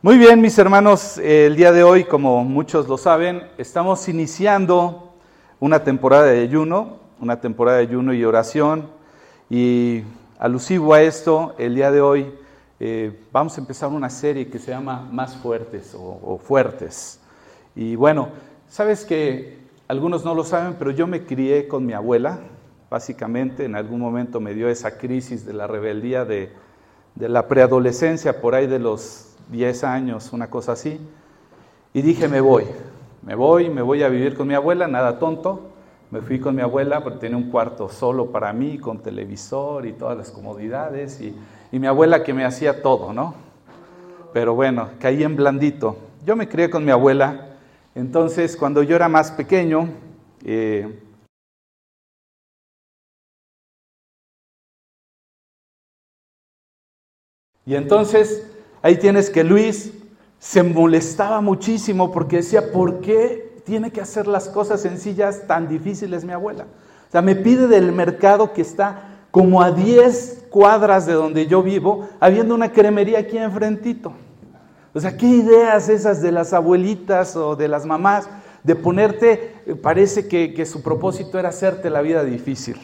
Muy 0.00 0.16
bien, 0.16 0.40
mis 0.40 0.56
hermanos, 0.56 1.18
el 1.18 1.56
día 1.56 1.72
de 1.72 1.82
hoy, 1.82 2.04
como 2.04 2.44
muchos 2.44 2.86
lo 2.86 2.96
saben, 2.96 3.42
estamos 3.58 4.08
iniciando 4.08 5.12
una 5.58 5.82
temporada 5.82 6.26
de 6.26 6.40
ayuno, 6.40 6.98
una 7.20 7.40
temporada 7.40 7.78
de 7.78 7.82
ayuno 7.82 8.14
y 8.14 8.24
oración. 8.24 8.90
Y 9.50 10.04
alusivo 10.38 10.94
a 10.94 11.02
esto, 11.02 11.56
el 11.58 11.74
día 11.74 11.90
de 11.90 12.00
hoy 12.00 12.32
eh, 12.78 13.24
vamos 13.32 13.58
a 13.58 13.60
empezar 13.60 13.88
una 13.88 14.08
serie 14.08 14.48
que 14.48 14.60
se 14.60 14.70
llama 14.70 15.08
Más 15.10 15.36
Fuertes 15.36 15.96
o, 15.98 16.38
Fuertes. 16.38 17.18
Y 17.74 17.96
bueno, 17.96 18.28
sabes 18.68 19.04
que 19.04 19.58
algunos 19.88 20.24
no 20.24 20.32
lo 20.32 20.44
saben, 20.44 20.76
pero 20.78 20.92
yo 20.92 21.08
me 21.08 21.24
crié 21.24 21.66
con 21.66 21.84
mi 21.84 21.92
abuela, 21.92 22.38
básicamente, 22.88 23.64
en 23.64 23.74
algún 23.74 23.98
momento 23.98 24.38
me 24.38 24.54
dio 24.54 24.68
esa 24.68 24.96
crisis 24.96 25.44
de 25.44 25.54
la 25.54 25.66
rebeldía 25.66 26.24
de 26.24 26.52
la 27.16 27.48
preadolescencia, 27.48 28.40
por 28.40 28.54
ahí 28.54 28.68
de 28.68 28.78
los 28.78 29.27
10 29.50 29.84
años, 29.84 30.32
una 30.32 30.48
cosa 30.48 30.72
así, 30.72 31.00
y 31.94 32.02
dije, 32.02 32.28
me 32.28 32.40
voy, 32.40 32.64
me 33.22 33.34
voy, 33.34 33.70
me 33.70 33.82
voy 33.82 34.02
a 34.02 34.08
vivir 34.08 34.36
con 34.36 34.46
mi 34.46 34.54
abuela, 34.54 34.86
nada 34.86 35.18
tonto, 35.18 35.70
me 36.10 36.20
fui 36.20 36.38
con 36.38 36.54
mi 36.54 36.62
abuela 36.62 37.02
porque 37.02 37.18
tenía 37.18 37.36
un 37.36 37.50
cuarto 37.50 37.88
solo 37.88 38.26
para 38.26 38.52
mí, 38.52 38.78
con 38.78 38.98
televisor 38.98 39.86
y 39.86 39.92
todas 39.92 40.16
las 40.16 40.30
comodidades, 40.30 41.20
y, 41.20 41.34
mi 41.70 41.86
abuela 41.86 42.22
que 42.22 42.32
me 42.32 42.46
hacía 42.46 42.80
todo, 42.80 43.12
¿no? 43.12 43.34
Pero 44.32 44.54
bueno, 44.54 44.88
caí 44.98 45.22
en 45.22 45.36
blandito. 45.36 45.98
Yo 46.24 46.34
me 46.34 46.48
crié 46.48 46.70
con 46.70 46.82
mi 46.82 46.90
abuela, 46.90 47.58
entonces 47.94 48.56
cuando 48.56 48.82
yo 48.82 48.96
era 48.96 49.08
más 49.08 49.30
pequeño, 49.30 49.88
eh, 50.44 50.98
y 57.66 57.74
entonces 57.74 58.57
Ahí 58.88 58.96
tienes 58.96 59.28
que 59.28 59.44
Luis 59.44 59.92
se 60.38 60.62
molestaba 60.62 61.42
muchísimo 61.42 62.10
porque 62.10 62.36
decía, 62.36 62.72
¿por 62.72 63.00
qué 63.00 63.60
tiene 63.66 63.90
que 63.90 64.00
hacer 64.00 64.26
las 64.26 64.48
cosas 64.48 64.80
sencillas 64.80 65.46
tan 65.46 65.68
difíciles 65.68 66.24
mi 66.24 66.32
abuela? 66.32 66.64
O 67.06 67.12
sea, 67.12 67.20
me 67.20 67.36
pide 67.36 67.68
del 67.68 67.92
mercado 67.92 68.54
que 68.54 68.62
está 68.62 69.26
como 69.30 69.60
a 69.60 69.72
10 69.72 70.46
cuadras 70.48 71.04
de 71.04 71.12
donde 71.12 71.46
yo 71.46 71.62
vivo, 71.62 72.08
habiendo 72.18 72.54
una 72.54 72.72
cremería 72.72 73.18
aquí 73.18 73.36
enfrentito. 73.36 74.14
O 74.94 75.00
sea, 75.00 75.18
¿qué 75.18 75.26
ideas 75.26 75.90
esas 75.90 76.22
de 76.22 76.32
las 76.32 76.54
abuelitas 76.54 77.36
o 77.36 77.56
de 77.56 77.68
las 77.68 77.84
mamás 77.84 78.26
de 78.62 78.74
ponerte, 78.74 79.54
parece 79.82 80.28
que, 80.28 80.54
que 80.54 80.64
su 80.64 80.82
propósito 80.82 81.38
era 81.38 81.50
hacerte 81.50 81.90
la 81.90 82.00
vida 82.00 82.24
difícil? 82.24 82.80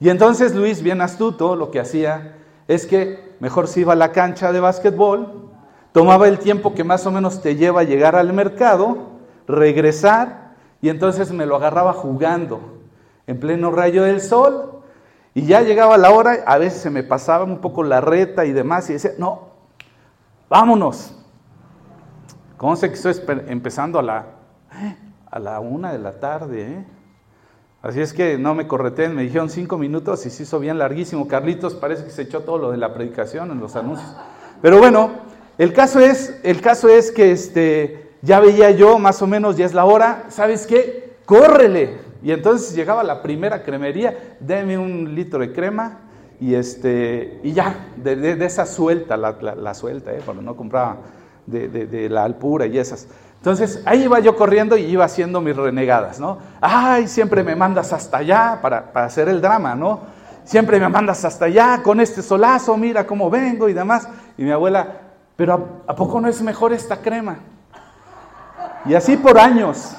Y 0.00 0.08
entonces 0.08 0.54
Luis, 0.54 0.82
bien 0.82 1.02
astuto, 1.02 1.56
lo 1.56 1.70
que 1.70 1.78
hacía 1.78 2.39
es 2.70 2.86
que 2.86 3.34
mejor 3.40 3.66
se 3.66 3.80
iba 3.80 3.94
a 3.94 3.96
la 3.96 4.12
cancha 4.12 4.52
de 4.52 4.60
básquetbol, 4.60 5.50
tomaba 5.90 6.28
el 6.28 6.38
tiempo 6.38 6.72
que 6.72 6.84
más 6.84 7.04
o 7.04 7.10
menos 7.10 7.42
te 7.42 7.56
lleva 7.56 7.82
llegar 7.82 8.14
al 8.14 8.32
mercado, 8.32 9.08
regresar, 9.48 10.52
y 10.80 10.88
entonces 10.88 11.32
me 11.32 11.46
lo 11.46 11.56
agarraba 11.56 11.92
jugando 11.92 12.78
en 13.26 13.40
pleno 13.40 13.72
rayo 13.72 14.04
del 14.04 14.20
sol, 14.20 14.82
y 15.34 15.46
ya 15.46 15.62
llegaba 15.62 15.98
la 15.98 16.12
hora, 16.12 16.44
a 16.46 16.58
veces 16.58 16.80
se 16.80 16.90
me 16.90 17.02
pasaba 17.02 17.42
un 17.42 17.58
poco 17.58 17.82
la 17.82 18.00
reta 18.00 18.44
y 18.44 18.52
demás, 18.52 18.88
y 18.88 18.92
decía, 18.92 19.12
no, 19.18 19.48
vámonos. 20.48 21.16
¿Cómo 22.56 22.76
sé 22.76 22.88
que 22.88 22.94
estoy 22.94 23.16
empezando 23.48 23.98
a 23.98 24.02
la, 24.02 24.26
a 25.28 25.38
la 25.40 25.58
una 25.58 25.90
de 25.90 25.98
la 25.98 26.20
tarde? 26.20 26.62
¿eh? 26.62 26.84
Así 27.82 28.00
es 28.02 28.12
que 28.12 28.36
no 28.36 28.54
me 28.54 28.66
correteen, 28.66 29.14
me 29.14 29.22
dijeron 29.22 29.48
cinco 29.48 29.78
minutos 29.78 30.26
y 30.26 30.30
se 30.30 30.42
hizo 30.42 30.58
bien 30.58 30.78
larguísimo. 30.78 31.26
Carlitos 31.26 31.74
parece 31.74 32.04
que 32.04 32.10
se 32.10 32.22
echó 32.22 32.40
todo 32.40 32.58
lo 32.58 32.70
de 32.70 32.76
la 32.76 32.92
predicación 32.92 33.50
en 33.50 33.58
los 33.58 33.74
anuncios. 33.74 34.14
Pero 34.60 34.78
bueno, 34.78 35.10
el 35.56 35.72
caso 35.72 35.98
es, 35.98 36.38
el 36.42 36.60
caso 36.60 36.90
es 36.90 37.10
que 37.10 37.32
este, 37.32 38.10
ya 38.20 38.38
veía 38.38 38.70
yo, 38.70 38.98
más 38.98 39.22
o 39.22 39.26
menos, 39.26 39.56
ya 39.56 39.64
es 39.64 39.72
la 39.72 39.86
hora, 39.86 40.26
¿sabes 40.28 40.66
qué? 40.66 41.16
¡Córrele! 41.24 41.98
Y 42.22 42.32
entonces 42.32 42.74
llegaba 42.74 43.02
la 43.02 43.22
primera 43.22 43.62
cremería, 43.62 44.36
deme 44.40 44.76
un 44.76 45.14
litro 45.14 45.40
de 45.40 45.52
crema 45.52 46.00
y, 46.38 46.54
este, 46.54 47.40
y 47.42 47.52
ya, 47.52 47.92
de, 47.96 48.44
esa 48.44 48.66
suelta, 48.66 49.16
la, 49.16 49.74
suelta, 49.74 50.12
¿eh? 50.12 50.20
cuando 50.22 50.42
no 50.42 50.54
compraba 50.54 50.98
de, 51.46 51.68
de 51.68 52.08
la 52.10 52.24
alpura 52.24 52.66
y 52.66 52.76
esas. 52.76 53.08
Entonces 53.40 53.82
ahí 53.86 54.04
iba 54.04 54.20
yo 54.20 54.36
corriendo 54.36 54.76
y 54.76 54.82
iba 54.82 55.06
haciendo 55.06 55.40
mis 55.40 55.56
renegadas, 55.56 56.20
¿no? 56.20 56.36
Ay, 56.60 57.08
siempre 57.08 57.42
me 57.42 57.56
mandas 57.56 57.90
hasta 57.90 58.18
allá 58.18 58.58
para, 58.60 58.90
hacer 58.92 59.30
el 59.30 59.40
drama, 59.40 59.74
¿no? 59.74 60.00
Siempre 60.44 60.78
me 60.78 60.90
mandas 60.90 61.24
hasta 61.24 61.46
allá 61.46 61.80
con 61.82 62.00
este 62.00 62.20
solazo, 62.20 62.76
mira 62.76 63.06
cómo 63.06 63.30
vengo 63.30 63.70
y 63.70 63.72
demás. 63.72 64.06
Y 64.36 64.42
mi 64.42 64.50
abuela, 64.50 64.88
pero 65.36 65.82
¿a, 65.86 65.94
poco 65.94 66.20
no 66.20 66.28
es 66.28 66.42
mejor 66.42 66.74
esta 66.74 66.98
crema? 66.98 67.38
Y 68.84 68.92
así 68.92 69.16
por 69.16 69.38
años 69.38 69.96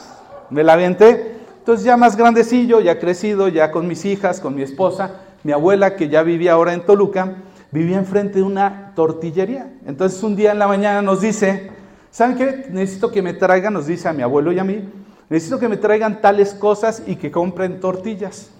me 0.51 0.63
la 0.63 0.73
aventé. 0.73 1.39
Entonces 1.57 1.83
ya 1.83 1.97
más 1.97 2.15
grandecillo, 2.15 2.79
ya 2.79 2.99
crecido, 2.99 3.47
ya 3.47 3.71
con 3.71 3.87
mis 3.87 4.05
hijas, 4.05 4.39
con 4.39 4.53
mi 4.53 4.61
esposa, 4.61 5.15
mi 5.41 5.51
abuela 5.51 5.95
que 5.95 6.09
ya 6.09 6.21
vivía 6.21 6.53
ahora 6.53 6.73
en 6.73 6.85
Toluca, 6.85 7.37
vivía 7.71 7.97
enfrente 7.97 8.35
de 8.35 8.43
una 8.43 8.91
tortillería. 8.93 9.73
Entonces 9.87 10.21
un 10.21 10.35
día 10.35 10.51
en 10.51 10.59
la 10.59 10.67
mañana 10.67 11.01
nos 11.01 11.21
dice, 11.21 11.80
¿Saben 12.11 12.37
qué? 12.37 12.67
Necesito 12.69 13.09
que 13.09 13.21
me 13.21 13.33
traigan, 13.33 13.73
nos 13.73 13.87
dice 13.87 14.09
a 14.09 14.13
mi 14.13 14.21
abuelo 14.21 14.51
y 14.51 14.59
a 14.59 14.65
mí, 14.65 14.87
necesito 15.29 15.57
que 15.57 15.69
me 15.69 15.77
traigan 15.77 16.19
tales 16.19 16.53
cosas 16.53 17.01
y 17.07 17.15
que 17.15 17.31
compren 17.31 17.79
tortillas. 17.79 18.51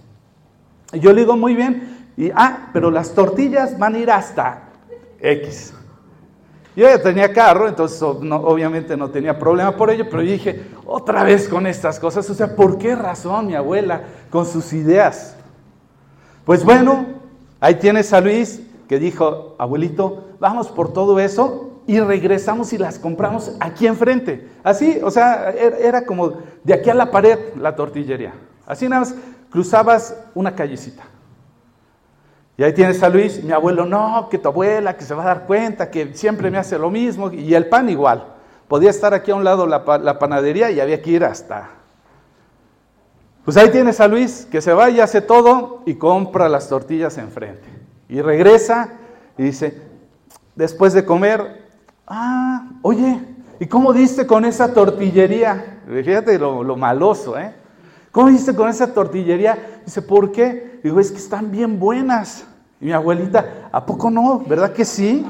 Y 0.94 1.00
yo 1.00 1.12
le 1.12 1.22
digo, 1.22 1.35
muy 1.35 1.53
bien, 1.53 2.07
y 2.16 2.31
ah, 2.34 2.69
pero 2.72 2.89
las 2.89 3.13
tortillas 3.13 3.78
van 3.78 3.95
a 3.95 4.00
ir 4.00 4.09
hasta 4.09 4.69
X. 5.19 5.73
Yo 6.73 6.88
ya 6.88 7.01
tenía 7.01 7.34
carro, 7.34 7.67
entonces 7.67 8.01
obviamente 8.01 8.95
no 8.95 9.09
tenía 9.09 9.38
problema 9.38 9.75
por 9.75 9.89
ello, 9.89 10.06
pero 10.09 10.23
yo 10.23 10.31
dije, 10.31 10.68
otra 10.85 11.23
vez 11.23 11.50
con 11.50 11.68
estas 11.68 12.00
cosas, 12.00 12.29
o 12.29 12.33
sea, 12.33 12.56
¿por 12.56 12.78
qué 12.78 12.95
razón 12.95 13.47
mi 13.47 13.56
abuela 13.56 14.03
con 14.29 14.45
sus 14.45 14.72
ideas? 14.72 15.35
Pues 16.45 16.63
bueno, 16.63 17.06
ahí 17.59 17.75
tienes 17.75 18.13
a 18.13 18.22
Luis 18.22 18.62
que 18.88 18.97
dijo, 18.97 19.56
abuelito, 19.57 20.35
vamos 20.39 20.69
por 20.69 20.94
todo 20.94 21.19
eso 21.19 21.70
y 21.88 22.00
regresamos 22.00 22.74
y 22.74 22.78
las 22.78 23.00
compramos 23.00 23.56
aquí 23.59 23.88
enfrente. 23.88 24.47
Así, 24.64 25.00
o 25.03 25.12
sea, 25.12 25.50
er, 25.50 25.78
era 25.81 26.06
como 26.06 26.34
de 26.64 26.74
aquí 26.74 26.90
a 26.90 26.94
la 26.94 27.12
pared 27.12 27.38
la 27.56 27.75
tortillería. 27.75 28.34
Así 28.66 28.88
nada 28.88 29.02
más 29.02 29.16
cruzabas 29.50 30.16
una 30.34 30.56
callecita. 30.56 31.03
Y 32.58 32.64
ahí 32.64 32.74
tienes 32.74 33.02
a 33.02 33.09
Luis, 33.09 33.44
mi 33.44 33.52
abuelo, 33.52 33.86
no, 33.86 34.28
que 34.30 34.38
tu 34.38 34.50
abuela, 34.50 34.96
que 34.96 35.03
se 35.03 35.16
va 35.16 35.24
a 35.24 35.28
dar 35.28 35.47
cuenta, 35.47 35.90
que 35.90 36.14
siempre 36.14 36.52
me 36.52 36.58
hace 36.58 36.78
lo 36.78 36.92
mismo, 36.92 37.31
y 37.31 37.53
el 37.56 37.68
pan 37.68 37.90
igual. 37.90 38.25
Podía 38.68 38.90
estar 38.90 39.13
aquí 39.13 39.31
a 39.31 39.36
un 39.36 39.44
lado 39.44 39.66
la, 39.66 39.84
la 40.02 40.19
panadería 40.19 40.69
y 40.72 40.80
había 40.80 41.02
que 41.02 41.12
ir 41.12 41.24
hasta... 41.25 41.69
Pues 43.44 43.58
ahí 43.58 43.69
tienes 43.69 44.00
a 44.00 44.08
Luis, 44.08 44.48
que 44.52 44.62
se 44.62 44.72
va 44.74 44.90
y 44.92 45.00
hace 45.00 45.22
todo 45.22 45.81
y 45.88 45.96
compra 45.96 46.48
las 46.48 46.69
tortillas 46.69 47.18
enfrente. 47.18 47.68
Y 48.08 48.22
regresa 48.22 49.00
y 49.38 49.44
dice, 49.44 49.81
después 50.56 50.94
de 50.94 51.03
comer, 51.03 51.60
Ah, 52.13 52.67
oye, 52.81 53.22
¿y 53.57 53.67
cómo 53.67 53.94
diste 53.94 54.27
con 54.27 54.44
esa 54.44 54.73
tortillería? 54.73 55.79
Fíjate 55.88 56.38
lo, 56.38 56.75
maloso, 56.75 57.39
¿eh? 57.39 57.55
¿Cómo 58.11 58.27
diste 58.27 58.53
con 58.53 58.67
esa 58.67 58.94
tortillería? 58.94 59.81
Dice, 59.85 60.01
¿por 60.01 60.29
qué? 60.33 60.81
Digo, 60.83 61.00
es 61.00 61.09
que 61.09 61.19
están 61.19 61.50
bien 61.50 61.79
buenas. 61.79 62.45
Y 62.81 62.85
mi 62.88 62.91
abuelita, 62.91 63.69
¿a 63.71 63.85
poco 63.85 64.11
no? 64.11 64.39
¿Verdad 64.45 64.73
que 64.73 64.83
sí? 64.83 65.25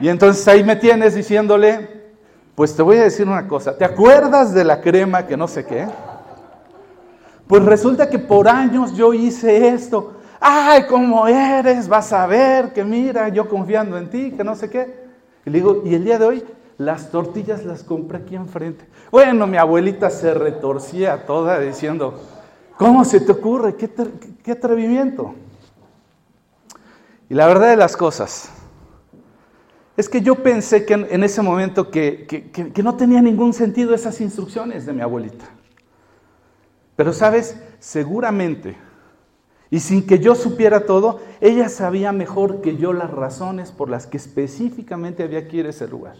Y 0.00 0.08
entonces 0.08 0.48
ahí 0.48 0.64
me 0.64 0.76
tienes 0.76 1.14
diciéndole, 1.14 2.14
pues 2.54 2.74
te 2.74 2.80
voy 2.80 2.96
a 2.96 3.02
decir 3.02 3.28
una 3.28 3.46
cosa, 3.46 3.76
¿te 3.76 3.84
acuerdas 3.84 4.54
de 4.54 4.64
la 4.64 4.80
crema 4.80 5.26
que 5.26 5.36
no 5.36 5.46
sé 5.46 5.66
qué? 5.66 5.86
Pues 7.46 7.62
resulta 7.64 8.08
que 8.08 8.18
por 8.18 8.48
años 8.48 8.94
yo 8.94 9.12
hice 9.12 9.68
esto 9.68 10.14
ay, 10.40 10.84
¿cómo 10.88 11.26
eres? 11.26 11.88
Vas 11.88 12.12
a 12.12 12.26
ver 12.26 12.72
que 12.72 12.84
mira, 12.84 13.28
yo 13.28 13.48
confiando 13.48 13.96
en 13.98 14.10
ti, 14.10 14.32
que 14.32 14.44
no 14.44 14.54
sé 14.54 14.70
qué. 14.70 15.08
Y 15.44 15.50
le 15.50 15.58
digo, 15.58 15.82
y 15.84 15.94
el 15.94 16.04
día 16.04 16.18
de 16.18 16.24
hoy 16.26 16.44
las 16.78 17.10
tortillas 17.10 17.64
las 17.64 17.82
compré 17.82 18.18
aquí 18.18 18.36
enfrente. 18.36 18.86
Bueno, 19.10 19.46
mi 19.46 19.56
abuelita 19.56 20.10
se 20.10 20.32
retorcía 20.34 21.26
toda 21.26 21.58
diciendo, 21.60 22.20
¿cómo 22.76 23.04
se 23.04 23.20
te 23.20 23.32
ocurre? 23.32 23.74
¿Qué, 23.76 24.52
atrevimiento? 24.52 25.34
Y 27.28 27.34
la 27.34 27.46
verdad 27.46 27.70
de 27.70 27.76
las 27.76 27.96
cosas 27.96 28.50
es 29.96 30.08
que 30.08 30.20
yo 30.20 30.36
pensé 30.36 30.86
que 30.86 30.94
en, 30.94 31.24
ese 31.24 31.42
momento 31.42 31.90
que, 31.90 32.26
que 32.26 32.82
no 32.82 32.96
tenía 32.96 33.20
ningún 33.20 33.52
sentido 33.52 33.94
esas 33.94 34.20
instrucciones 34.20 34.86
de 34.86 34.92
mi 34.92 35.02
abuelita. 35.02 35.44
Pero 36.94 37.12
sabes, 37.12 37.60
seguramente 37.80 38.76
y 39.70 39.80
sin 39.80 40.06
que 40.06 40.18
yo 40.18 40.34
supiera 40.34 40.86
todo, 40.86 41.20
ella 41.40 41.68
sabía 41.68 42.12
mejor 42.12 42.62
que 42.62 42.76
yo 42.76 42.92
las 42.92 43.10
razones 43.10 43.70
por 43.70 43.90
las 43.90 44.06
que 44.06 44.16
específicamente 44.16 45.22
había 45.22 45.46
que 45.46 45.58
ir 45.58 45.66
a 45.66 45.70
ese 45.70 45.86
lugar. 45.86 46.16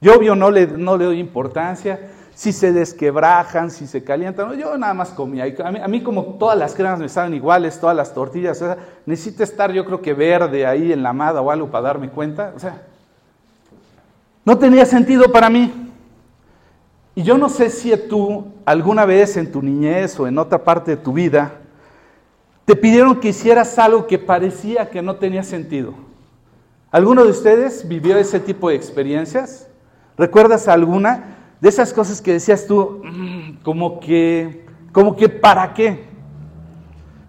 Yo 0.00 0.16
obvio 0.16 0.34
no 0.34 0.50
le, 0.50 0.66
doy 0.66 1.18
importancia. 1.18 2.10
si 2.34 2.52
se 2.52 2.72
desquebrajan, 2.72 3.70
si 3.70 3.86
se 3.86 4.04
calientan. 4.04 4.56
Yo 4.56 4.78
nada 4.78 4.94
más 4.94 5.10
comía. 5.10 5.44
A 5.44 5.70
mí, 5.70 5.78
a 5.82 5.88
mí 5.88 6.02
como 6.02 6.24
todas 6.38 6.56
las 6.56 6.74
cremas 6.74 7.00
me 7.00 7.08
saben 7.08 7.34
iguales, 7.34 7.78
todas 7.78 7.96
las 7.96 8.14
tortillas, 8.14 8.64
necesito 9.04 9.42
estar 9.42 9.72
yo 9.72 9.84
creo 9.84 10.00
que 10.00 10.14
verde 10.14 10.64
ahí 10.64 10.92
en 10.92 11.02
la 11.02 11.10
amada 11.10 11.42
o 11.42 11.50
algo 11.50 11.68
para 11.68 11.88
darme 11.88 12.08
cuenta. 12.08 12.52
O 12.56 12.58
sea, 12.60 12.82
no 14.44 14.56
tenía 14.56 14.86
sentido 14.86 15.30
para 15.30 15.50
mí. 15.50 15.90
Y 17.14 17.22
yo 17.24 17.36
no 17.36 17.48
sé 17.48 17.68
si 17.68 17.94
tú 18.08 18.46
alguna 18.64 19.04
vez 19.04 19.36
en 19.36 19.50
tu 19.50 19.60
niñez 19.60 20.18
o 20.20 20.26
en 20.26 20.38
otra 20.38 20.62
parte 20.62 20.92
de 20.92 20.96
tu 20.96 21.12
vida 21.12 21.52
te 22.68 22.76
pidieron 22.76 23.18
que 23.18 23.30
hicieras 23.30 23.78
algo 23.78 24.06
que 24.06 24.18
parecía 24.18 24.90
que 24.90 25.00
no 25.00 25.16
tenía 25.16 25.42
sentido. 25.42 25.94
¿Alguno 26.90 27.24
de 27.24 27.30
ustedes 27.30 27.88
vivió 27.88 28.18
ese 28.18 28.38
tipo 28.38 28.68
de 28.68 28.74
experiencias? 28.76 29.66
¿Recuerdas 30.18 30.68
alguna? 30.68 31.38
de 31.60 31.68
esas 31.68 31.92
cosas 31.92 32.22
que 32.22 32.32
decías 32.32 32.66
tú, 32.66 33.00
mm, 33.02 33.62
como 33.62 33.98
que, 34.00 34.66
como 34.92 35.16
que 35.16 35.28
para 35.28 35.72
qué. 35.74 36.06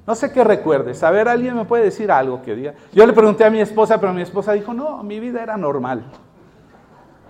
No 0.05 0.15
sé 0.15 0.31
qué 0.31 0.43
recuerdes. 0.43 1.03
A 1.03 1.11
ver, 1.11 1.27
alguien 1.27 1.55
me 1.55 1.65
puede 1.65 1.85
decir 1.85 2.11
algo 2.11 2.41
que 2.41 2.55
diga. 2.55 2.73
Yo 2.91 3.05
le 3.05 3.13
pregunté 3.13 3.45
a 3.45 3.49
mi 3.49 3.61
esposa, 3.61 3.99
pero 3.99 4.13
mi 4.13 4.21
esposa 4.21 4.53
dijo, 4.53 4.73
no, 4.73 5.03
mi 5.03 5.19
vida 5.19 5.41
era 5.41 5.55
normal. 5.55 6.03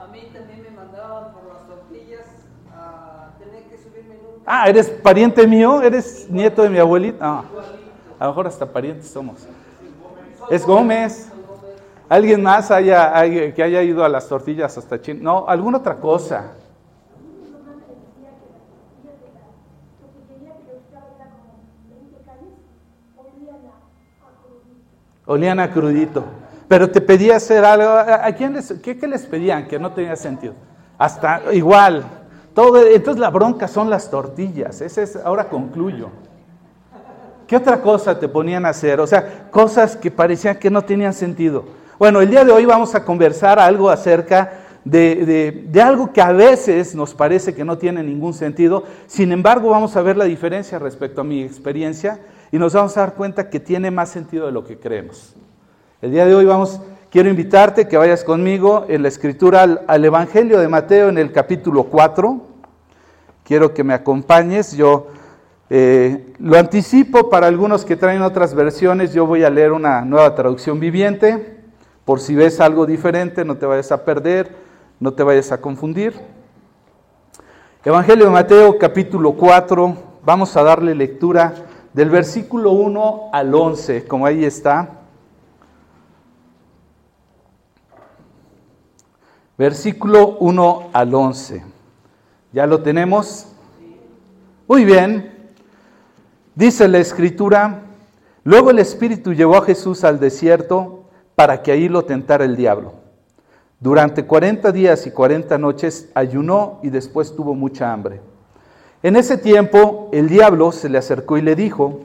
A 0.01 0.07
mí 0.07 0.29
también 0.33 0.63
me 0.63 0.71
mandaban 0.71 1.33
por 1.33 1.45
las 1.53 1.67
tortillas 1.67 2.25
a 2.73 3.31
tener 3.37 3.63
que 3.65 3.77
subirme 3.77 4.15
en 4.15 4.21
un... 4.21 4.43
Ah, 4.45 4.67
¿eres 4.67 4.89
pariente 4.89 5.45
mío? 5.45 5.81
¿Eres 5.81 6.27
nieto 6.29 6.63
de 6.63 6.69
mi 6.69 6.79
abuelita? 6.79 7.17
Ah, 7.21 7.43
a 8.19 8.25
lo 8.25 8.31
mejor 8.31 8.47
hasta 8.47 8.65
parientes 8.65 9.09
somos. 9.09 9.47
Es 10.49 10.65
Gómez. 10.65 11.31
¿Alguien 12.09 12.41
más 12.41 12.71
haya, 12.71 13.13
que 13.53 13.63
haya 13.63 13.83
ido 13.83 14.03
a 14.03 14.09
las 14.09 14.27
tortillas 14.27 14.77
hasta 14.77 14.99
China? 14.99 15.19
No, 15.21 15.47
alguna 15.47 15.77
otra 15.77 15.95
cosa. 15.95 16.53
olían 25.29 25.59
a 25.59 25.71
crudito. 25.71 26.25
Pero 26.67 26.89
te 26.89 27.01
pedía 27.01 27.37
hacer 27.37 27.63
algo. 27.63 27.89
¿A 27.89 28.31
quién 28.33 28.53
les, 28.53 28.73
qué, 28.73 28.95
les 29.07 29.25
pedían? 29.25 29.67
Que 29.67 29.79
no 29.79 29.91
tenía 29.91 30.15
sentido. 30.15 30.53
Hasta 30.97 31.53
igual. 31.53 32.03
Todo, 32.53 32.85
entonces 32.85 33.19
la 33.19 33.29
bronca 33.29 33.67
son 33.67 33.89
las 33.89 34.09
tortillas. 34.09 34.81
Ese 34.81 35.03
es, 35.03 35.15
ahora 35.15 35.49
concluyo. 35.49 36.09
¿Qué 37.49 37.55
otra 37.55 37.81
cosa 37.81 38.19
te 38.19 38.29
ponían 38.29 38.63
a 38.67 38.69
hacer? 38.69 38.99
O 38.99 39.07
sea, 39.07 39.49
cosas 39.49 39.97
que 39.97 40.11
parecían 40.11 40.59
que 40.59 40.69
no 40.69 40.83
tenían 40.83 41.15
sentido. 41.15 41.65
Bueno, 41.97 42.21
el 42.21 42.29
día 42.29 42.45
de 42.45 42.51
hoy 42.51 42.63
vamos 42.63 42.93
a 42.93 43.03
conversar 43.03 43.57
algo 43.57 43.89
acerca 43.89 44.53
de, 44.85 45.63
de, 45.67 45.81
algo 45.81 46.13
que 46.13 46.21
a 46.21 46.31
veces 46.31 46.93
nos 46.93 47.15
parece 47.15 47.55
que 47.55 47.65
no 47.65 47.79
tiene 47.79 48.03
ningún 48.03 48.35
sentido. 48.35 48.83
Sin 49.07 49.31
embargo, 49.31 49.71
vamos 49.71 49.95
a 49.97 50.03
ver 50.03 50.15
la 50.15 50.25
diferencia 50.25 50.77
respecto 50.77 51.21
a 51.21 51.23
mi 51.23 51.41
experiencia 51.41 52.19
y 52.51 52.59
nos 52.59 52.73
vamos 52.73 52.95
a 52.97 52.99
dar 52.99 53.15
cuenta 53.15 53.49
que 53.49 53.59
tiene 53.59 53.89
más 53.89 54.09
sentido 54.09 54.45
de 54.45 54.51
lo 54.51 54.63
que 54.63 54.77
creemos. 54.77 55.35
El 56.03 56.11
día 56.11 56.27
de 56.27 56.35
hoy 56.35 56.45
vamos, 56.45 56.79
quiero 57.09 57.31
invitarte 57.31 57.87
que 57.87 57.97
vayas 57.97 58.23
conmigo 58.23 58.85
en 58.89 59.01
la 59.01 59.07
escritura 59.07 59.63
al, 59.87 60.05
Evangelio 60.05 60.59
de 60.59 60.67
Mateo 60.67 61.09
en 61.09 61.17
el 61.17 61.31
capítulo 61.31 61.85
4. 61.85 62.45
Quiero 63.43 63.73
que 63.73 63.83
me 63.83 63.95
acompañes. 63.95 64.73
Yo 64.73 65.07
eh, 65.71 66.33
lo 66.39 66.57
anticipo 66.57 67.29
para 67.29 67.45
algunos 67.47 67.85
que 67.85 67.95
traen 67.95 68.23
otras 68.23 68.55
versiones. 68.55 69.13
Yo 69.13 69.27
voy 69.27 69.43
a 69.43 69.49
leer 69.49 69.71
una 69.71 70.01
nueva 70.01 70.33
traducción 70.33 70.79
viviente. 70.79 71.59
Por 72.05 72.19
si 72.19 72.33
ves 72.33 72.59
algo 72.59 72.87
diferente, 72.87 73.45
no 73.45 73.57
te 73.57 73.67
vayas 73.67 73.91
a 73.91 74.03
perder, 74.03 74.55
no 74.99 75.13
te 75.13 75.21
vayas 75.21 75.51
a 75.51 75.61
confundir. 75.61 76.13
Evangelio 77.85 78.25
de 78.25 78.31
Mateo 78.31 78.79
capítulo 78.79 79.33
4. 79.33 79.95
Vamos 80.23 80.57
a 80.57 80.63
darle 80.63 80.95
lectura 80.95 81.53
del 81.93 82.09
versículo 82.09 82.71
1 82.71 83.29
al 83.31 83.53
11, 83.53 84.05
como 84.05 84.25
ahí 84.25 84.43
está. 84.43 84.89
Versículo 89.57 90.37
1 90.39 90.89
al 90.93 91.13
11. 91.13 91.63
¿Ya 92.53 92.65
lo 92.65 92.81
tenemos? 92.81 93.51
Muy 94.67 94.83
bien. 94.83 95.38
Dice 96.55 96.87
la 96.87 96.97
escritura, 96.97 97.83
luego 98.43 98.71
el 98.71 98.79
Espíritu 98.79 99.33
llevó 99.33 99.57
a 99.57 99.65
Jesús 99.65 100.03
al 100.03 100.19
desierto 100.19 101.05
para 101.35 101.61
que 101.61 101.71
ahí 101.71 101.87
lo 101.87 102.03
tentara 102.05 102.45
el 102.45 102.55
diablo. 102.55 102.93
Durante 103.79 104.25
40 104.25 104.71
días 104.71 105.07
y 105.07 105.11
40 105.11 105.57
noches 105.57 106.09
ayunó 106.13 106.79
y 106.83 106.89
después 106.89 107.35
tuvo 107.35 107.55
mucha 107.55 107.93
hambre. 107.93 108.19
En 109.01 109.15
ese 109.15 109.37
tiempo 109.37 110.09
el 110.11 110.27
diablo 110.27 110.73
se 110.73 110.89
le 110.89 110.97
acercó 110.97 111.37
y 111.37 111.41
le 111.41 111.55
dijo, 111.55 112.01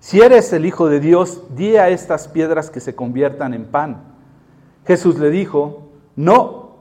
si 0.00 0.20
eres 0.20 0.52
el 0.52 0.66
Hijo 0.66 0.88
de 0.88 0.98
Dios, 0.98 1.42
di 1.54 1.76
a 1.76 1.88
estas 1.88 2.26
piedras 2.26 2.70
que 2.70 2.80
se 2.80 2.96
conviertan 2.96 3.54
en 3.54 3.64
pan. 3.64 4.02
Jesús 4.84 5.20
le 5.20 5.30
dijo, 5.30 5.82
no, 6.16 6.78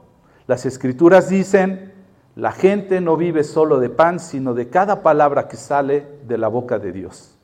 las 0.47 0.65
escrituras 0.65 1.29
dicen, 1.29 1.90
la 2.35 2.51
gente 2.51 3.01
no 3.01 3.17
vive 3.17 3.43
solo 3.43 3.79
de 3.79 3.89
pan, 3.89 4.19
sino 4.19 4.53
de 4.53 4.69
cada 4.69 5.03
palabra 5.03 5.47
que 5.47 5.57
sale 5.57 6.07
de 6.27 6.37
la 6.37 6.47
boca 6.47 6.79
de 6.79 6.91
Dios. 6.91 7.37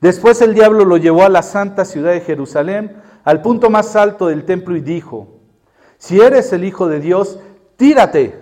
Después 0.00 0.40
el 0.40 0.54
diablo 0.54 0.84
lo 0.84 0.96
llevó 0.96 1.24
a 1.24 1.28
la 1.28 1.42
santa 1.42 1.84
ciudad 1.84 2.12
de 2.12 2.20
Jerusalén, 2.20 2.96
al 3.24 3.42
punto 3.42 3.70
más 3.70 3.96
alto 3.96 4.28
del 4.28 4.44
templo, 4.44 4.76
y 4.76 4.80
dijo, 4.80 5.40
si 5.98 6.20
eres 6.20 6.52
el 6.52 6.64
Hijo 6.64 6.88
de 6.88 7.00
Dios, 7.00 7.38
tírate, 7.76 8.38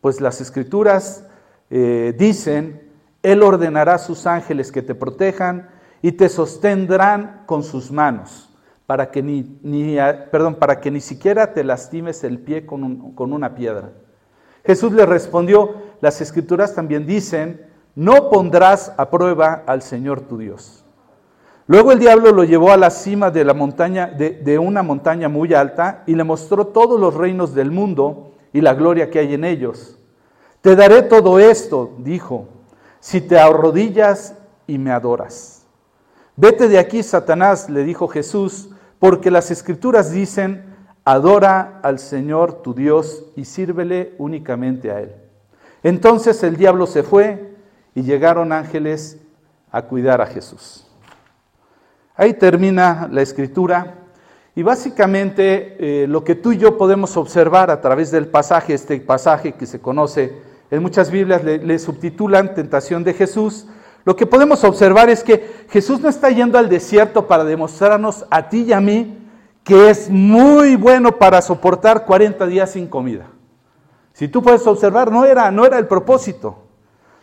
pues 0.00 0.20
las 0.20 0.40
escrituras 0.40 1.24
eh, 1.70 2.14
dicen, 2.18 2.90
Él 3.22 3.42
ordenará 3.42 3.94
a 3.94 3.98
sus 3.98 4.26
ángeles 4.26 4.72
que 4.72 4.82
te 4.82 4.94
protejan 4.94 5.68
y 6.02 6.12
te 6.12 6.28
sostendrán 6.28 7.42
con 7.46 7.62
sus 7.62 7.92
manos, 7.92 8.50
para 8.86 9.10
que 9.10 9.22
ni, 9.22 9.58
ni 9.62 9.96
perdón, 10.32 10.56
para 10.56 10.80
que 10.80 10.90
ni 10.90 11.00
siquiera 11.00 11.52
te 11.52 11.62
lastimes 11.62 12.24
el 12.24 12.40
pie 12.40 12.66
con, 12.66 13.12
con 13.12 13.32
una 13.32 13.54
piedra. 13.54 13.92
Jesús 14.66 14.92
le 14.92 15.06
respondió, 15.06 15.74
las 16.00 16.20
escrituras 16.20 16.74
también 16.74 17.06
dicen, 17.06 17.66
no 17.94 18.30
pondrás 18.30 18.92
a 18.96 19.08
prueba 19.10 19.62
al 19.66 19.82
Señor 19.82 20.22
tu 20.22 20.38
Dios. 20.38 20.84
Luego 21.68 21.92
el 21.92 21.98
diablo 21.98 22.32
lo 22.32 22.44
llevó 22.44 22.70
a 22.70 22.76
la 22.76 22.90
cima 22.90 23.30
de 23.30 23.44
la 23.44 23.54
montaña, 23.54 24.06
de, 24.06 24.30
de, 24.30 24.58
una 24.58 24.82
montaña 24.82 25.28
muy 25.28 25.54
alta, 25.54 26.04
y 26.06 26.14
le 26.14 26.24
mostró 26.24 26.68
todos 26.68 27.00
los 27.00 27.14
reinos 27.14 27.54
del 27.54 27.70
mundo 27.70 28.32
y 28.52 28.60
la 28.60 28.74
gloria 28.74 29.10
que 29.10 29.18
hay 29.18 29.34
en 29.34 29.44
ellos. 29.44 29.98
Te 30.60 30.76
daré 30.76 31.02
todo 31.02 31.38
esto, 31.38 31.94
dijo, 31.98 32.48
si 33.00 33.20
te 33.20 33.38
arrodillas 33.38 34.34
y 34.66 34.78
me 34.78 34.90
adoras. 34.90 35.64
Vete 36.36 36.68
de 36.68 36.78
aquí, 36.78 37.02
Satanás, 37.02 37.70
le 37.70 37.82
dijo 37.82 38.08
Jesús, 38.08 38.70
porque 38.98 39.30
las 39.30 39.50
escrituras 39.50 40.10
dicen, 40.10 40.75
adora 41.06 41.78
al 41.84 42.00
Señor 42.00 42.62
tu 42.62 42.74
Dios 42.74 43.24
y 43.36 43.44
sírvele 43.44 44.14
únicamente 44.18 44.90
a 44.90 45.00
Él. 45.00 45.12
Entonces 45.84 46.42
el 46.42 46.56
diablo 46.56 46.86
se 46.86 47.04
fue 47.04 47.54
y 47.94 48.02
llegaron 48.02 48.52
ángeles 48.52 49.18
a 49.70 49.82
cuidar 49.82 50.20
a 50.20 50.26
Jesús. 50.26 50.84
Ahí 52.16 52.34
termina 52.34 53.08
la 53.10 53.22
escritura 53.22 53.94
y 54.56 54.64
básicamente 54.64 55.76
eh, 55.78 56.08
lo 56.08 56.24
que 56.24 56.34
tú 56.34 56.50
y 56.50 56.58
yo 56.58 56.76
podemos 56.76 57.16
observar 57.16 57.70
a 57.70 57.80
través 57.80 58.10
del 58.10 58.26
pasaje, 58.26 58.74
este 58.74 58.98
pasaje 58.98 59.52
que 59.52 59.66
se 59.66 59.80
conoce 59.80 60.42
en 60.72 60.82
muchas 60.82 61.12
Biblias 61.12 61.44
le, 61.44 61.78
subtitulan 61.78 62.52
Tentación 62.54 63.04
de 63.04 63.14
Jesús. 63.14 63.66
Lo 64.04 64.16
que 64.16 64.26
podemos 64.26 64.64
observar 64.64 65.08
es 65.08 65.22
que 65.22 65.66
Jesús 65.70 66.00
no 66.00 66.08
está 66.08 66.30
yendo 66.30 66.58
al 66.58 66.68
desierto 66.68 67.28
para 67.28 67.44
demostrarnos 67.44 68.26
a 68.28 68.48
ti 68.48 68.64
y 68.64 68.72
a 68.72 68.80
mí 68.80 69.15
que 69.66 69.90
es 69.90 70.08
muy 70.08 70.76
bueno 70.76 71.18
para 71.18 71.42
soportar 71.42 72.04
40 72.06 72.46
días 72.46 72.70
sin 72.70 72.86
comida. 72.86 73.26
Si 74.12 74.28
tú 74.28 74.40
puedes 74.40 74.64
observar, 74.64 75.10
no 75.10 75.24
era, 75.24 75.50
no 75.50 75.66
era 75.66 75.76
el 75.76 75.88
propósito. 75.88 76.58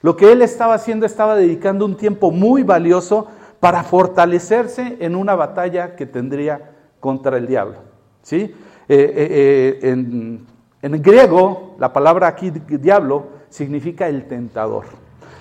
Lo 0.02 0.18
que 0.18 0.34
él 0.34 0.42
estaba 0.42 0.74
haciendo 0.74 1.06
estaba 1.06 1.38
dedicando 1.38 1.86
un 1.86 1.96
tiempo 1.96 2.32
muy 2.32 2.64
valioso 2.64 3.28
para 3.62 3.82
fortalecerse 3.84 4.98
en 5.00 5.16
una 5.16 5.36
batalla 5.36 5.96
que 5.96 6.06
tendría 6.06 6.72
contra 7.00 7.38
el 7.38 7.48
diablo. 7.48 7.78
¿sí? 8.22 8.36
Eh, 8.42 8.54
eh, 8.90 9.80
eh, 9.82 9.90
en, 9.90 10.46
en 10.82 11.02
griego, 11.02 11.78
la 11.80 11.94
palabra 11.94 12.28
aquí, 12.28 12.50
diablo, 12.50 13.28
significa 13.48 14.10
el 14.10 14.28
tentador. 14.28 14.84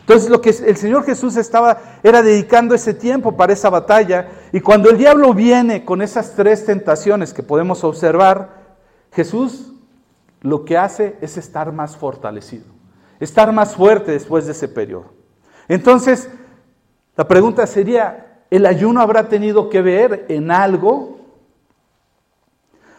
Entonces 0.03 0.31
lo 0.31 0.41
que 0.41 0.51
el 0.51 0.77
Señor 0.77 1.05
Jesús 1.05 1.37
estaba 1.37 1.79
era 2.03 2.23
dedicando 2.23 2.75
ese 2.75 2.93
tiempo 2.93 3.37
para 3.37 3.53
esa 3.53 3.71
batalla. 3.71 4.29
Y 4.53 4.61
cuando 4.61 4.91
el 4.91 4.99
diablo 4.99 5.33
viene 5.33 5.85
con 5.85 6.03
esas 6.03 6.35
tres 6.35 6.67
tentaciones 6.67 7.33
que 7.33 7.43
podemos 7.43 7.83
observar, 7.85 8.63
Jesús 9.13 9.73
lo 10.41 10.65
que 10.65 10.77
hace 10.77 11.17
es 11.21 11.37
estar 11.37 11.73
más 11.73 11.97
fortalecido, 11.97 12.67
estar 13.21 13.53
más 13.53 13.77
fuerte 13.77 14.13
después 14.13 14.47
de 14.47 14.53
ese 14.53 14.69
periodo. 14.69 15.13
Entonces, 15.69 16.29
la 17.17 17.29
pregunta 17.29 17.67
sería, 17.67 18.43
¿el 18.51 18.67
ayuno 18.67 19.01
habrá 19.01 19.29
tenido 19.29 19.71
que 19.71 19.83
ver 19.83 20.27
en 20.29 20.51
algo 20.51 21.23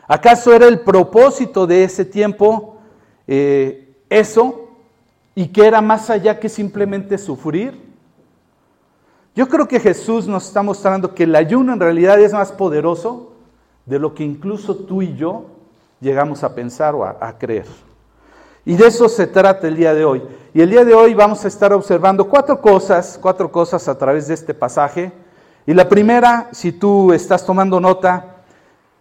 ¿Acaso 0.07 0.53
era 0.53 0.67
el 0.67 0.81
propósito 0.81 1.65
de 1.65 1.85
ese 1.85 2.05
tiempo 2.05 2.77
eh, 3.25 3.95
eso 4.09 4.62
y 5.35 5.47
que 5.47 5.65
era 5.65 5.81
más 5.81 6.09
allá 6.09 6.39
que 6.39 6.49
simplemente 6.49 7.17
sufrir. 7.17 7.81
Yo 9.35 9.47
creo 9.47 9.67
que 9.67 9.79
Jesús 9.79 10.27
nos 10.27 10.47
está 10.47 10.61
mostrando 10.61 11.15
que 11.15 11.23
el 11.23 11.35
ayuno 11.35 11.73
en 11.73 11.79
realidad 11.79 12.19
es 12.19 12.33
más 12.33 12.51
poderoso 12.51 13.33
de 13.85 13.99
lo 13.99 14.13
que 14.13 14.23
incluso 14.23 14.75
tú 14.75 15.01
y 15.01 15.15
yo 15.15 15.45
llegamos 15.99 16.43
a 16.43 16.53
pensar 16.53 16.93
o 16.93 17.03
a, 17.03 17.17
a 17.19 17.37
creer. 17.37 17.65
Y 18.65 18.75
de 18.75 18.87
eso 18.87 19.09
se 19.09 19.27
trata 19.27 19.67
el 19.67 19.75
día 19.75 19.93
de 19.93 20.05
hoy. 20.05 20.21
Y 20.53 20.61
el 20.61 20.69
día 20.69 20.85
de 20.85 20.93
hoy 20.93 21.13
vamos 21.13 21.43
a 21.43 21.47
estar 21.47 21.73
observando 21.73 22.29
cuatro 22.29 22.61
cosas, 22.61 23.17
cuatro 23.21 23.51
cosas 23.51 23.87
a 23.87 23.97
través 23.97 24.27
de 24.27 24.35
este 24.35 24.53
pasaje. 24.53 25.11
Y 25.65 25.73
la 25.73 25.89
primera, 25.89 26.49
si 26.51 26.71
tú 26.71 27.11
estás 27.11 27.45
tomando 27.45 27.79
nota, 27.79 28.33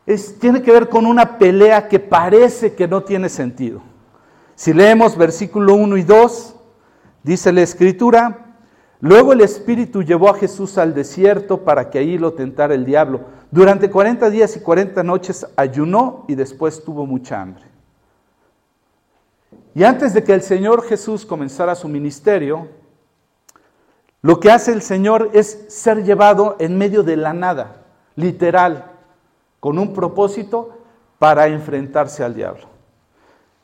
es, 0.06 0.38
tiene 0.38 0.62
que 0.62 0.72
ver 0.72 0.88
con 0.88 1.06
una 1.06 1.38
pelea 1.38 1.88
que 1.88 2.00
parece 2.00 2.74
que 2.74 2.88
no 2.88 3.02
tiene 3.02 3.28
sentido. 3.28 3.82
Si 4.62 4.72
leemos 4.72 5.16
versículo 5.16 5.74
1 5.74 5.96
y 5.96 6.02
2, 6.04 6.54
dice 7.24 7.52
la 7.52 7.62
escritura, 7.62 8.54
luego 9.00 9.32
el 9.32 9.40
Espíritu 9.40 10.04
llevó 10.04 10.28
a 10.28 10.34
Jesús 10.34 10.78
al 10.78 10.94
desierto 10.94 11.64
para 11.64 11.90
que 11.90 11.98
allí 11.98 12.16
lo 12.16 12.34
tentara 12.34 12.72
el 12.72 12.84
diablo. 12.84 13.22
Durante 13.50 13.90
40 13.90 14.30
días 14.30 14.56
y 14.56 14.60
40 14.60 15.02
noches 15.02 15.44
ayunó 15.56 16.24
y 16.28 16.36
después 16.36 16.84
tuvo 16.84 17.06
mucha 17.06 17.42
hambre. 17.42 17.64
Y 19.74 19.82
antes 19.82 20.14
de 20.14 20.22
que 20.22 20.32
el 20.32 20.42
Señor 20.42 20.84
Jesús 20.84 21.26
comenzara 21.26 21.74
su 21.74 21.88
ministerio, 21.88 22.68
lo 24.20 24.38
que 24.38 24.52
hace 24.52 24.72
el 24.72 24.82
Señor 24.82 25.30
es 25.32 25.64
ser 25.70 26.04
llevado 26.04 26.54
en 26.60 26.78
medio 26.78 27.02
de 27.02 27.16
la 27.16 27.32
nada, 27.32 27.82
literal, 28.14 28.92
con 29.58 29.80
un 29.80 29.92
propósito 29.92 30.78
para 31.18 31.48
enfrentarse 31.48 32.22
al 32.22 32.36
diablo. 32.36 32.71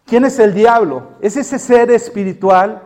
¿Quién 0.08 0.24
es 0.24 0.38
el 0.38 0.54
diablo? 0.54 1.02
Es 1.20 1.36
ese 1.36 1.58
ser 1.58 1.90
espiritual 1.90 2.82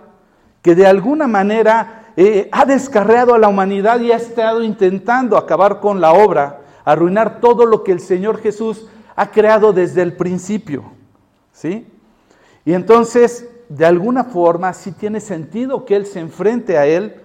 que 0.60 0.74
de 0.74 0.86
alguna 0.86 1.28
manera 1.28 2.12
eh, 2.16 2.48
ha 2.50 2.64
descarreado 2.64 3.32
a 3.32 3.38
la 3.38 3.46
humanidad 3.46 4.00
y 4.00 4.10
ha 4.10 4.16
estado 4.16 4.64
intentando 4.64 5.36
acabar 5.36 5.78
con 5.78 6.00
la 6.00 6.12
obra, 6.12 6.62
arruinar 6.84 7.40
todo 7.40 7.64
lo 7.64 7.84
que 7.84 7.92
el 7.92 8.00
Señor 8.00 8.40
Jesús 8.40 8.88
ha 9.14 9.30
creado 9.30 9.72
desde 9.72 10.02
el 10.02 10.16
principio. 10.16 10.82
¿Sí? 11.52 11.86
Y 12.64 12.72
entonces, 12.72 13.48
de 13.68 13.86
alguna 13.86 14.24
forma, 14.24 14.72
sí 14.72 14.90
tiene 14.90 15.20
sentido 15.20 15.84
que 15.84 15.94
Él 15.94 16.06
se 16.06 16.18
enfrente 16.18 16.76
a 16.76 16.86
Él 16.86 17.20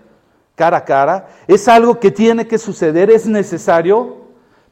cara 0.54 0.78
a 0.78 0.86
cara. 0.86 1.30
Es 1.48 1.68
algo 1.68 2.00
que 2.00 2.12
tiene 2.12 2.48
que 2.48 2.60
suceder, 2.60 3.10
es 3.10 3.26
necesario, 3.26 4.18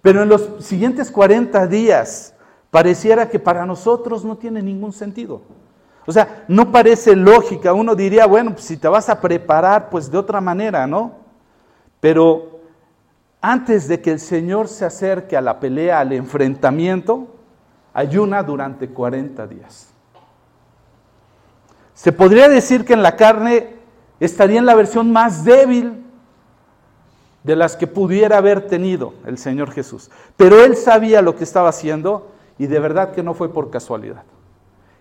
pero 0.04 0.22
en 0.22 0.30
los 0.30 0.50
siguientes 0.60 1.10
40 1.10 1.66
días 1.66 2.35
pareciera 2.76 3.30
que 3.30 3.40
para 3.40 3.66
nosotros 3.66 4.26
no 4.26 4.36
tiene 4.36 4.62
ningún 4.62 4.92
sentido. 4.92 5.40
O 6.06 6.12
sea, 6.12 6.44
no 6.50 6.74
parece 6.74 7.16
lógica. 7.16 7.72
Uno 7.72 7.96
diría, 7.96 8.26
bueno, 8.26 8.52
pues 8.52 8.66
si 8.66 8.76
te 8.76 8.90
vas 8.90 9.08
a 9.08 9.22
preparar, 9.22 9.90
pues 9.90 10.12
de 10.12 10.18
otra 10.18 10.42
manera, 10.42 10.86
¿no? 10.86 11.14
Pero 12.02 12.60
antes 13.40 13.88
de 13.88 14.02
que 14.02 14.12
el 14.12 14.20
Señor 14.20 14.68
se 14.68 14.84
acerque 14.84 15.38
a 15.38 15.42
la 15.42 15.58
pelea, 15.58 16.02
al 16.02 16.12
enfrentamiento, 16.12 17.28
ayuna 17.94 18.44
durante 18.44 18.90
40 18.90 19.48
días. 19.48 19.88
Se 21.94 22.12
podría 22.12 22.50
decir 22.50 22.84
que 22.84 22.92
en 22.92 23.04
la 23.04 23.16
carne 23.16 23.70
estaría 24.20 24.60
en 24.60 24.66
la 24.66 24.76
versión 24.76 25.14
más 25.14 25.46
débil 25.46 26.04
de 27.42 27.56
las 27.56 27.78
que 27.78 27.88
pudiera 27.88 28.36
haber 28.36 28.68
tenido 28.68 29.14
el 29.26 29.38
Señor 29.38 29.72
Jesús. 29.72 30.12
Pero 30.36 30.62
Él 30.62 30.76
sabía 30.76 31.22
lo 31.22 31.38
que 31.38 31.46
estaba 31.46 31.70
haciendo 31.70 32.35
y 32.58 32.68
de 32.68 32.80
verdad 32.80 33.12
que 33.12 33.24
no 33.24 33.34
fue 33.34 33.52
por 33.52 33.70
casualidad. 33.70 34.24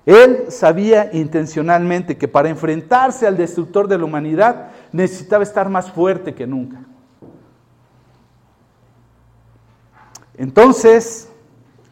Él 0.06 0.44
sabía 0.48 1.10
intencionalmente 1.12 2.18
que 2.18 2.28
para 2.28 2.48
enfrentarse 2.48 3.26
al 3.26 3.36
destructor 3.36 3.88
de 3.88 3.98
la 3.98 4.04
humanidad 4.04 4.70
necesitaba 4.92 5.42
estar 5.42 5.70
más 5.70 5.90
fuerte 5.90 6.34
que 6.34 6.46
nunca. 6.46 6.80
Entonces, 10.36 11.30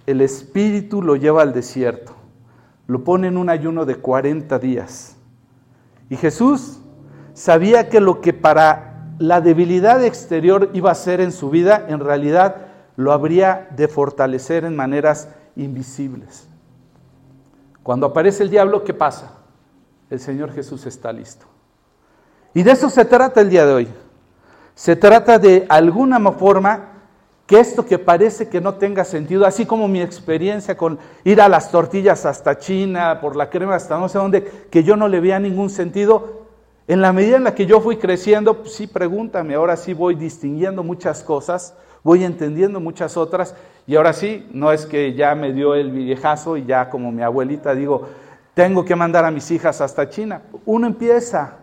el 0.06 0.20
Espíritu 0.20 1.00
lo 1.00 1.16
lleva 1.16 1.42
al 1.42 1.52
desierto 1.52 2.12
lo 2.86 3.04
pone 3.04 3.28
en 3.28 3.38
un 3.38 3.48
ayuno 3.48 3.84
de 3.84 3.96
40 3.96 4.58
días. 4.58 5.16
Y 6.10 6.16
Jesús 6.16 6.80
sabía 7.32 7.88
que 7.88 8.00
lo 8.00 8.20
que 8.20 8.32
para 8.32 9.14
la 9.18 9.40
debilidad 9.40 10.04
exterior 10.04 10.70
iba 10.74 10.90
a 10.90 10.94
ser 10.94 11.20
en 11.20 11.32
su 11.32 11.48
vida, 11.48 11.86
en 11.88 12.00
realidad 12.00 12.66
lo 12.96 13.12
habría 13.12 13.68
de 13.76 13.88
fortalecer 13.88 14.64
en 14.64 14.76
maneras 14.76 15.28
invisibles. 15.56 16.46
Cuando 17.82 18.06
aparece 18.06 18.42
el 18.42 18.50
diablo, 18.50 18.84
¿qué 18.84 18.94
pasa? 18.94 19.32
El 20.10 20.20
Señor 20.20 20.52
Jesús 20.52 20.86
está 20.86 21.12
listo. 21.12 21.46
Y 22.54 22.62
de 22.62 22.72
eso 22.72 22.90
se 22.90 23.04
trata 23.04 23.40
el 23.40 23.50
día 23.50 23.66
de 23.66 23.72
hoy. 23.72 23.88
Se 24.74 24.96
trata 24.96 25.38
de 25.38 25.66
alguna 25.68 26.20
forma 26.32 26.92
que 27.46 27.60
esto 27.60 27.84
que 27.84 27.98
parece 27.98 28.48
que 28.48 28.60
no 28.60 28.74
tenga 28.74 29.04
sentido, 29.04 29.44
así 29.44 29.66
como 29.66 29.88
mi 29.88 30.00
experiencia 30.00 30.76
con 30.76 30.98
ir 31.24 31.40
a 31.40 31.48
las 31.48 31.70
tortillas 31.70 32.24
hasta 32.24 32.58
China, 32.58 33.20
por 33.20 33.36
la 33.36 33.50
crema 33.50 33.74
hasta 33.74 33.98
no 33.98 34.08
sé 34.08 34.18
dónde, 34.18 34.66
que 34.70 34.84
yo 34.84 34.96
no 34.96 35.08
le 35.08 35.20
veía 35.20 35.38
ningún 35.38 35.68
sentido, 35.68 36.46
en 36.88 37.00
la 37.00 37.12
medida 37.12 37.36
en 37.36 37.44
la 37.44 37.54
que 37.54 37.66
yo 37.66 37.80
fui 37.80 37.96
creciendo, 37.96 38.58
pues 38.62 38.74
sí, 38.74 38.86
pregúntame, 38.86 39.54
ahora 39.54 39.76
sí 39.76 39.92
voy 39.92 40.14
distinguiendo 40.14 40.82
muchas 40.82 41.22
cosas, 41.22 41.74
voy 42.02 42.24
entendiendo 42.24 42.80
muchas 42.80 43.16
otras, 43.16 43.54
y 43.86 43.96
ahora 43.96 44.12
sí, 44.12 44.48
no 44.52 44.72
es 44.72 44.86
que 44.86 45.14
ya 45.14 45.34
me 45.34 45.52
dio 45.52 45.74
el 45.74 45.90
viejazo 45.90 46.56
y 46.56 46.64
ya 46.64 46.88
como 46.88 47.10
mi 47.10 47.22
abuelita 47.22 47.74
digo, 47.74 48.08
tengo 48.54 48.84
que 48.84 48.94
mandar 48.94 49.24
a 49.24 49.30
mis 49.30 49.50
hijas 49.50 49.80
hasta 49.80 50.08
China. 50.08 50.42
Uno 50.66 50.86
empieza 50.86 51.56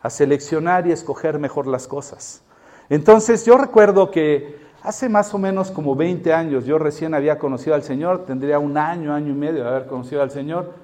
a 0.00 0.10
seleccionar 0.10 0.86
y 0.86 0.92
escoger 0.92 1.38
mejor 1.38 1.66
las 1.66 1.86
cosas. 1.86 2.42
Entonces 2.88 3.44
yo 3.44 3.58
recuerdo 3.58 4.10
que 4.10 4.64
Hace 4.84 5.08
más 5.08 5.32
o 5.32 5.38
menos 5.38 5.70
como 5.70 5.96
20 5.96 6.30
años 6.34 6.66
yo 6.66 6.78
recién 6.78 7.14
había 7.14 7.38
conocido 7.38 7.74
al 7.74 7.82
Señor, 7.82 8.26
tendría 8.26 8.58
un 8.58 8.76
año, 8.76 9.14
año 9.14 9.30
y 9.30 9.34
medio 9.34 9.62
de 9.64 9.70
haber 9.70 9.86
conocido 9.86 10.20
al 10.20 10.30
Señor. 10.30 10.74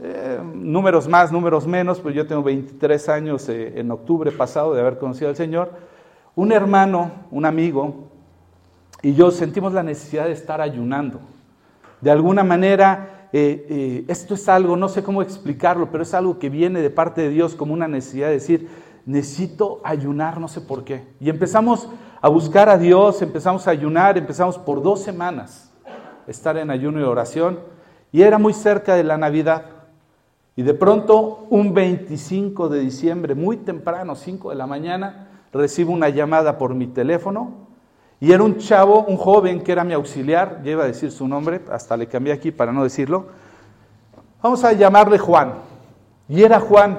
Eh, 0.00 0.40
números 0.52 1.06
más, 1.06 1.30
números 1.30 1.64
menos, 1.64 2.00
pues 2.00 2.12
yo 2.16 2.26
tengo 2.26 2.42
23 2.42 3.08
años 3.08 3.48
eh, 3.48 3.78
en 3.78 3.92
octubre 3.92 4.32
pasado 4.32 4.74
de 4.74 4.80
haber 4.80 4.98
conocido 4.98 5.28
al 5.28 5.36
Señor. 5.36 5.70
Un 6.34 6.50
hermano, 6.50 7.12
un 7.30 7.44
amigo, 7.44 8.10
y 9.06 9.14
yo 9.14 9.30
sentimos 9.30 9.72
la 9.72 9.84
necesidad 9.84 10.24
de 10.24 10.32
estar 10.32 10.60
ayunando. 10.60 11.20
De 12.00 12.10
alguna 12.10 12.42
manera, 12.42 13.28
eh, 13.32 14.04
esto 14.08 14.34
es 14.34 14.48
algo, 14.48 14.76
no 14.76 14.88
sé 14.88 15.04
cómo 15.04 15.22
explicarlo, 15.22 15.92
pero 15.92 16.02
es 16.02 16.12
algo 16.12 16.40
que 16.40 16.50
viene 16.50 16.82
de 16.82 16.90
parte 16.90 17.20
de 17.20 17.28
Dios 17.28 17.54
como 17.54 17.72
una 17.72 17.86
necesidad 17.86 18.26
de 18.26 18.32
decir, 18.32 18.68
necesito 19.04 19.80
ayunar, 19.84 20.40
no 20.40 20.48
sé 20.48 20.60
por 20.60 20.82
qué. 20.82 21.04
Y 21.20 21.30
empezamos 21.30 21.88
a 22.20 22.28
buscar 22.28 22.68
a 22.68 22.78
Dios, 22.78 23.22
empezamos 23.22 23.68
a 23.68 23.70
ayunar, 23.70 24.18
empezamos 24.18 24.58
por 24.58 24.82
dos 24.82 25.02
semanas 25.02 25.70
a 25.86 26.28
estar 26.28 26.56
en 26.56 26.68
ayuno 26.72 26.98
y 26.98 27.04
oración, 27.04 27.60
y 28.10 28.22
era 28.22 28.38
muy 28.38 28.54
cerca 28.54 28.96
de 28.96 29.04
la 29.04 29.16
Navidad. 29.16 29.66
Y 30.56 30.62
de 30.62 30.74
pronto, 30.74 31.46
un 31.48 31.74
25 31.74 32.68
de 32.68 32.80
diciembre, 32.80 33.36
muy 33.36 33.58
temprano, 33.58 34.16
5 34.16 34.50
de 34.50 34.56
la 34.56 34.66
mañana, 34.66 35.28
recibo 35.52 35.92
una 35.92 36.08
llamada 36.08 36.58
por 36.58 36.74
mi 36.74 36.88
teléfono, 36.88 37.66
y 38.20 38.32
era 38.32 38.42
un 38.42 38.56
chavo, 38.58 39.04
un 39.04 39.16
joven 39.16 39.62
que 39.62 39.72
era 39.72 39.84
mi 39.84 39.92
auxiliar, 39.92 40.62
ya 40.64 40.70
iba 40.70 40.84
a 40.84 40.86
decir 40.86 41.10
su 41.10 41.28
nombre, 41.28 41.60
hasta 41.70 41.96
le 41.96 42.06
cambié 42.06 42.32
aquí 42.32 42.50
para 42.50 42.72
no 42.72 42.82
decirlo. 42.82 43.26
Vamos 44.42 44.64
a 44.64 44.72
llamarle 44.72 45.18
Juan. 45.18 45.54
Y 46.28 46.42
era 46.42 46.58
Juan. 46.60 46.98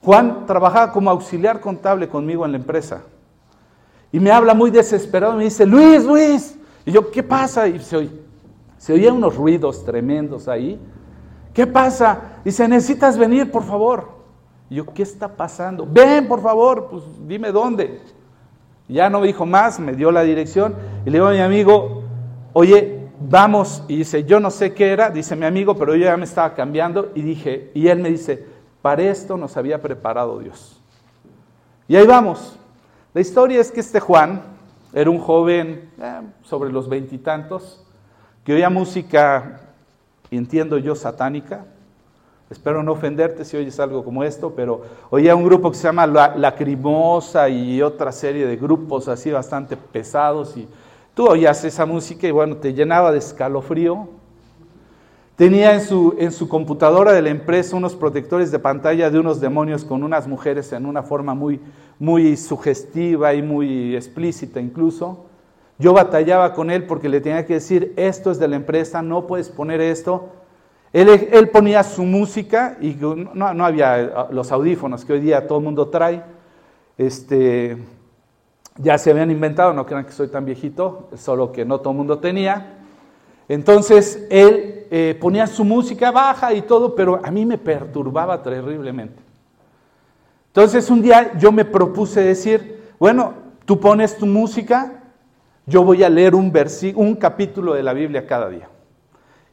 Juan 0.00 0.46
trabajaba 0.46 0.92
como 0.92 1.10
auxiliar 1.10 1.60
contable 1.60 2.08
conmigo 2.08 2.44
en 2.44 2.52
la 2.52 2.58
empresa. 2.58 3.02
Y 4.12 4.20
me 4.20 4.30
habla 4.30 4.54
muy 4.54 4.70
desesperado, 4.70 5.34
me 5.34 5.44
dice, 5.44 5.66
Luis, 5.66 6.04
Luis. 6.04 6.58
Y 6.86 6.92
yo, 6.92 7.10
¿qué 7.10 7.22
pasa? 7.22 7.66
Y 7.66 7.80
se, 7.80 8.08
se 8.78 8.92
oían 8.92 9.16
unos 9.16 9.34
ruidos 9.34 9.84
tremendos 9.84 10.46
ahí. 10.46 10.78
¿Qué 11.52 11.66
pasa? 11.66 12.38
Dice, 12.44 12.68
necesitas 12.68 13.18
venir, 13.18 13.50
por 13.50 13.64
favor. 13.64 14.08
Y 14.70 14.76
yo, 14.76 14.86
¿qué 14.86 15.02
está 15.02 15.28
pasando? 15.28 15.86
Ven, 15.90 16.28
por 16.28 16.40
favor, 16.40 16.88
pues 16.90 17.02
dime 17.26 17.50
dónde. 17.50 18.00
Ya 18.88 19.08
no 19.10 19.22
dijo 19.22 19.46
más, 19.46 19.80
me 19.80 19.92
dio 19.94 20.10
la 20.10 20.22
dirección. 20.22 20.74
Y 21.06 21.10
le 21.10 21.18
digo 21.18 21.26
a 21.26 21.32
mi 21.32 21.40
amigo, 21.40 22.02
oye, 22.52 23.08
vamos. 23.20 23.82
Y 23.88 23.98
dice, 23.98 24.24
yo 24.24 24.40
no 24.40 24.50
sé 24.50 24.74
qué 24.74 24.92
era, 24.92 25.10
dice 25.10 25.36
mi 25.36 25.46
amigo, 25.46 25.76
pero 25.76 25.94
yo 25.94 26.04
ya 26.04 26.16
me 26.16 26.24
estaba 26.24 26.54
cambiando. 26.54 27.10
Y 27.14 27.22
dije, 27.22 27.70
y 27.74 27.88
él 27.88 28.00
me 28.00 28.10
dice, 28.10 28.44
para 28.82 29.02
esto 29.02 29.36
nos 29.36 29.56
había 29.56 29.80
preparado 29.80 30.38
Dios. 30.38 30.80
Y 31.88 31.96
ahí 31.96 32.06
vamos. 32.06 32.58
La 33.12 33.20
historia 33.20 33.60
es 33.60 33.70
que 33.70 33.80
este 33.80 34.00
Juan 34.00 34.42
era 34.92 35.10
un 35.10 35.18
joven 35.18 35.90
eh, 36.00 36.20
sobre 36.42 36.72
los 36.72 36.88
veintitantos 36.88 37.84
que 38.44 38.54
oía 38.54 38.70
música, 38.70 39.60
entiendo 40.30 40.78
yo, 40.78 40.94
satánica. 40.94 41.66
Espero 42.50 42.82
no 42.82 42.92
ofenderte 42.92 43.44
si 43.44 43.56
oyes 43.56 43.80
algo 43.80 44.04
como 44.04 44.22
esto, 44.22 44.52
pero 44.54 44.82
oía 45.10 45.34
un 45.34 45.44
grupo 45.44 45.70
que 45.70 45.78
se 45.78 45.84
llama 45.84 46.06
La 46.06 46.36
Lacrimosa 46.36 47.48
y 47.48 47.80
otra 47.80 48.12
serie 48.12 48.46
de 48.46 48.56
grupos 48.56 49.08
así 49.08 49.30
bastante 49.30 49.76
pesados. 49.76 50.56
Y 50.56 50.68
tú 51.14 51.26
oías 51.26 51.64
esa 51.64 51.86
música 51.86 52.28
y 52.28 52.30
bueno, 52.30 52.56
te 52.58 52.74
llenaba 52.74 53.12
de 53.12 53.18
escalofrío. 53.18 54.08
Tenía 55.36 55.74
en 55.74 55.80
su, 55.80 56.14
en 56.18 56.30
su 56.30 56.48
computadora 56.48 57.12
de 57.12 57.22
la 57.22 57.30
empresa 57.30 57.76
unos 57.76 57.96
protectores 57.96 58.52
de 58.52 58.58
pantalla 58.58 59.10
de 59.10 59.18
unos 59.18 59.40
demonios 59.40 59.84
con 59.84 60.04
unas 60.04 60.28
mujeres 60.28 60.72
en 60.72 60.86
una 60.86 61.02
forma 61.02 61.34
muy, 61.34 61.60
muy 61.98 62.36
sugestiva 62.36 63.34
y 63.34 63.42
muy 63.42 63.96
explícita 63.96 64.60
incluso. 64.60 65.24
Yo 65.78 65.92
batallaba 65.92 66.52
con 66.52 66.70
él 66.70 66.86
porque 66.86 67.08
le 67.08 67.20
tenía 67.20 67.46
que 67.46 67.54
decir, 67.54 67.94
esto 67.96 68.30
es 68.30 68.38
de 68.38 68.46
la 68.46 68.56
empresa, 68.56 69.02
no 69.02 69.26
puedes 69.26 69.48
poner 69.48 69.80
esto. 69.80 70.28
Él, 70.94 71.48
ponía 71.48 71.82
su 71.82 72.04
música 72.04 72.78
y 72.80 72.96
no, 73.34 73.64
había 73.64 74.00
eh, 74.00 74.10
los 74.30 74.52
audífonos 74.52 75.04
que 75.04 75.14
hoy 75.14 75.20
día 75.20 75.44
todo 75.44 75.58
el 75.58 75.64
mundo 75.64 75.88
trae. 75.88 76.22
Este, 76.96 77.76
ya 78.76 78.96
se 78.96 79.10
habían 79.10 79.32
inventado, 79.32 79.72
no 79.72 79.84
crean 79.86 80.04
que 80.04 80.12
soy 80.12 80.28
tan 80.28 80.44
viejito, 80.44 81.08
solo 81.16 81.50
que 81.50 81.64
no 81.64 81.80
todo 81.80 81.90
el 81.90 81.96
mundo 81.96 82.20
tenía. 82.20 82.84
Entonces 83.48 84.24
él 84.30 84.86
eh, 84.88 85.18
ponía 85.20 85.48
su 85.48 85.64
música 85.64 86.12
baja 86.12 86.54
y 86.54 86.62
todo, 86.62 86.94
pero 86.94 87.20
a 87.24 87.30
mí 87.32 87.44
me 87.44 87.58
perturbaba 87.58 88.40
terriblemente. 88.40 89.20
Entonces 90.46 90.88
un 90.90 91.02
día 91.02 91.36
yo 91.36 91.50
me 91.50 91.64
propuse 91.64 92.20
decir, 92.20 92.92
bueno, 93.00 93.34
tú 93.64 93.80
pones 93.80 94.16
tu 94.16 94.26
música, 94.26 95.02
yo 95.66 95.82
voy 95.82 96.04
a 96.04 96.08
leer 96.08 96.36
un, 96.36 96.52
un 96.94 97.16
capítulo 97.16 97.74
de 97.74 97.82
la 97.82 97.92
Biblia 97.94 98.28
cada 98.28 98.48
día. 98.48 98.68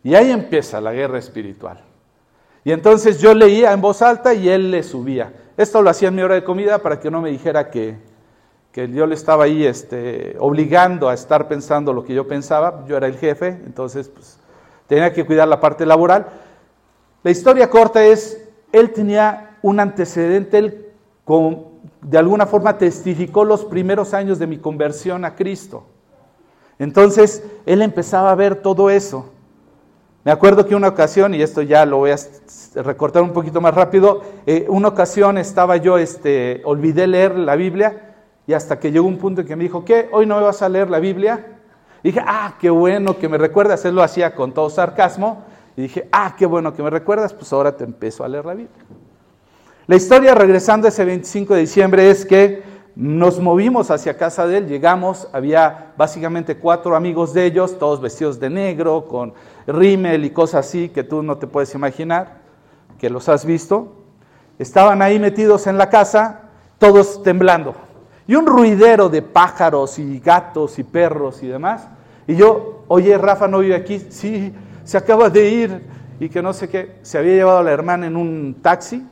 Y 0.03 0.15
ahí 0.15 0.31
empieza 0.31 0.81
la 0.81 0.93
guerra 0.93 1.19
espiritual. 1.19 1.83
Y 2.63 2.71
entonces 2.71 3.19
yo 3.19 3.33
leía 3.33 3.71
en 3.71 3.81
voz 3.81 4.01
alta 4.01 4.33
y 4.33 4.49
él 4.49 4.71
le 4.71 4.83
subía. 4.83 5.33
Esto 5.57 5.81
lo 5.81 5.89
hacía 5.89 6.09
en 6.09 6.15
mi 6.15 6.21
hora 6.21 6.35
de 6.35 6.43
comida 6.43 6.79
para 6.79 6.99
que 6.99 7.11
no 7.11 7.21
me 7.21 7.29
dijera 7.29 7.69
que, 7.69 7.97
que 8.71 8.87
yo 8.89 9.05
le 9.05 9.15
estaba 9.15 9.45
ahí 9.45 9.65
este, 9.65 10.35
obligando 10.39 11.09
a 11.09 11.13
estar 11.13 11.47
pensando 11.47 11.93
lo 11.93 12.03
que 12.03 12.13
yo 12.13 12.27
pensaba, 12.27 12.85
yo 12.87 12.97
era 12.97 13.07
el 13.07 13.17
jefe, 13.17 13.47
entonces 13.65 14.09
pues, 14.09 14.39
tenía 14.87 15.11
que 15.11 15.25
cuidar 15.25 15.47
la 15.47 15.59
parte 15.59 15.85
laboral. 15.85 16.27
La 17.23 17.31
historia 17.31 17.69
corta 17.69 18.03
es, 18.03 18.47
él 18.71 18.91
tenía 18.91 19.57
un 19.61 19.79
antecedente, 19.79 20.57
él 20.57 20.85
con, 21.25 21.65
de 22.01 22.17
alguna 22.17 22.45
forma 22.45 22.77
testificó 22.77 23.43
los 23.45 23.65
primeros 23.65 24.13
años 24.13 24.39
de 24.39 24.47
mi 24.47 24.57
conversión 24.57 25.25
a 25.25 25.35
Cristo. 25.35 25.85
Entonces, 26.79 27.43
él 27.65 27.81
empezaba 27.81 28.31
a 28.31 28.35
ver 28.35 28.55
todo 28.55 28.89
eso. 28.89 29.29
Me 30.23 30.31
acuerdo 30.31 30.67
que 30.67 30.75
una 30.75 30.89
ocasión, 30.89 31.33
y 31.33 31.41
esto 31.41 31.61
ya 31.61 31.85
lo 31.85 31.97
voy 31.97 32.11
a 32.11 32.17
recortar 32.75 33.23
un 33.23 33.33
poquito 33.33 33.59
más 33.59 33.73
rápido, 33.73 34.21
eh, 34.45 34.65
una 34.69 34.89
ocasión 34.89 35.37
estaba 35.37 35.77
yo, 35.77 35.97
este, 35.97 36.61
olvidé 36.63 37.07
leer 37.07 37.37
la 37.37 37.55
Biblia, 37.55 38.11
y 38.45 38.53
hasta 38.53 38.79
que 38.79 38.91
llegó 38.91 39.07
un 39.07 39.17
punto 39.17 39.41
en 39.41 39.47
que 39.47 39.55
me 39.55 39.63
dijo, 39.63 39.85
¿qué? 39.85 40.09
¿Hoy 40.11 40.25
no 40.25 40.35
me 40.35 40.43
vas 40.43 40.61
a 40.61 40.69
leer 40.69 40.89
la 40.89 40.99
Biblia? 40.99 41.45
Y 42.03 42.09
dije, 42.09 42.21
ah, 42.25 42.55
qué 42.59 42.69
bueno 42.69 43.17
que 43.17 43.29
me 43.29 43.37
recuerdas. 43.37 43.85
Él 43.85 43.95
lo 43.95 44.03
hacía 44.03 44.33
con 44.33 44.53
todo 44.53 44.69
sarcasmo. 44.69 45.43
Y 45.77 45.83
dije, 45.83 46.09
ah, 46.11 46.35
qué 46.37 46.45
bueno 46.45 46.73
que 46.73 46.83
me 46.83 46.89
recuerdas, 46.89 47.33
pues 47.33 47.53
ahora 47.53 47.77
te 47.77 47.83
empiezo 47.83 48.23
a 48.23 48.27
leer 48.27 48.45
la 48.45 48.53
Biblia. 48.53 48.83
La 49.87 49.95
historia, 49.95 50.35
regresando 50.35 50.87
a 50.87 50.89
ese 50.89 51.05
25 51.05 51.53
de 51.53 51.59
diciembre, 51.61 52.09
es 52.09 52.25
que 52.25 52.63
nos 52.95 53.39
movimos 53.39 53.89
hacia 53.91 54.17
casa 54.17 54.47
de 54.47 54.57
él, 54.57 54.67
llegamos, 54.67 55.27
había 55.33 55.93
básicamente 55.97 56.57
cuatro 56.57 56.95
amigos 56.95 57.33
de 57.33 57.45
ellos, 57.45 57.79
todos 57.79 58.01
vestidos 58.01 58.39
de 58.39 58.49
negro, 58.49 59.05
con 59.07 59.33
rímel 59.67 60.25
y 60.25 60.31
cosas 60.31 60.67
así 60.67 60.89
que 60.89 61.03
tú 61.03 61.23
no 61.23 61.37
te 61.37 61.47
puedes 61.47 61.73
imaginar, 61.73 62.41
que 62.99 63.09
los 63.09 63.29
has 63.29 63.45
visto. 63.45 63.95
Estaban 64.59 65.01
ahí 65.01 65.19
metidos 65.19 65.67
en 65.67 65.77
la 65.77 65.89
casa, 65.89 66.49
todos 66.77 67.23
temblando 67.23 67.75
y 68.31 68.35
un 68.35 68.45
ruidero 68.45 69.09
de 69.09 69.21
pájaros 69.21 69.99
y 69.99 70.19
gatos 70.19 70.79
y 70.79 70.83
perros 70.83 71.43
y 71.43 71.47
demás. 71.47 71.85
Y 72.27 72.35
yo, 72.35 72.85
oye, 72.87 73.17
Rafa 73.17 73.45
no 73.45 73.59
vive 73.59 73.75
aquí, 73.75 73.99
sí, 74.09 74.53
se 74.85 74.97
acaba 74.97 75.29
de 75.29 75.49
ir 75.49 75.81
y 76.17 76.29
que 76.29 76.41
no 76.41 76.53
sé 76.53 76.69
qué, 76.69 76.97
se 77.01 77.17
había 77.17 77.33
llevado 77.33 77.57
a 77.57 77.63
la 77.63 77.71
hermana 77.71 78.07
en 78.07 78.15
un 78.15 78.59
taxi, 78.61 79.05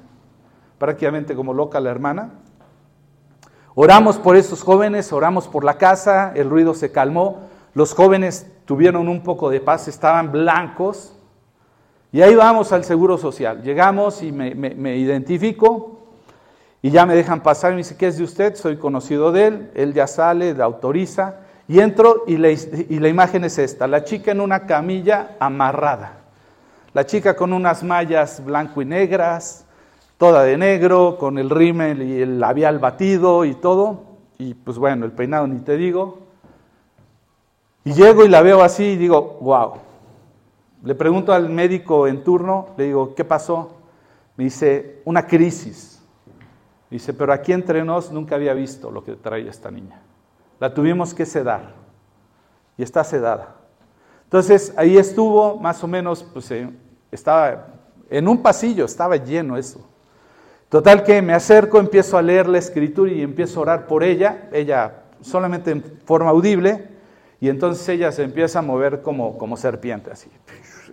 prácticamente 0.77 1.35
como 1.35 1.53
loca 1.53 1.81
la 1.81 1.89
hermana. 1.89 2.31
Oramos 3.75 4.17
por 4.17 4.35
esos 4.35 4.63
jóvenes, 4.63 5.13
oramos 5.13 5.47
por 5.47 5.63
la 5.63 5.77
casa, 5.77 6.33
el 6.35 6.49
ruido 6.49 6.73
se 6.73 6.91
calmó, 6.91 7.49
los 7.73 7.93
jóvenes 7.93 8.47
tuvieron 8.65 9.07
un 9.07 9.21
poco 9.21 9.49
de 9.49 9.61
paz, 9.61 9.87
estaban 9.87 10.31
blancos. 10.31 11.13
Y 12.11 12.21
ahí 12.21 12.33
vamos 12.33 12.71
al 12.71 12.83
Seguro 12.83 13.17
Social. 13.17 13.61
Llegamos 13.61 14.23
y 14.23 14.31
me, 14.31 14.97
identifico, 14.97 15.99
y 16.81 16.89
ya 16.89 17.05
me 17.05 17.15
dejan 17.15 17.43
pasar 17.43 17.71
me 17.71 17.77
dice, 17.77 17.95
¿qué 17.95 18.07
es 18.07 18.17
de 18.17 18.23
usted? 18.23 18.55
Soy 18.55 18.77
conocido 18.77 19.31
de 19.31 19.47
él, 19.47 19.71
él 19.75 19.93
ya 19.93 20.07
sale, 20.07 20.53
le 20.53 20.63
autoriza. 20.63 21.41
Y 21.67 21.79
entro 21.81 22.23
y 22.25 22.37
la 22.37 23.07
imagen 23.07 23.43
es 23.43 23.59
esta, 23.59 23.85
la 23.85 24.03
chica 24.03 24.31
en 24.31 24.41
una 24.41 24.65
camilla 24.65 25.35
amarrada. 25.39 26.19
La 26.93 27.05
chica 27.05 27.35
con 27.35 27.53
unas 27.53 27.83
mallas 27.83 28.43
blanco 28.43 28.81
y 28.81 28.85
negras, 28.85 29.65
toda 30.19 30.43
de 30.43 30.57
negro, 30.57 31.17
con 31.17 31.37
el 31.37 31.49
rímel 31.49 32.03
y 32.03 32.21
el 32.21 32.41
labial 32.41 32.77
batido 32.77 33.45
y 33.45 33.55
todo. 33.55 34.03
Y 34.37 34.53
pues 34.53 34.77
bueno, 34.77 35.05
el 35.05 35.13
peinado 35.13 35.47
ni 35.47 35.61
te 35.61 35.77
digo. 35.77 36.19
Y 37.85 37.93
llego 37.93 38.25
y 38.25 38.27
la 38.27 38.41
veo 38.41 38.61
así 38.61 38.83
y 38.83 38.95
digo, 38.97 39.37
wow. 39.39 39.75
Le 40.83 40.93
pregunto 40.93 41.33
al 41.33 41.49
médico 41.49 42.05
en 42.05 42.23
turno, 42.23 42.67
le 42.77 42.83
digo, 42.83 43.15
¿qué 43.15 43.23
pasó? 43.23 43.77
Me 44.35 44.43
dice, 44.43 45.01
una 45.05 45.25
crisis. 45.25 46.03
Dice, 46.89 47.13
pero 47.13 47.31
aquí 47.31 47.53
entre 47.53 47.85
nos 47.85 48.11
nunca 48.11 48.35
había 48.35 48.53
visto 48.53 48.91
lo 48.91 49.05
que 49.05 49.15
traía 49.15 49.49
esta 49.49 49.71
niña. 49.71 50.01
La 50.59 50.73
tuvimos 50.73 51.13
que 51.13 51.25
sedar. 51.25 51.75
Y 52.77 52.83
está 52.83 53.05
sedada. 53.05 53.55
Entonces 54.25 54.73
ahí 54.75 54.97
estuvo, 54.97 55.57
más 55.57 55.81
o 55.81 55.87
menos, 55.87 56.23
pues 56.23 56.51
eh, 56.51 56.69
estaba 57.09 57.67
en 58.09 58.27
un 58.27 58.41
pasillo, 58.41 58.83
estaba 58.83 59.15
lleno 59.15 59.55
eso. 59.55 59.88
Total 60.69 61.03
que 61.03 61.21
me 61.23 61.33
acerco, 61.33 61.79
empiezo 61.79 62.15
a 62.15 62.21
leer 62.21 62.47
la 62.47 62.59
escritura 62.59 63.11
y 63.11 63.23
empiezo 63.23 63.59
a 63.59 63.61
orar 63.63 63.87
por 63.87 64.03
ella, 64.03 64.49
ella 64.51 65.01
solamente 65.19 65.71
en 65.71 65.83
forma 66.05 66.29
audible, 66.29 66.87
y 67.41 67.49
entonces 67.49 67.89
ella 67.89 68.11
se 68.11 68.23
empieza 68.23 68.59
a 68.59 68.61
mover 68.61 69.01
como, 69.01 69.35
como 69.37 69.57
serpiente, 69.57 70.11
así, 70.11 70.29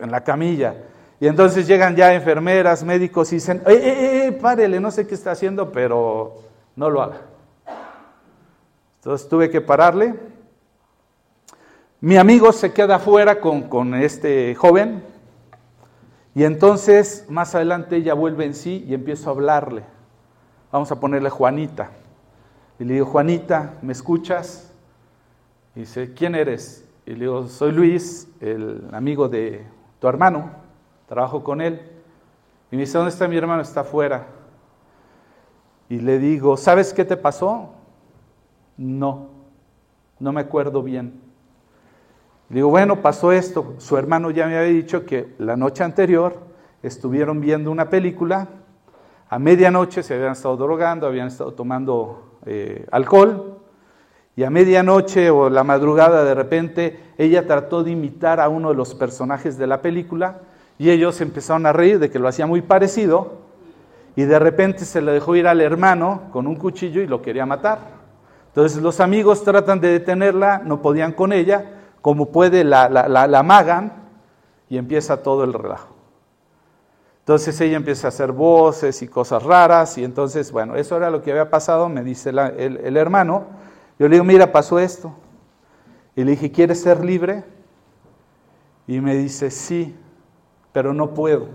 en 0.00 0.10
la 0.10 0.24
camilla. 0.24 0.74
Y 1.20 1.26
entonces 1.26 1.66
llegan 1.66 1.94
ya 1.94 2.14
enfermeras, 2.14 2.84
médicos 2.84 3.32
y 3.32 3.36
dicen, 3.36 3.62
eh, 3.66 3.72
eh, 3.72 4.26
eh, 4.26 4.32
párele, 4.32 4.80
no 4.80 4.90
sé 4.90 5.06
qué 5.06 5.14
está 5.14 5.32
haciendo, 5.32 5.70
pero 5.70 6.36
no 6.74 6.88
lo 6.88 7.02
haga. 7.02 7.20
Entonces 8.96 9.28
tuve 9.28 9.50
que 9.50 9.60
pararle. 9.60 10.14
Mi 12.00 12.16
amigo 12.16 12.52
se 12.52 12.72
queda 12.72 12.96
afuera 12.96 13.40
con, 13.40 13.62
con 13.62 13.94
este 13.94 14.54
joven 14.54 15.02
y 16.36 16.44
entonces 16.44 17.24
más 17.30 17.54
adelante 17.54 17.96
ella 17.96 18.12
vuelve 18.12 18.44
en 18.44 18.52
sí 18.52 18.84
y 18.86 18.92
empiezo 18.92 19.30
a 19.30 19.32
hablarle. 19.32 19.84
Vamos 20.70 20.92
a 20.92 21.00
ponerle 21.00 21.30
Juanita. 21.30 21.92
Y 22.78 22.84
le 22.84 22.92
digo, 22.92 23.06
Juanita, 23.06 23.78
¿me 23.80 23.94
escuchas? 23.94 24.70
Y 25.74 25.80
dice, 25.80 26.12
¿quién 26.12 26.34
eres? 26.34 26.86
Y 27.06 27.12
le 27.12 27.20
digo, 27.20 27.48
soy 27.48 27.72
Luis, 27.72 28.28
el 28.42 28.86
amigo 28.92 29.30
de 29.30 29.64
tu 29.98 30.08
hermano 30.08 30.50
trabajo 31.08 31.42
con 31.42 31.62
él. 31.62 31.80
Y 32.70 32.76
me 32.76 32.82
dice, 32.82 32.98
¿dónde 32.98 33.14
está 33.14 33.26
mi 33.26 33.38
hermano? 33.38 33.62
Está 33.62 33.80
afuera. 33.80 34.26
Y 35.88 36.00
le 36.00 36.18
digo, 36.18 36.58
¿sabes 36.58 36.92
qué 36.92 37.06
te 37.06 37.16
pasó? 37.16 37.70
No, 38.76 39.30
no 40.18 40.32
me 40.34 40.42
acuerdo 40.42 40.82
bien. 40.82 41.18
Digo, 42.48 42.68
bueno, 42.68 43.02
pasó 43.02 43.32
esto. 43.32 43.74
Su 43.78 43.96
hermano 43.96 44.30
ya 44.30 44.46
me 44.46 44.56
había 44.56 44.70
dicho 44.70 45.04
que 45.04 45.34
la 45.38 45.56
noche 45.56 45.82
anterior 45.82 46.38
estuvieron 46.82 47.40
viendo 47.40 47.70
una 47.70 47.90
película. 47.90 48.48
A 49.28 49.38
medianoche 49.38 50.02
se 50.04 50.14
habían 50.14 50.32
estado 50.32 50.56
drogando, 50.56 51.06
habían 51.06 51.26
estado 51.26 51.52
tomando 51.54 52.38
eh, 52.46 52.86
alcohol. 52.92 53.58
Y 54.36 54.44
a 54.44 54.50
medianoche 54.50 55.30
o 55.30 55.50
la 55.50 55.64
madrugada 55.64 56.22
de 56.22 56.34
repente 56.34 57.00
ella 57.18 57.46
trató 57.46 57.82
de 57.82 57.90
imitar 57.92 58.38
a 58.38 58.48
uno 58.48 58.68
de 58.68 58.76
los 58.76 58.94
personajes 58.94 59.58
de 59.58 59.66
la 59.66 59.80
película 59.80 60.40
y 60.78 60.90
ellos 60.90 61.20
empezaron 61.22 61.64
a 61.64 61.72
reír 61.72 61.98
de 61.98 62.10
que 62.10 62.18
lo 62.18 62.28
hacía 62.28 62.46
muy 62.46 62.60
parecido 62.60 63.46
y 64.14 64.24
de 64.24 64.38
repente 64.38 64.84
se 64.84 65.00
le 65.00 65.12
dejó 65.12 65.36
ir 65.36 65.48
al 65.48 65.62
hermano 65.62 66.24
con 66.32 66.46
un 66.46 66.56
cuchillo 66.56 67.00
y 67.00 67.06
lo 67.06 67.22
quería 67.22 67.46
matar. 67.46 67.78
Entonces 68.48 68.82
los 68.82 69.00
amigos 69.00 69.42
tratan 69.42 69.80
de 69.80 69.88
detenerla, 69.88 70.62
no 70.64 70.82
podían 70.82 71.12
con 71.12 71.32
ella, 71.32 71.75
como 72.06 72.26
puede 72.26 72.62
la, 72.62 72.88
la, 72.88 73.08
la, 73.26 73.90
y 74.68 74.78
empieza 74.78 75.24
todo 75.24 75.42
el 75.42 75.52
relajo. 75.52 75.92
Entonces 77.18 77.60
ella 77.60 77.76
empieza 77.76 78.06
a 78.06 78.10
hacer 78.10 78.30
voces 78.30 79.02
y 79.02 79.08
cosas 79.08 79.42
raras 79.42 79.98
y 79.98 80.04
entonces, 80.04 80.52
bueno, 80.52 80.76
eso 80.76 80.96
era 80.96 81.10
lo 81.10 81.20
que 81.20 81.32
había 81.32 81.50
pasado, 81.50 81.88
me 81.88 82.04
dice 82.04 82.30
el, 82.30 82.38
el 82.38 82.96
hermano. 82.96 83.46
Yo 83.98 84.06
le 84.06 84.14
digo, 84.14 84.24
mira, 84.24 84.52
pasó 84.52 84.78
esto. 84.78 85.14
Y 86.14 86.22
le 86.22 86.30
dije, 86.30 86.52
¿quieres 86.52 86.80
ser 86.80 87.04
libre? 87.04 87.42
Y 88.86 89.00
me 89.00 89.16
dice, 89.16 89.50
sí 89.50 89.92
pero 90.70 90.94
no 90.94 91.12
puedo. 91.12 91.48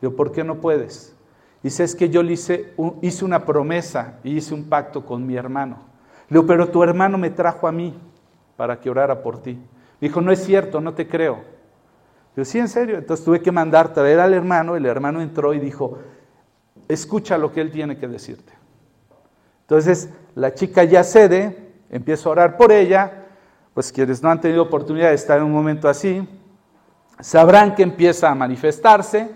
Digo, 0.00 0.14
¿por 0.14 0.30
qué 0.30 0.44
no 0.44 0.60
puedes? 0.60 1.16
Dice, 1.64 1.82
es 1.82 1.96
que 1.96 2.10
yo 2.10 2.22
le 2.22 2.34
hice, 2.34 2.74
hice 3.02 3.24
una 3.24 3.44
promesa 3.44 4.20
y 4.22 4.36
hice 4.36 4.54
un 4.54 4.68
pacto 4.68 5.04
con 5.04 5.26
mi 5.26 5.34
hermano. 5.34 5.78
Le 6.28 6.36
digo, 6.36 6.46
pero 6.46 6.68
tu 6.68 6.84
hermano 6.84 7.18
me 7.18 7.30
trajo 7.30 7.66
a 7.66 7.72
mí 7.72 7.98
para 8.58 8.80
que 8.80 8.90
orara 8.90 9.22
por 9.22 9.40
ti. 9.40 9.56
Dijo, 10.00 10.20
no 10.20 10.32
es 10.32 10.44
cierto, 10.44 10.80
no 10.80 10.92
te 10.92 11.06
creo. 11.06 11.44
Yo, 12.36 12.44
sí, 12.44 12.58
en 12.58 12.66
serio. 12.66 12.98
Entonces 12.98 13.24
tuve 13.24 13.40
que 13.40 13.52
mandar 13.52 13.94
traer 13.94 14.18
al 14.18 14.34
hermano, 14.34 14.74
el 14.74 14.84
hermano 14.84 15.22
entró 15.22 15.54
y 15.54 15.60
dijo, 15.60 15.96
escucha 16.88 17.38
lo 17.38 17.52
que 17.52 17.60
él 17.60 17.70
tiene 17.70 17.96
que 17.98 18.08
decirte. 18.08 18.52
Entonces 19.60 20.10
la 20.34 20.52
chica 20.54 20.82
ya 20.82 21.04
cede, 21.04 21.72
empiezo 21.88 22.28
a 22.28 22.32
orar 22.32 22.56
por 22.56 22.72
ella, 22.72 23.26
pues 23.74 23.92
quienes 23.92 24.24
no 24.24 24.28
han 24.28 24.40
tenido 24.40 24.64
oportunidad 24.64 25.10
de 25.10 25.14
estar 25.14 25.38
en 25.38 25.44
un 25.44 25.52
momento 25.52 25.88
así, 25.88 26.28
sabrán 27.20 27.76
que 27.76 27.84
empieza 27.84 28.28
a 28.28 28.34
manifestarse. 28.34 29.30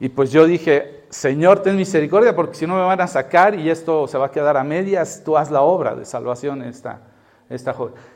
Y 0.00 0.08
pues 0.08 0.30
yo 0.30 0.46
dije, 0.46 1.04
Señor, 1.10 1.60
ten 1.60 1.76
misericordia, 1.76 2.34
porque 2.34 2.54
si 2.54 2.66
no 2.66 2.74
me 2.74 2.84
van 2.84 3.02
a 3.02 3.06
sacar 3.06 3.54
y 3.54 3.68
esto 3.68 4.08
se 4.08 4.16
va 4.16 4.26
a 4.26 4.30
quedar 4.30 4.56
a 4.56 4.64
medias, 4.64 5.20
tú 5.22 5.36
haz 5.36 5.50
la 5.50 5.60
obra 5.60 5.94
de 5.94 6.06
salvación 6.06 6.62
en 6.62 6.70
esta, 6.70 7.11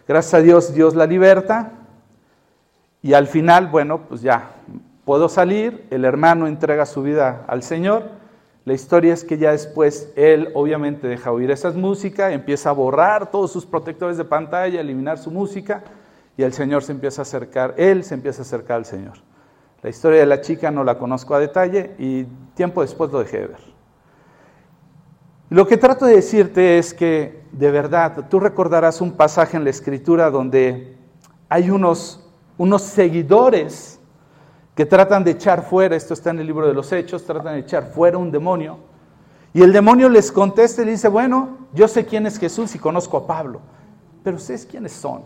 Gracias 0.09 0.35
a 0.35 0.41
Dios, 0.41 0.75
Dios 0.75 0.95
la 0.95 1.07
liberta. 1.07 1.73
Y 3.03 3.15
al 3.15 3.27
final, 3.27 3.69
bueno, 3.69 4.01
pues 4.09 4.23
ya 4.23 4.51
puedo 5.05 5.29
salir, 5.29 5.87
el 5.91 6.05
hermano 6.05 6.47
entrega 6.47 6.85
su 6.87 7.03
vida 7.03 7.45
al 7.47 7.63
Señor. 7.63 8.11
La 8.65 8.75
historia 8.75 9.15
es 9.15 9.23
que 9.23 9.39
ya 9.39 9.53
después 9.53 10.13
él 10.17 10.51
obviamente 10.55 11.07
deja 11.07 11.31
oír 11.31 11.53
esas 11.53 11.77
músicas, 11.77 12.33
empieza 12.33 12.71
a 12.71 12.73
borrar 12.73 13.31
todos 13.31 13.53
sus 13.53 13.65
protectores 13.65 14.17
de 14.17 14.25
pantalla, 14.25 14.81
eliminar 14.81 15.19
su 15.19 15.31
música 15.31 15.85
y 16.37 16.43
el 16.43 16.53
Señor 16.53 16.83
se 16.83 16.91
empieza 16.91 17.21
a 17.21 17.23
acercar, 17.23 17.75
él 17.77 18.03
se 18.03 18.15
empieza 18.15 18.41
a 18.41 18.43
acercar 18.43 18.79
al 18.79 18.85
Señor. 18.85 19.19
La 19.83 19.91
historia 19.91 20.19
de 20.19 20.27
la 20.27 20.41
chica 20.41 20.73
no 20.73 20.83
la 20.83 20.99
conozco 20.99 21.35
a 21.37 21.39
detalle 21.39 21.95
y 21.99 22.25
tiempo 22.55 22.83
después 22.83 23.13
lo 23.13 23.21
dejé 23.21 23.39
de 23.39 23.47
ver. 23.47 23.76
Lo 25.49 25.67
que 25.67 25.77
trato 25.77 26.07
de 26.07 26.17
decirte 26.17 26.79
es 26.79 26.93
que 26.93 27.45
de 27.53 27.71
verdad 27.71 28.29
tú 28.29 28.41
recordarás 28.41 29.01
un 29.01 29.13
pasaje 29.13 29.57
en 29.57 29.63
la 29.63 29.71
escritura 29.71 30.31
donde 30.31 30.97
hay 31.49 31.71
unos, 31.71 32.29
unos 32.59 32.83
seguidores 32.83 34.01
que 34.75 34.85
tratan 34.85 35.23
de 35.23 35.31
echar 35.31 35.65
fuera, 35.65 35.95
esto 35.95 36.15
está 36.15 36.31
en 36.31 36.41
el 36.41 36.47
libro 36.47 36.67
de 36.67 36.75
los 36.75 36.91
Hechos, 36.93 37.25
tratan 37.25 37.55
de 37.55 37.61
echar 37.61 37.93
fuera 37.93 38.19
un 38.19 38.31
demonio. 38.31 38.79
Y 39.55 39.63
el 39.63 39.73
demonio 39.73 40.09
les 40.09 40.33
contesta 40.33 40.83
y 40.83 40.87
dice, 40.87 41.09
bueno, 41.09 41.57
yo 41.73 41.87
sé 41.89 42.05
quién 42.05 42.27
es 42.27 42.39
Jesús 42.39 42.75
y 42.75 42.79
conozco 42.79 43.17
a 43.17 43.27
Pablo, 43.27 43.61
pero 44.23 44.37
ustedes 44.37 44.67
quiénes 44.67 44.93
son. 44.93 45.23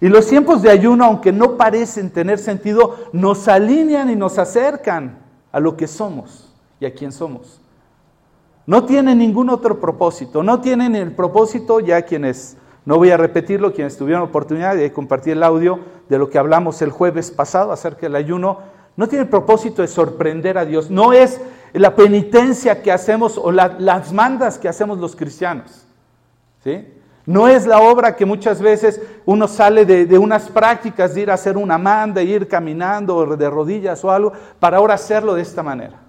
Y 0.00 0.08
los 0.08 0.26
tiempos 0.26 0.62
de 0.62 0.70
ayuno, 0.70 1.04
aunque 1.04 1.32
no 1.32 1.56
parecen 1.56 2.10
tener 2.10 2.38
sentido, 2.38 2.96
nos 3.12 3.46
alinean 3.46 4.10
y 4.10 4.16
nos 4.16 4.38
acercan 4.38 5.18
a 5.52 5.60
lo 5.60 5.76
que 5.76 5.86
somos 5.86 6.52
y 6.80 6.86
a 6.86 6.94
quién 6.94 7.12
somos. 7.12 7.60
No 8.68 8.84
tienen 8.84 9.16
ningún 9.16 9.48
otro 9.48 9.80
propósito, 9.80 10.42
no 10.42 10.60
tienen 10.60 10.94
el 10.94 11.12
propósito 11.12 11.80
ya 11.80 12.02
quienes 12.02 12.58
no 12.84 12.98
voy 12.98 13.10
a 13.10 13.16
repetirlo, 13.16 13.72
quienes 13.72 13.96
tuvieron 13.96 14.24
oportunidad 14.24 14.76
de 14.76 14.92
compartir 14.92 15.32
el 15.32 15.42
audio 15.42 15.78
de 16.10 16.18
lo 16.18 16.28
que 16.28 16.36
hablamos 16.36 16.82
el 16.82 16.90
jueves 16.90 17.30
pasado 17.30 17.72
acerca 17.72 18.02
del 18.02 18.14
ayuno, 18.14 18.58
no 18.94 19.08
tiene 19.08 19.22
el 19.22 19.30
propósito 19.30 19.80
de 19.80 19.88
sorprender 19.88 20.58
a 20.58 20.66
Dios, 20.66 20.90
no 20.90 21.14
es 21.14 21.40
la 21.72 21.96
penitencia 21.96 22.82
que 22.82 22.92
hacemos 22.92 23.38
o 23.38 23.50
las 23.52 24.12
mandas 24.12 24.58
que 24.58 24.68
hacemos 24.68 24.98
los 24.98 25.16
cristianos. 25.16 25.86
¿sí? 26.62 26.92
No 27.24 27.48
es 27.48 27.66
la 27.66 27.80
obra 27.80 28.16
que 28.16 28.26
muchas 28.26 28.60
veces 28.60 29.00
uno 29.24 29.48
sale 29.48 29.86
de, 29.86 30.04
de, 30.04 30.18
unas 30.18 30.50
prácticas 30.50 31.14
de 31.14 31.22
ir 31.22 31.30
a 31.30 31.34
hacer 31.34 31.56
una 31.56 31.78
manda, 31.78 32.20
ir 32.20 32.46
caminando 32.46 33.34
de 33.34 33.48
rodillas 33.48 34.04
o 34.04 34.10
algo, 34.10 34.34
para 34.60 34.76
ahora 34.76 34.92
hacerlo 34.92 35.34
de 35.34 35.40
esta 35.40 35.62
manera. 35.62 36.07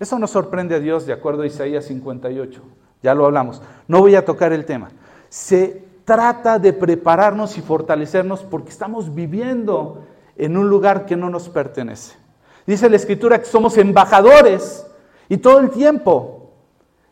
Eso 0.00 0.18
no 0.18 0.26
sorprende 0.26 0.74
a 0.74 0.80
Dios 0.80 1.06
de 1.06 1.12
acuerdo 1.12 1.42
a 1.42 1.46
Isaías 1.46 1.84
58. 1.84 2.60
Ya 3.02 3.14
lo 3.14 3.26
hablamos. 3.26 3.62
No 3.88 4.00
voy 4.00 4.14
a 4.14 4.24
tocar 4.24 4.52
el 4.52 4.64
tema 4.64 4.90
se 5.32 5.82
trata 6.04 6.58
de 6.58 6.74
prepararnos 6.74 7.56
y 7.56 7.62
fortalecernos 7.62 8.42
porque 8.42 8.68
estamos 8.68 9.14
viviendo 9.14 10.04
en 10.36 10.58
un 10.58 10.68
lugar 10.68 11.06
que 11.06 11.16
no 11.16 11.30
nos 11.30 11.48
pertenece. 11.48 12.18
Dice 12.66 12.90
la 12.90 12.96
escritura 12.96 13.38
que 13.38 13.46
somos 13.46 13.78
embajadores 13.78 14.86
y 15.30 15.38
todo 15.38 15.60
el 15.60 15.70
tiempo 15.70 16.50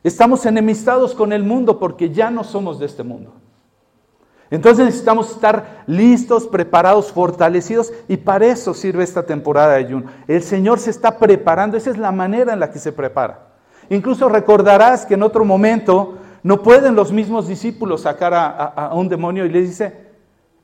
estamos 0.05 0.45
enemistados 0.45 1.15
con 1.15 1.33
el 1.33 1.45
mundo 1.45 1.79
porque 1.79 2.11
ya 2.11 2.31
no 2.31 2.45
somos 2.45 2.79
de 2.79 2.85
este 2.85 3.03
mundo. 3.03 3.33
Entonces 4.51 4.85
necesitamos 4.85 5.31
estar 5.31 5.85
listos, 5.87 6.49
preparados, 6.49 7.13
fortalecidos 7.13 7.93
y 8.09 8.17
para 8.17 8.47
eso 8.47 8.75
sirve 8.75 9.05
esta 9.05 9.25
temporada 9.25 9.75
de 9.75 9.85
ayuno. 9.85 10.11
El 10.27 10.43
Señor 10.43 10.81
se 10.81 10.91
está 10.91 11.19
preparando, 11.19 11.77
esa 11.77 11.91
es 11.91 11.99
la 11.99 12.11
manera 12.11 12.53
en 12.53 12.61
la 12.61 12.73
que 12.73 12.81
se 12.81 12.91
prepara. 12.91 13.47
Incluso 13.91 14.29
recordarás 14.29 15.07
que 15.07 15.15
en 15.15 15.23
otro 15.23 15.45
momento 15.45 16.19
no 16.43 16.63
pueden 16.63 16.97
los 16.97 17.13
mismos 17.13 17.47
discípulos 17.47 18.03
sacar 18.03 18.35
a, 18.35 18.93
un 18.95 19.09
demonio 19.09 19.45
y 19.45 19.51
le 19.51 19.61
dice, 19.61 20.11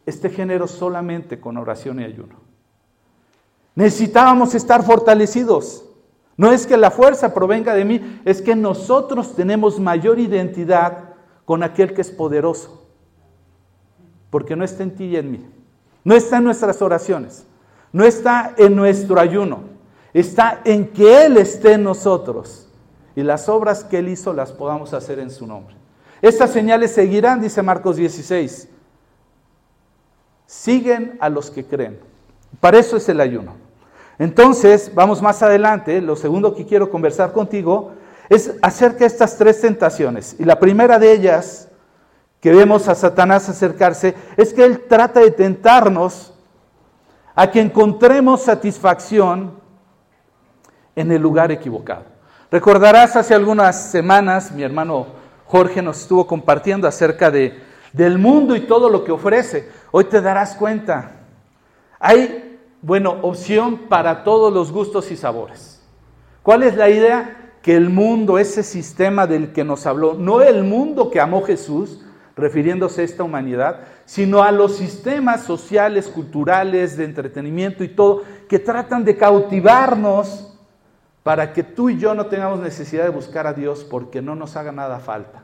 este 0.04 0.30
género 0.30 0.66
solamente 0.66 1.38
con 1.38 1.56
oración 1.56 2.00
y 2.00 2.04
ayuno. 2.04 2.36
Necesitábamos 3.76 4.54
estar 4.54 4.82
fortalecidos. 4.82 5.84
No 6.36 6.50
es 6.50 6.66
que 6.66 6.76
la 6.76 6.90
fuerza 6.90 7.32
provenga 7.32 7.74
de 7.74 7.84
mí, 7.84 8.20
es 8.24 8.42
que 8.42 8.56
nosotros 8.56 9.34
tenemos 9.36 9.78
mayor 9.78 10.18
identidad 10.18 11.14
con 11.44 11.62
aquel 11.62 11.94
que 11.94 12.00
es 12.00 12.10
poderoso. 12.10 12.85
Porque 14.30 14.56
no 14.56 14.64
está 14.64 14.82
en 14.82 14.94
ti 14.94 15.04
y 15.04 15.16
en 15.16 15.30
mí. 15.30 15.46
No 16.04 16.14
está 16.14 16.38
en 16.38 16.44
nuestras 16.44 16.80
oraciones. 16.82 17.46
No 17.92 18.04
está 18.04 18.54
en 18.56 18.76
nuestro 18.76 19.18
ayuno. 19.18 19.60
Está 20.12 20.60
en 20.64 20.88
que 20.88 21.26
Él 21.26 21.36
esté 21.36 21.72
en 21.72 21.84
nosotros 21.84 22.66
y 23.16 23.22
las 23.22 23.48
obras 23.48 23.82
que 23.82 23.98
Él 23.98 24.08
hizo 24.08 24.32
las 24.32 24.52
podamos 24.52 24.92
hacer 24.92 25.18
en 25.18 25.30
su 25.30 25.46
nombre. 25.46 25.74
Estas 26.22 26.50
señales 26.50 26.92
seguirán, 26.92 27.40
dice 27.40 27.62
Marcos 27.62 27.96
16. 27.96 28.68
Siguen 30.46 31.16
a 31.20 31.28
los 31.28 31.50
que 31.50 31.64
creen. 31.64 31.98
Para 32.60 32.78
eso 32.78 32.96
es 32.96 33.08
el 33.08 33.20
ayuno. 33.20 33.54
Entonces, 34.18 34.92
vamos 34.94 35.20
más 35.22 35.42
adelante. 35.42 36.00
Lo 36.00 36.16
segundo 36.16 36.54
que 36.54 36.66
quiero 36.66 36.90
conversar 36.90 37.32
contigo 37.32 37.92
es 38.28 38.54
acerca 38.62 39.00
de 39.00 39.06
estas 39.06 39.36
tres 39.36 39.60
tentaciones. 39.60 40.36
Y 40.38 40.44
la 40.44 40.58
primera 40.58 40.98
de 40.98 41.12
ellas, 41.12 41.68
que 42.40 42.52
vemos 42.52 42.88
a 42.88 42.94
Satanás 42.94 43.48
acercarse, 43.48 44.14
es 44.36 44.52
que 44.52 44.64
él 44.64 44.84
trata 44.88 45.20
de 45.20 45.30
tentarnos 45.30 46.32
a 47.34 47.50
que 47.50 47.60
encontremos 47.60 48.42
satisfacción 48.42 49.54
en 50.94 51.12
el 51.12 51.20
lugar 51.20 51.52
equivocado. 51.52 52.04
Recordarás 52.50 53.16
hace 53.16 53.34
algunas 53.34 53.90
semanas, 53.90 54.52
mi 54.52 54.62
hermano 54.62 55.06
Jorge 55.46 55.82
nos 55.82 56.00
estuvo 56.00 56.26
compartiendo 56.26 56.88
acerca 56.88 57.30
de, 57.30 57.60
del 57.92 58.18
mundo 58.18 58.56
y 58.56 58.60
todo 58.60 58.88
lo 58.88 59.04
que 59.04 59.12
ofrece. 59.12 59.68
Hoy 59.90 60.04
te 60.04 60.20
darás 60.20 60.54
cuenta, 60.54 61.12
hay, 61.98 62.58
bueno, 62.82 63.18
opción 63.22 63.88
para 63.88 64.24
todos 64.24 64.52
los 64.52 64.72
gustos 64.72 65.10
y 65.10 65.16
sabores. 65.16 65.82
¿Cuál 66.42 66.62
es 66.62 66.76
la 66.76 66.88
idea? 66.88 67.54
Que 67.62 67.74
el 67.74 67.90
mundo, 67.90 68.38
ese 68.38 68.62
sistema 68.62 69.26
del 69.26 69.52
que 69.52 69.64
nos 69.64 69.86
habló, 69.86 70.14
no 70.14 70.40
el 70.40 70.62
mundo 70.62 71.10
que 71.10 71.20
amó 71.20 71.42
Jesús, 71.42 72.00
refiriéndose 72.36 73.00
a 73.00 73.04
esta 73.04 73.24
humanidad, 73.24 73.80
sino 74.04 74.42
a 74.42 74.52
los 74.52 74.76
sistemas 74.76 75.42
sociales, 75.42 76.06
culturales, 76.06 76.96
de 76.96 77.04
entretenimiento 77.04 77.82
y 77.82 77.88
todo, 77.88 78.24
que 78.48 78.58
tratan 78.58 79.04
de 79.04 79.16
cautivarnos 79.16 80.52
para 81.22 81.52
que 81.52 81.64
tú 81.64 81.88
y 81.88 81.98
yo 81.98 82.14
no 82.14 82.26
tengamos 82.26 82.60
necesidad 82.60 83.04
de 83.04 83.10
buscar 83.10 83.46
a 83.46 83.54
Dios 83.54 83.84
porque 83.84 84.20
no 84.20 84.36
nos 84.36 84.54
haga 84.56 84.70
nada 84.70 85.00
falta. 85.00 85.42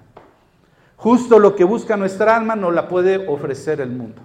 Justo 0.96 1.40
lo 1.40 1.57
que 1.57 1.64
busca 1.64 1.96
nuestra 1.96 2.37
alma 2.37 2.55
no 2.55 2.70
la 2.70 2.87
puede 2.87 3.26
ofrecer 3.26 3.81
el 3.81 3.90
mundo. 3.90 4.22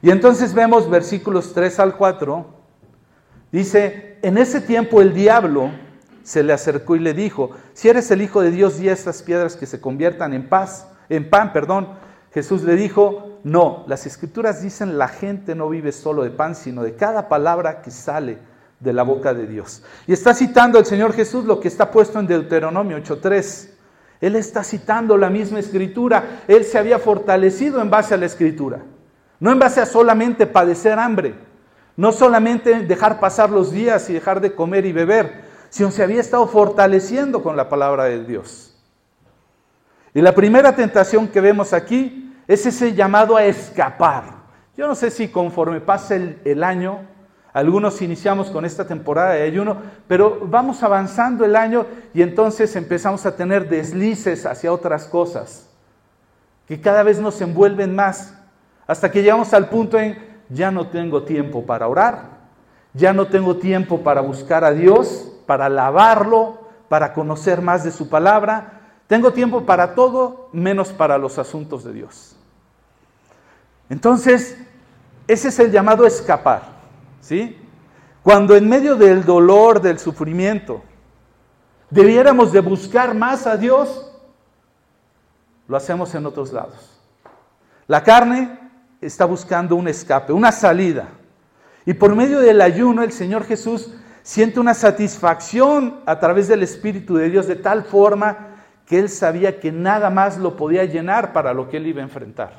Y 0.00 0.10
entonces 0.10 0.54
vemos 0.54 0.88
versículos 0.88 1.52
3 1.52 1.80
al 1.80 1.96
4, 1.96 2.46
dice, 3.50 4.18
en 4.22 4.38
ese 4.38 4.60
tiempo 4.60 5.02
el 5.02 5.12
diablo 5.12 5.70
se 6.22 6.42
le 6.42 6.52
acercó 6.52 6.96
y 6.96 7.00
le 7.00 7.14
dijo, 7.14 7.50
si 7.74 7.88
eres 7.88 8.10
el 8.10 8.22
Hijo 8.22 8.40
de 8.40 8.52
Dios, 8.52 8.78
di 8.78 8.88
a 8.88 8.92
estas 8.92 9.22
piedras 9.22 9.56
que 9.56 9.66
se 9.66 9.80
conviertan 9.80 10.32
en 10.32 10.48
paz, 10.48 10.88
en 11.16 11.28
pan, 11.28 11.52
perdón. 11.52 11.88
Jesús 12.32 12.62
le 12.62 12.76
dijo, 12.76 13.40
no, 13.44 13.84
las 13.86 14.06
escrituras 14.06 14.62
dicen 14.62 14.96
la 14.96 15.08
gente 15.08 15.54
no 15.54 15.68
vive 15.68 15.92
solo 15.92 16.22
de 16.22 16.30
pan, 16.30 16.54
sino 16.54 16.82
de 16.82 16.96
cada 16.96 17.28
palabra 17.28 17.82
que 17.82 17.90
sale 17.90 18.38
de 18.80 18.92
la 18.92 19.02
boca 19.02 19.34
de 19.34 19.46
Dios. 19.46 19.82
Y 20.06 20.12
está 20.12 20.34
citando 20.34 20.78
el 20.78 20.86
Señor 20.86 21.12
Jesús 21.12 21.44
lo 21.44 21.60
que 21.60 21.68
está 21.68 21.90
puesto 21.90 22.18
en 22.18 22.26
Deuteronomio 22.26 22.96
8.3. 22.98 23.68
Él 24.20 24.36
está 24.36 24.64
citando 24.64 25.16
la 25.18 25.28
misma 25.28 25.58
escritura. 25.58 26.42
Él 26.48 26.64
se 26.64 26.78
había 26.78 26.98
fortalecido 26.98 27.82
en 27.82 27.90
base 27.90 28.14
a 28.14 28.16
la 28.16 28.26
escritura. 28.26 28.80
No 29.38 29.52
en 29.52 29.58
base 29.58 29.80
a 29.80 29.86
solamente 29.86 30.46
padecer 30.46 30.98
hambre. 30.98 31.34
No 31.96 32.12
solamente 32.12 32.80
dejar 32.80 33.20
pasar 33.20 33.50
los 33.50 33.70
días 33.70 34.08
y 34.08 34.14
dejar 34.14 34.40
de 34.40 34.54
comer 34.54 34.86
y 34.86 34.92
beber, 34.92 35.42
sino 35.68 35.90
se 35.90 36.02
había 36.02 36.20
estado 36.20 36.46
fortaleciendo 36.46 37.42
con 37.42 37.56
la 37.56 37.68
palabra 37.68 38.04
de 38.04 38.24
Dios. 38.24 38.71
Y 40.14 40.20
la 40.20 40.34
primera 40.34 40.74
tentación 40.74 41.28
que 41.28 41.40
vemos 41.40 41.72
aquí 41.72 42.34
es 42.46 42.66
ese 42.66 42.94
llamado 42.94 43.36
a 43.36 43.44
escapar. 43.44 44.24
Yo 44.76 44.86
no 44.86 44.94
sé 44.94 45.10
si 45.10 45.28
conforme 45.28 45.80
pase 45.80 46.16
el, 46.16 46.40
el 46.44 46.64
año, 46.64 47.00
algunos 47.52 48.00
iniciamos 48.02 48.50
con 48.50 48.64
esta 48.64 48.86
temporada 48.86 49.32
de 49.32 49.42
ayuno, 49.42 49.76
pero 50.06 50.40
vamos 50.42 50.82
avanzando 50.82 51.44
el 51.44 51.56
año 51.56 51.86
y 52.14 52.22
entonces 52.22 52.74
empezamos 52.76 53.26
a 53.26 53.36
tener 53.36 53.68
deslices 53.68 54.46
hacia 54.46 54.72
otras 54.72 55.06
cosas 55.06 55.68
que 56.66 56.80
cada 56.80 57.02
vez 57.02 57.20
nos 57.20 57.40
envuelven 57.40 57.94
más, 57.94 58.34
hasta 58.86 59.10
que 59.10 59.22
llegamos 59.22 59.52
al 59.52 59.68
punto 59.68 59.98
en 59.98 60.32
ya 60.48 60.70
no 60.70 60.88
tengo 60.88 61.24
tiempo 61.24 61.66
para 61.66 61.88
orar, 61.88 62.24
ya 62.94 63.12
no 63.12 63.26
tengo 63.26 63.56
tiempo 63.56 64.02
para 64.02 64.20
buscar 64.20 64.64
a 64.64 64.72
Dios, 64.72 65.32
para 65.46 65.66
alabarlo, 65.66 66.68
para 66.88 67.12
conocer 67.12 67.62
más 67.62 67.84
de 67.84 67.90
su 67.90 68.08
palabra. 68.08 68.81
Tengo 69.12 69.30
tiempo 69.34 69.66
para 69.66 69.94
todo 69.94 70.48
menos 70.54 70.88
para 70.88 71.18
los 71.18 71.36
asuntos 71.36 71.84
de 71.84 71.92
Dios. 71.92 72.34
Entonces, 73.90 74.56
ese 75.28 75.48
es 75.48 75.58
el 75.58 75.70
llamado 75.70 76.06
escapar, 76.06 76.62
¿sí? 77.20 77.58
Cuando 78.22 78.56
en 78.56 78.66
medio 78.66 78.96
del 78.96 79.22
dolor, 79.22 79.82
del 79.82 79.98
sufrimiento, 79.98 80.82
debiéramos 81.90 82.52
de 82.52 82.60
buscar 82.60 83.14
más 83.14 83.46
a 83.46 83.58
Dios, 83.58 84.10
lo 85.68 85.76
hacemos 85.76 86.14
en 86.14 86.24
otros 86.24 86.50
lados. 86.50 86.98
La 87.88 88.02
carne 88.02 88.60
está 88.98 89.26
buscando 89.26 89.76
un 89.76 89.88
escape, 89.88 90.32
una 90.32 90.52
salida. 90.52 91.10
Y 91.84 91.92
por 91.92 92.16
medio 92.16 92.40
del 92.40 92.62
ayuno 92.62 93.02
el 93.02 93.12
Señor 93.12 93.44
Jesús 93.44 93.92
siente 94.22 94.58
una 94.58 94.72
satisfacción 94.72 96.00
a 96.06 96.18
través 96.18 96.48
del 96.48 96.62
Espíritu 96.62 97.16
de 97.16 97.28
Dios 97.28 97.46
de 97.46 97.56
tal 97.56 97.84
forma 97.84 98.51
que 98.92 98.98
él 98.98 99.08
sabía 99.08 99.58
que 99.58 99.72
nada 99.72 100.10
más 100.10 100.36
lo 100.36 100.54
podía 100.54 100.84
llenar 100.84 101.32
para 101.32 101.54
lo 101.54 101.70
que 101.70 101.78
él 101.78 101.86
iba 101.86 102.00
a 102.00 102.04
enfrentar. 102.04 102.52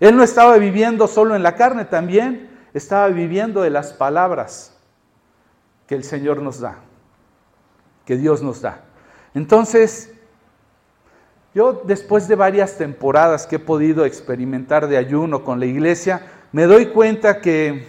Él 0.00 0.16
no 0.16 0.24
estaba 0.24 0.56
viviendo 0.56 1.06
solo 1.06 1.36
en 1.36 1.44
la 1.44 1.54
carne, 1.54 1.84
también 1.84 2.50
estaba 2.74 3.06
viviendo 3.06 3.62
de 3.62 3.70
las 3.70 3.92
palabras 3.92 4.76
que 5.86 5.94
el 5.94 6.02
Señor 6.02 6.42
nos 6.42 6.58
da, 6.58 6.78
que 8.04 8.16
Dios 8.16 8.42
nos 8.42 8.60
da. 8.60 8.80
Entonces, 9.34 10.12
yo 11.54 11.84
después 11.84 12.26
de 12.26 12.34
varias 12.34 12.76
temporadas 12.76 13.46
que 13.46 13.54
he 13.54 13.60
podido 13.60 14.04
experimentar 14.04 14.88
de 14.88 14.96
ayuno 14.96 15.44
con 15.44 15.60
la 15.60 15.66
iglesia, 15.66 16.26
me 16.50 16.64
doy 16.64 16.86
cuenta 16.86 17.40
que 17.40 17.86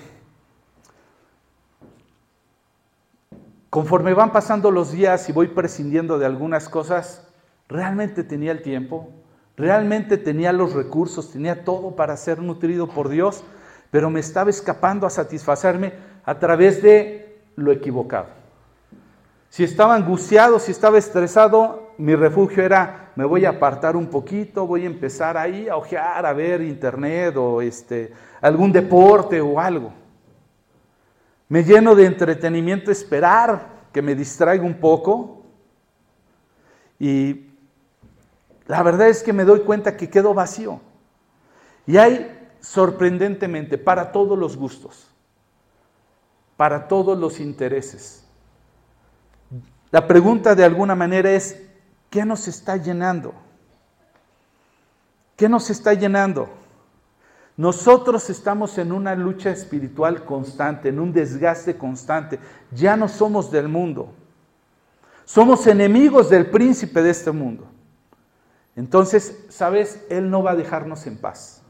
conforme 3.74 4.14
van 4.14 4.32
pasando 4.32 4.70
los 4.70 4.92
días 4.92 5.28
y 5.30 5.32
voy 5.32 5.48
prescindiendo 5.48 6.20
de 6.20 6.28
algunas 6.28 6.70
cosas, 6.70 7.28
realmente 7.68 8.24
tenía 8.24 8.52
el 8.52 8.62
tiempo, 8.62 9.10
realmente 9.58 10.20
tenía 10.20 10.54
los 10.54 10.74
recursos, 10.74 11.32
tenía 11.32 11.66
todo 11.66 11.96
para 11.96 12.16
ser 12.16 12.38
nutrido 12.38 12.88
por 12.88 13.10
Dios, 13.10 13.44
pero 13.90 14.12
me 14.12 14.20
estaba 14.20 14.52
escapando 14.52 15.08
a 15.08 15.10
satisfacerme 15.10 15.94
a 16.24 16.38
través 16.38 16.84
de 16.84 17.42
lo 17.56 17.72
equivocado. 17.72 18.28
Si 19.50 19.64
estaba 19.64 19.96
angustiado, 19.96 20.60
si 20.60 20.70
estaba 20.70 21.00
estresado, 21.00 21.94
mi 21.98 22.14
refugio 22.14 22.62
era, 22.62 23.12
me 23.16 23.26
voy 23.26 23.44
a 23.46 23.50
apartar 23.50 23.96
un 23.96 24.06
poquito, 24.06 24.68
voy 24.68 24.84
a 24.84 24.86
empezar 24.86 25.36
ahí 25.36 25.68
a 25.68 25.78
ojear, 25.78 26.28
a 26.28 26.34
ver 26.34 26.62
internet 26.62 27.36
o 27.38 27.60
este, 27.60 28.14
algún 28.40 28.72
deporte 28.72 29.42
o 29.42 29.60
algo. 29.60 30.03
Me 31.54 31.64
lleno 31.64 31.94
de 31.94 32.08
entretenimiento, 32.08 32.90
esperar 32.90 33.84
que 33.94 34.02
me 34.02 34.16
distraiga 34.16 34.64
un 34.64 34.80
poco. 34.80 35.44
Y 36.98 37.46
la 38.66 38.82
verdad 38.82 39.08
es 39.08 39.22
que 39.22 39.34
me 39.34 39.46
doy 39.46 39.60
cuenta 39.60 39.96
que 39.96 40.10
quedo 40.10 40.34
vacío. 40.34 40.82
Y 41.86 41.98
hay, 41.98 42.50
sorprendentemente, 42.60 43.78
para 43.78 44.12
todos 44.12 44.36
los 44.36 44.58
gustos, 44.58 45.12
para 46.58 46.88
todos 46.88 47.20
los 47.20 47.40
intereses. 47.40 48.26
La 49.92 50.08
pregunta 50.08 50.56
de 50.56 50.64
alguna 50.66 50.96
manera 50.96 51.30
es, 51.34 51.62
¿qué 52.10 52.26
nos 52.26 52.48
está 52.48 52.78
llenando? 52.78 53.32
¿Qué 55.36 55.48
nos 55.48 55.70
está 55.70 55.94
llenando? 55.94 56.50
Nosotros 57.56 58.30
estamos 58.30 58.78
en 58.78 58.92
una 58.92 59.16
lucha 59.16 59.52
espiritual 59.52 60.26
constante, 60.26 60.90
en 60.90 61.00
un 61.00 61.14
desgaste 61.14 61.78
constante. 61.78 62.40
Ya 62.72 62.96
no 62.98 63.08
somos 63.08 63.52
del 63.52 63.68
mundo. 63.68 64.12
Somos 65.26 65.68
enemigos 65.68 66.30
del 66.30 66.48
príncipe 66.50 67.02
de 67.04 67.12
este 67.12 67.32
mundo. 67.32 67.68
Entonces, 68.76 69.46
¿sabes? 69.50 70.04
Él 70.10 70.30
no 70.30 70.42
va 70.42 70.52
a 70.52 70.56
dejarnos 70.56 71.06
en 71.06 71.18
paz. 71.18 71.62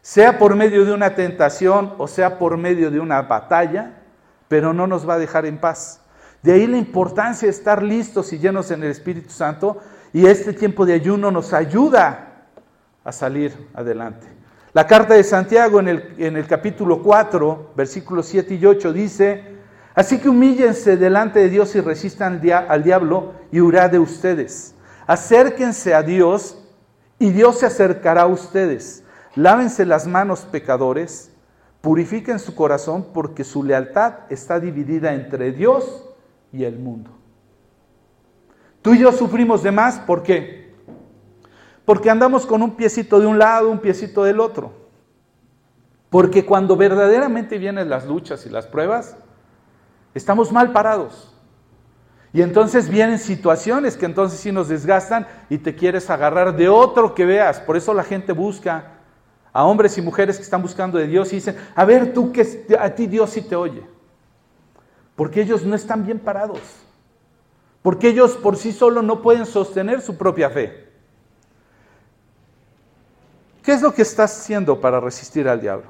Sea 0.00 0.38
por 0.38 0.54
medio 0.54 0.84
de 0.84 0.92
una 0.92 1.14
tentación 1.14 1.94
o 1.98 2.06
sea 2.06 2.38
por 2.38 2.56
medio 2.56 2.90
de 2.90 3.00
una 3.00 3.22
batalla, 3.22 4.02
pero 4.48 4.72
no 4.72 4.86
nos 4.86 5.06
va 5.06 5.14
a 5.14 5.18
dejar 5.18 5.44
en 5.46 5.58
paz. 5.58 6.00
De 6.42 6.52
ahí 6.52 6.66
la 6.66 6.78
importancia 6.78 7.46
de 7.46 7.50
estar 7.50 7.82
listos 7.82 8.32
y 8.32 8.38
llenos 8.38 8.70
en 8.70 8.82
el 8.82 8.90
Espíritu 8.90 9.30
Santo 9.30 9.78
y 10.12 10.26
este 10.26 10.52
tiempo 10.52 10.86
de 10.86 10.94
ayuno 10.94 11.30
nos 11.30 11.52
ayuda 11.52 12.46
a 13.04 13.12
salir 13.12 13.68
adelante. 13.74 14.35
La 14.76 14.86
carta 14.86 15.14
de 15.14 15.24
Santiago 15.24 15.80
en 15.80 15.88
el, 15.88 16.14
en 16.18 16.36
el 16.36 16.46
capítulo 16.46 17.02
4, 17.02 17.72
versículos 17.74 18.26
7 18.26 18.56
y 18.56 18.66
8 18.66 18.92
dice, 18.92 19.42
así 19.94 20.18
que 20.18 20.28
humíllense 20.28 20.98
delante 20.98 21.38
de 21.38 21.48
Dios 21.48 21.74
y 21.76 21.80
resistan 21.80 22.42
al 22.68 22.84
diablo 22.84 23.32
y 23.50 23.62
huirá 23.62 23.88
de 23.88 23.98
ustedes. 23.98 24.74
Acérquense 25.06 25.94
a 25.94 26.02
Dios 26.02 26.62
y 27.18 27.30
Dios 27.30 27.60
se 27.60 27.64
acercará 27.64 28.24
a 28.24 28.26
ustedes. 28.26 29.02
Lávense 29.34 29.86
las 29.86 30.06
manos 30.06 30.40
pecadores, 30.40 31.32
purifiquen 31.80 32.38
su 32.38 32.54
corazón 32.54 33.06
porque 33.14 33.44
su 33.44 33.64
lealtad 33.64 34.24
está 34.28 34.60
dividida 34.60 35.14
entre 35.14 35.52
Dios 35.52 36.06
y 36.52 36.64
el 36.64 36.78
mundo. 36.78 37.12
Tú 38.82 38.92
y 38.92 38.98
yo 38.98 39.10
sufrimos 39.12 39.62
de 39.62 39.70
más, 39.70 40.00
¿por 40.00 40.22
qué? 40.22 40.65
Porque 41.86 42.10
andamos 42.10 42.44
con 42.44 42.62
un 42.62 42.76
piecito 42.76 43.20
de 43.20 43.26
un 43.26 43.38
lado, 43.38 43.70
un 43.70 43.78
piecito 43.78 44.24
del 44.24 44.40
otro. 44.40 44.72
Porque 46.10 46.44
cuando 46.44 46.76
verdaderamente 46.76 47.56
vienen 47.58 47.88
las 47.88 48.06
luchas 48.06 48.44
y 48.44 48.50
las 48.50 48.66
pruebas, 48.66 49.16
estamos 50.12 50.52
mal 50.52 50.72
parados. 50.72 51.32
Y 52.32 52.42
entonces 52.42 52.88
vienen 52.88 53.18
situaciones 53.18 53.96
que 53.96 54.04
entonces 54.04 54.40
sí 54.40 54.52
nos 54.52 54.68
desgastan 54.68 55.26
y 55.48 55.58
te 55.58 55.74
quieres 55.74 56.10
agarrar 56.10 56.56
de 56.56 56.68
otro 56.68 57.14
que 57.14 57.24
veas. 57.24 57.60
Por 57.60 57.76
eso 57.76 57.94
la 57.94 58.04
gente 58.04 58.32
busca 58.32 58.92
a 59.52 59.64
hombres 59.64 59.96
y 59.96 60.02
mujeres 60.02 60.36
que 60.36 60.42
están 60.42 60.60
buscando 60.60 60.98
de 60.98 61.06
Dios 61.06 61.32
y 61.32 61.36
dicen, 61.36 61.56
a 61.74 61.84
ver 61.84 62.12
tú 62.12 62.32
que 62.32 62.66
a 62.78 62.90
ti 62.90 63.06
Dios 63.06 63.30
sí 63.30 63.42
te 63.42 63.56
oye. 63.56 63.82
Porque 65.14 65.40
ellos 65.40 65.64
no 65.64 65.76
están 65.76 66.04
bien 66.04 66.18
parados. 66.18 66.60
Porque 67.80 68.08
ellos 68.08 68.36
por 68.36 68.56
sí 68.56 68.72
solos 68.72 69.04
no 69.04 69.22
pueden 69.22 69.46
sostener 69.46 70.00
su 70.02 70.18
propia 70.18 70.50
fe. 70.50 70.85
¿Qué 73.66 73.72
es 73.72 73.82
lo 73.82 73.92
que 73.92 74.02
estás 74.02 74.38
haciendo 74.38 74.80
para 74.80 75.00
resistir 75.00 75.48
al 75.48 75.60
diablo? 75.60 75.86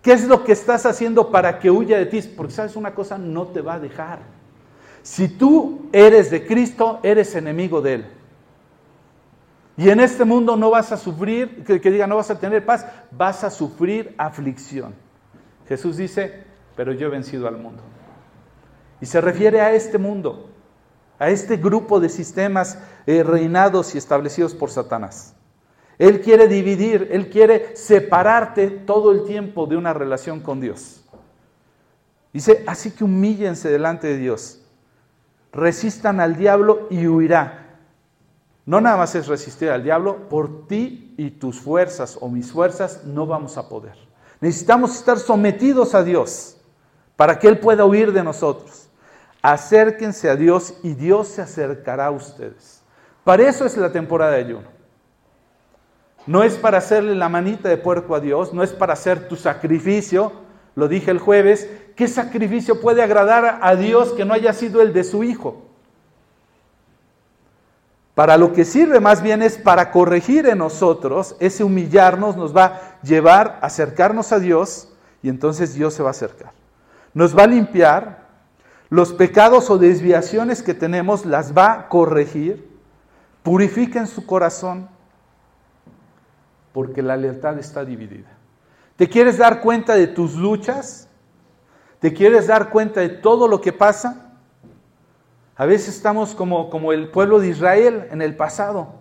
¿Qué 0.00 0.14
es 0.14 0.26
lo 0.26 0.44
que 0.44 0.52
estás 0.52 0.86
haciendo 0.86 1.30
para 1.30 1.58
que 1.58 1.70
huya 1.70 1.98
de 1.98 2.06
ti? 2.06 2.22
Porque 2.22 2.54
sabes 2.54 2.74
una 2.74 2.94
cosa, 2.94 3.18
no 3.18 3.48
te 3.48 3.60
va 3.60 3.74
a 3.74 3.78
dejar. 3.78 4.20
Si 5.02 5.28
tú 5.28 5.90
eres 5.92 6.30
de 6.30 6.46
Cristo, 6.46 7.00
eres 7.02 7.34
enemigo 7.34 7.82
de 7.82 7.94
Él. 7.96 8.06
Y 9.76 9.90
en 9.90 10.00
este 10.00 10.24
mundo 10.24 10.56
no 10.56 10.70
vas 10.70 10.90
a 10.90 10.96
sufrir, 10.96 11.62
que, 11.64 11.78
diga 11.78 12.06
no 12.06 12.16
vas 12.16 12.30
a 12.30 12.38
tener 12.38 12.64
paz, 12.64 12.86
vas 13.10 13.44
a 13.44 13.50
sufrir 13.50 14.14
aflicción. 14.16 14.94
Jesús 15.68 15.98
dice, 15.98 16.44
pero 16.76 16.94
yo 16.94 17.08
he 17.08 17.10
vencido 17.10 17.46
al 17.46 17.58
mundo. 17.58 17.82
Y 19.02 19.04
se 19.04 19.20
refiere 19.20 19.60
a 19.60 19.74
este 19.74 19.98
mundo, 19.98 20.48
a 21.18 21.28
este 21.28 21.58
grupo 21.58 22.00
de 22.00 22.08
sistemas 22.08 22.78
eh, 23.04 23.22
reinados 23.22 23.94
y 23.94 23.98
establecidos 23.98 24.54
por 24.54 24.70
Satanás. 24.70 25.34
Él 25.98 26.20
quiere 26.20 26.48
dividir, 26.48 27.08
Él 27.12 27.28
quiere 27.28 27.76
separarte 27.76 28.68
todo 28.68 29.12
el 29.12 29.24
tiempo 29.24 29.66
de 29.66 29.76
una 29.76 29.92
relación 29.92 30.40
con 30.40 30.60
Dios. 30.60 31.04
Dice, 32.32 32.64
así 32.66 32.92
que 32.92 33.04
humíllense 33.04 33.68
delante 33.68 34.06
de 34.06 34.16
Dios, 34.16 34.62
resistan 35.52 36.20
al 36.20 36.36
diablo 36.36 36.86
y 36.90 37.06
huirá. 37.06 37.78
No 38.64 38.80
nada 38.80 38.96
más 38.96 39.14
es 39.14 39.26
resistir 39.26 39.70
al 39.70 39.82
diablo, 39.82 40.28
por 40.28 40.66
ti 40.66 41.14
y 41.18 41.30
tus 41.32 41.60
fuerzas 41.60 42.16
o 42.20 42.28
mis 42.28 42.50
fuerzas 42.52 43.04
no 43.04 43.26
vamos 43.26 43.58
a 43.58 43.68
poder. 43.68 43.96
Necesitamos 44.40 44.96
estar 44.96 45.18
sometidos 45.18 45.94
a 45.94 46.02
Dios 46.02 46.56
para 47.16 47.38
que 47.38 47.48
Él 47.48 47.58
pueda 47.58 47.84
huir 47.84 48.12
de 48.12 48.24
nosotros. 48.24 48.88
Acérquense 49.42 50.30
a 50.30 50.36
Dios 50.36 50.74
y 50.82 50.94
Dios 50.94 51.28
se 51.28 51.42
acercará 51.42 52.06
a 52.06 52.10
ustedes. 52.12 52.82
Para 53.24 53.48
eso 53.48 53.66
es 53.66 53.76
la 53.76 53.92
temporada 53.92 54.32
de 54.32 54.38
ayuno. 54.38 54.81
No 56.26 56.42
es 56.42 56.54
para 56.54 56.78
hacerle 56.78 57.14
la 57.14 57.28
manita 57.28 57.68
de 57.68 57.76
puerco 57.76 58.14
a 58.14 58.20
Dios, 58.20 58.52
no 58.54 58.62
es 58.62 58.72
para 58.72 58.92
hacer 58.92 59.28
tu 59.28 59.36
sacrificio. 59.36 60.32
Lo 60.74 60.88
dije 60.88 61.10
el 61.10 61.18
jueves, 61.18 61.68
¿qué 61.96 62.08
sacrificio 62.08 62.80
puede 62.80 63.02
agradar 63.02 63.58
a 63.60 63.74
Dios 63.76 64.12
que 64.12 64.24
no 64.24 64.34
haya 64.34 64.52
sido 64.52 64.80
el 64.80 64.92
de 64.92 65.04
su 65.04 65.24
Hijo? 65.24 65.62
Para 68.14 68.36
lo 68.36 68.52
que 68.52 68.64
sirve 68.64 69.00
más 69.00 69.22
bien 69.22 69.42
es 69.42 69.56
para 69.56 69.90
corregir 69.90 70.46
en 70.46 70.58
nosotros, 70.58 71.34
ese 71.40 71.64
humillarnos 71.64 72.36
nos 72.36 72.54
va 72.54 72.64
a 72.64 73.02
llevar 73.02 73.58
a 73.62 73.66
acercarnos 73.66 74.32
a 74.32 74.38
Dios 74.38 74.92
y 75.22 75.28
entonces 75.30 75.74
Dios 75.74 75.94
se 75.94 76.02
va 76.02 76.10
a 76.10 76.12
acercar. 76.12 76.52
Nos 77.14 77.36
va 77.36 77.44
a 77.44 77.46
limpiar, 77.46 78.22
los 78.90 79.14
pecados 79.14 79.70
o 79.70 79.78
desviaciones 79.78 80.62
que 80.62 80.74
tenemos 80.74 81.24
las 81.24 81.56
va 81.56 81.72
a 81.72 81.88
corregir, 81.88 82.70
purifiquen 83.42 84.06
su 84.06 84.26
corazón, 84.26 84.90
porque 86.72 87.02
la 87.02 87.16
lealtad 87.16 87.58
está 87.58 87.84
dividida. 87.84 88.28
¿Te 88.96 89.08
quieres 89.08 89.38
dar 89.38 89.60
cuenta 89.60 89.94
de 89.94 90.06
tus 90.06 90.34
luchas? 90.34 91.08
¿Te 91.98 92.12
quieres 92.12 92.46
dar 92.46 92.70
cuenta 92.70 93.00
de 93.00 93.08
todo 93.08 93.48
lo 93.48 93.60
que 93.60 93.72
pasa? 93.72 94.32
A 95.56 95.66
veces 95.66 95.96
estamos 95.96 96.34
como, 96.34 96.70
como 96.70 96.92
el 96.92 97.08
pueblo 97.08 97.38
de 97.38 97.48
Israel 97.48 98.08
en 98.10 98.22
el 98.22 98.36
pasado, 98.36 98.94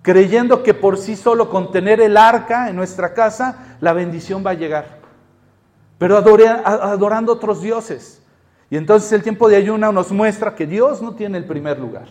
creyendo 0.00 0.62
que 0.62 0.74
por 0.74 0.96
sí 0.96 1.16
solo 1.16 1.50
con 1.50 1.70
tener 1.70 2.00
el 2.00 2.16
arca 2.16 2.68
en 2.68 2.76
nuestra 2.76 3.14
casa, 3.14 3.76
la 3.80 3.92
bendición 3.92 4.44
va 4.44 4.50
a 4.50 4.54
llegar. 4.54 4.98
Pero 5.98 6.16
adorando 6.16 7.32
otros 7.32 7.62
dioses. 7.62 8.22
Y 8.70 8.76
entonces 8.76 9.12
el 9.12 9.22
tiempo 9.22 9.48
de 9.48 9.56
ayuna 9.56 9.92
nos 9.92 10.10
muestra 10.10 10.54
que 10.54 10.66
Dios 10.66 11.02
no 11.02 11.14
tiene 11.14 11.38
el 11.38 11.44
primer 11.44 11.78
lugar. 11.78 12.06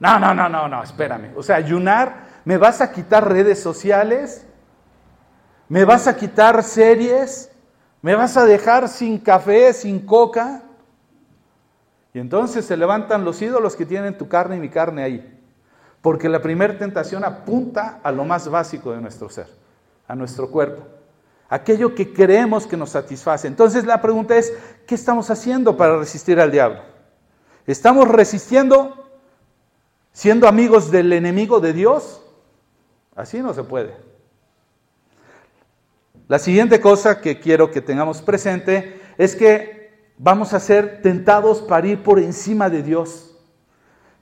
No, 0.00 0.18
no, 0.18 0.34
no, 0.34 0.48
no, 0.48 0.68
no, 0.68 0.82
espérame. 0.82 1.32
O 1.36 1.42
sea, 1.42 1.56
ayunar, 1.56 2.26
¿me 2.46 2.56
vas 2.58 2.80
a 2.80 2.92
quitar 2.92 3.28
redes 3.28 3.60
sociales? 3.60 4.46
¿Me 5.68 5.84
vas 5.84 6.06
a 6.06 6.16
quitar 6.16 6.62
series? 6.62 7.50
¿Me 8.00 8.14
vas 8.14 8.36
a 8.36 8.44
dejar 8.44 8.88
sin 8.88 9.18
café, 9.18 9.72
sin 9.72 10.06
coca? 10.06 10.62
Y 12.14 12.20
entonces 12.20 12.64
se 12.64 12.76
levantan 12.76 13.24
los 13.24 13.42
ídolos 13.42 13.74
que 13.74 13.84
tienen 13.84 14.16
tu 14.16 14.28
carne 14.28 14.56
y 14.56 14.60
mi 14.60 14.68
carne 14.68 15.02
ahí. 15.02 15.42
Porque 16.00 16.28
la 16.28 16.40
primera 16.40 16.78
tentación 16.78 17.24
apunta 17.24 17.98
a 18.00 18.12
lo 18.12 18.24
más 18.24 18.48
básico 18.48 18.92
de 18.92 19.00
nuestro 19.00 19.28
ser, 19.28 19.48
a 20.06 20.14
nuestro 20.14 20.48
cuerpo. 20.48 20.86
Aquello 21.48 21.96
que 21.96 22.12
creemos 22.12 22.68
que 22.68 22.76
nos 22.76 22.90
satisface. 22.90 23.48
Entonces 23.48 23.84
la 23.84 24.00
pregunta 24.00 24.36
es, 24.36 24.54
¿qué 24.86 24.94
estamos 24.94 25.30
haciendo 25.30 25.76
para 25.76 25.98
resistir 25.98 26.38
al 26.38 26.52
diablo? 26.52 26.80
¿Estamos 27.66 28.06
resistiendo 28.06 29.04
siendo 30.12 30.46
amigos 30.46 30.92
del 30.92 31.12
enemigo 31.12 31.58
de 31.58 31.72
Dios? 31.72 32.22
Así 33.16 33.40
no 33.40 33.54
se 33.54 33.64
puede. 33.64 33.96
La 36.28 36.38
siguiente 36.38 36.80
cosa 36.80 37.20
que 37.20 37.40
quiero 37.40 37.70
que 37.70 37.80
tengamos 37.80 38.20
presente 38.20 39.00
es 39.16 39.34
que 39.34 40.10
vamos 40.18 40.52
a 40.52 40.60
ser 40.60 41.00
tentados 41.00 41.62
para 41.62 41.86
ir 41.86 42.02
por 42.02 42.18
encima 42.18 42.68
de 42.68 42.82
Dios. 42.82 43.34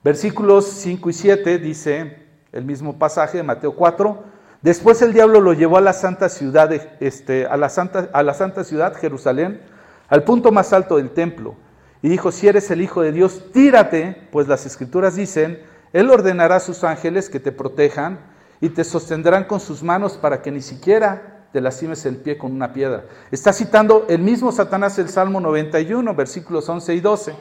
Versículos 0.04 0.66
5 0.66 1.10
y 1.10 1.12
7 1.12 1.58
dice 1.58 2.24
el 2.52 2.64
mismo 2.64 2.96
pasaje 2.96 3.38
de 3.38 3.42
Mateo 3.42 3.74
4. 3.74 4.22
Después 4.62 5.02
el 5.02 5.12
diablo 5.12 5.40
lo 5.40 5.54
llevó 5.54 5.78
a 5.78 5.80
la 5.80 5.92
santa 5.92 6.28
ciudad, 6.28 6.72
este, 7.00 7.46
a, 7.46 7.56
la 7.56 7.68
santa, 7.68 8.10
a 8.12 8.22
la 8.22 8.32
santa 8.32 8.62
ciudad, 8.64 8.94
Jerusalén, 8.94 9.60
al 10.08 10.22
punto 10.22 10.52
más 10.52 10.72
alto 10.72 10.98
del 10.98 11.10
templo, 11.10 11.56
y 12.00 12.08
dijo, 12.08 12.30
si 12.32 12.48
eres 12.48 12.70
el 12.70 12.80
Hijo 12.80 13.02
de 13.02 13.12
Dios, 13.12 13.50
tírate, 13.52 14.28
pues 14.30 14.46
las 14.46 14.64
escrituras 14.66 15.16
dicen, 15.16 15.62
Él 15.92 16.10
ordenará 16.10 16.56
a 16.56 16.60
sus 16.60 16.84
ángeles 16.84 17.28
que 17.28 17.40
te 17.40 17.52
protejan 17.52 18.33
y 18.60 18.70
te 18.70 18.84
sostendrán 18.84 19.44
con 19.44 19.60
sus 19.60 19.82
manos 19.82 20.16
para 20.16 20.42
que 20.42 20.50
ni 20.50 20.62
siquiera 20.62 21.46
te 21.52 21.60
lastimes 21.60 22.04
el 22.06 22.16
pie 22.16 22.36
con 22.36 22.52
una 22.52 22.72
piedra. 22.72 23.04
Está 23.30 23.52
citando 23.52 24.06
el 24.08 24.20
mismo 24.20 24.50
Satanás 24.50 24.98
el 24.98 25.08
Salmo 25.08 25.40
91, 25.40 26.14
versículos 26.14 26.68
11 26.68 26.94
y 26.94 27.00
12. 27.00 27.34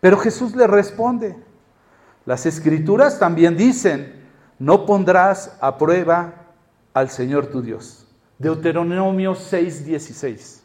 Pero 0.00 0.18
Jesús 0.18 0.54
le 0.54 0.66
responde, 0.66 1.36
las 2.24 2.46
escrituras 2.46 3.18
también 3.18 3.56
dicen, 3.56 4.24
no 4.58 4.86
pondrás 4.86 5.56
a 5.60 5.78
prueba 5.78 6.34
al 6.94 7.10
Señor 7.10 7.46
tu 7.46 7.60
Dios. 7.60 8.06
Deuteronomio 8.38 9.34
6, 9.34 9.84
16. 9.84 10.62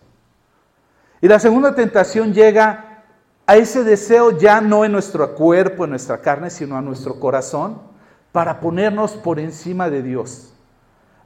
Y 1.22 1.28
la 1.28 1.40
segunda 1.40 1.74
tentación 1.74 2.34
llega 2.34 3.04
a 3.46 3.58
ese 3.58 3.84
deseo 3.84 4.38
ya 4.38 4.62
no 4.62 4.86
en 4.86 4.92
nuestro 4.92 5.36
cuerpo, 5.36 5.84
en 5.84 5.92
nuestra 5.92 6.20
carne, 6.20 6.50
sino 6.50 6.78
a 6.78 6.82
nuestro 6.82 7.20
corazón, 7.20 7.82
para 8.32 8.60
ponernos 8.60 9.14
por 9.14 9.40
encima 9.40 9.90
de 9.90 10.02
Dios. 10.02 10.54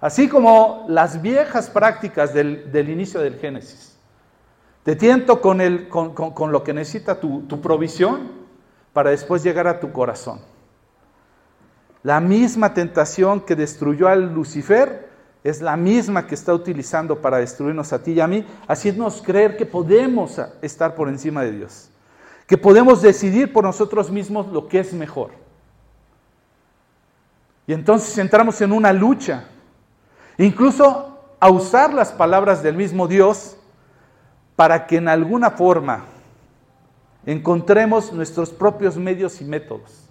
Así 0.02 0.28
como 0.28 0.86
las 0.88 1.22
viejas 1.22 1.70
prácticas 1.70 2.34
del, 2.34 2.90
inicio 2.90 3.22
del 3.22 3.36
Génesis. 3.36 3.98
Te 4.84 4.96
tiento 4.96 5.42
con, 5.42 5.58
lo 6.52 6.64
que 6.64 6.74
necesita 6.74 7.20
tu, 7.20 7.42
tu 7.44 7.60
provisión 7.60 8.32
para 8.94 9.10
después 9.10 9.44
llegar 9.44 9.68
a 9.68 9.80
tu 9.80 9.92
corazón. 9.92 10.40
La 12.04 12.20
misma 12.20 12.74
tentación 12.74 13.42
que 13.42 13.56
destruyó 13.56 14.08
a 14.08 14.16
Lucifer 14.16 15.10
es 15.44 15.62
la 15.62 15.76
misma 15.76 16.28
que 16.28 16.36
está 16.36 16.54
utilizando 16.54 17.22
para 17.22 17.38
destruirnos 17.38 17.94
a 17.94 18.02
ti 18.02 18.14
y 18.14 18.20
a 18.20 18.28
mí, 18.28 18.46
haciéndonos 18.68 19.22
creer 19.22 19.58
que 19.58 19.66
podemos 19.66 20.40
estar 20.62 20.96
por 20.96 21.08
encima 21.08 21.44
de 21.44 21.52
Dios, 21.52 21.90
que 22.48 22.58
podemos 22.58 23.02
decidir 23.02 23.54
por 23.54 23.64
nosotros 23.64 24.12
mismos 24.12 24.48
lo 24.48 24.68
que 24.68 24.80
es 24.80 24.94
mejor. 24.94 25.45
Y 27.68 27.74
entonces 27.74 28.18
entramos 28.18 28.62
en 28.62 28.72
una 28.72 28.94
lucha 28.94 29.46
Incluso 30.38 31.20
a 31.40 31.50
usar 31.50 31.94
las 31.94 32.12
palabras 32.12 32.62
del 32.62 32.76
mismo 32.76 33.08
Dios 33.08 33.58
para 34.56 34.86
que 34.88 34.98
en 34.98 35.08
alguna 35.08 35.52
forma 35.52 36.06
encontremos 37.26 38.12
nuestros 38.12 38.50
propios 38.50 38.98
medios 38.98 39.42
y 39.42 39.46
métodos. 39.46 40.10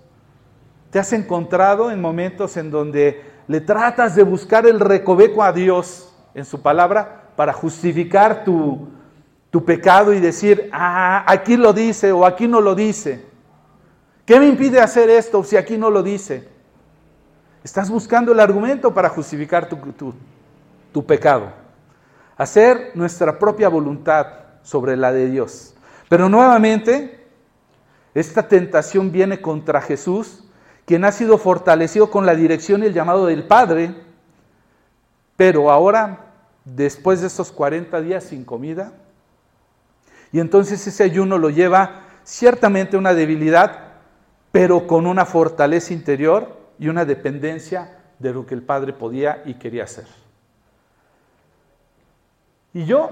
¿Te 0.91 0.99
has 0.99 1.13
encontrado 1.13 1.91
en 1.91 2.01
momentos 2.01 2.57
en 2.57 2.71
donde 2.71 3.23
le 3.49 3.61
tratas 3.61 4.15
de 4.15 4.23
buscar 4.23 4.67
el 4.67 4.81
recoveco 4.81 5.43
a 5.43 5.53
Dios 5.53 6.15
en 6.35 6.45
su 6.45 6.63
palabra 6.63 7.31
para 7.37 7.53
justificar 7.53 8.45
tu, 8.45 8.89
tu 9.51 9.65
pecado 9.65 10.13
y 10.13 10.21
decir, 10.21 10.71
ah, 10.73 11.25
aquí 11.27 11.57
lo 11.57 11.73
dice 11.73 12.13
o 12.13 12.25
aquí 12.25 12.47
no 12.47 12.61
lo 12.61 12.75
dice? 12.75 13.27
¿Qué 14.25 14.39
me 14.39 14.47
impide 14.47 14.81
hacer 14.81 15.11
esto 15.11 15.45
si 15.45 15.57
aquí 15.57 15.77
no 15.77 15.91
lo 15.91 16.03
dice? 16.03 16.54
Estás 17.65 17.89
buscando 17.89 18.31
el 18.33 18.41
argumento 18.41 18.93
para 18.93 19.09
justificar 19.09 19.71
tu, 19.71 21.07
pecado. 21.07 21.51
Hacer 22.37 22.93
nuestra 22.95 23.39
propia 23.39 23.71
voluntad 23.71 24.27
sobre 24.63 24.99
la 24.99 25.11
de 25.13 25.31
Dios. 25.31 25.75
Pero 26.11 26.29
nuevamente, 26.29 27.27
esta 28.13 28.47
tentación 28.49 29.11
viene 29.11 29.41
contra 29.41 29.81
Jesús, 29.81 30.45
quien 30.85 31.07
ha 31.07 31.13
sido 31.13 31.39
fortalecido 31.39 32.11
con 32.11 32.27
la 32.27 32.35
dirección 32.35 32.83
y 32.83 32.87
el 32.87 32.93
llamado 32.93 33.25
del 33.25 33.47
Padre, 33.47 33.95
pero 35.35 35.71
ahora, 35.71 36.33
después 36.67 37.23
de 37.23 37.29
estos 37.29 37.51
40 37.51 37.99
días 38.03 38.25
sin 38.25 38.45
comida, 38.45 38.93
y 40.33 40.41
entonces 40.41 40.87
ese 40.87 41.03
ayuno 41.03 41.39
lo 41.39 41.49
lleva 41.49 42.03
ciertamente 42.25 42.97
a 42.97 42.99
una 42.99 43.15
debilidad, 43.15 43.95
pero 44.53 44.87
con 44.87 45.07
una 45.07 45.25
fortaleza 45.25 45.95
interior 45.95 46.64
y 46.79 46.89
una 46.89 47.05
dependencia 47.05 47.99
de 48.19 48.33
lo 48.33 48.47
que 48.47 48.55
el 48.55 48.63
Padre 48.63 48.93
podía 48.93 49.43
y 49.45 49.55
quería 49.55 49.85
hacer. 49.85 50.07
Y 52.73 52.85
yo 52.85 53.11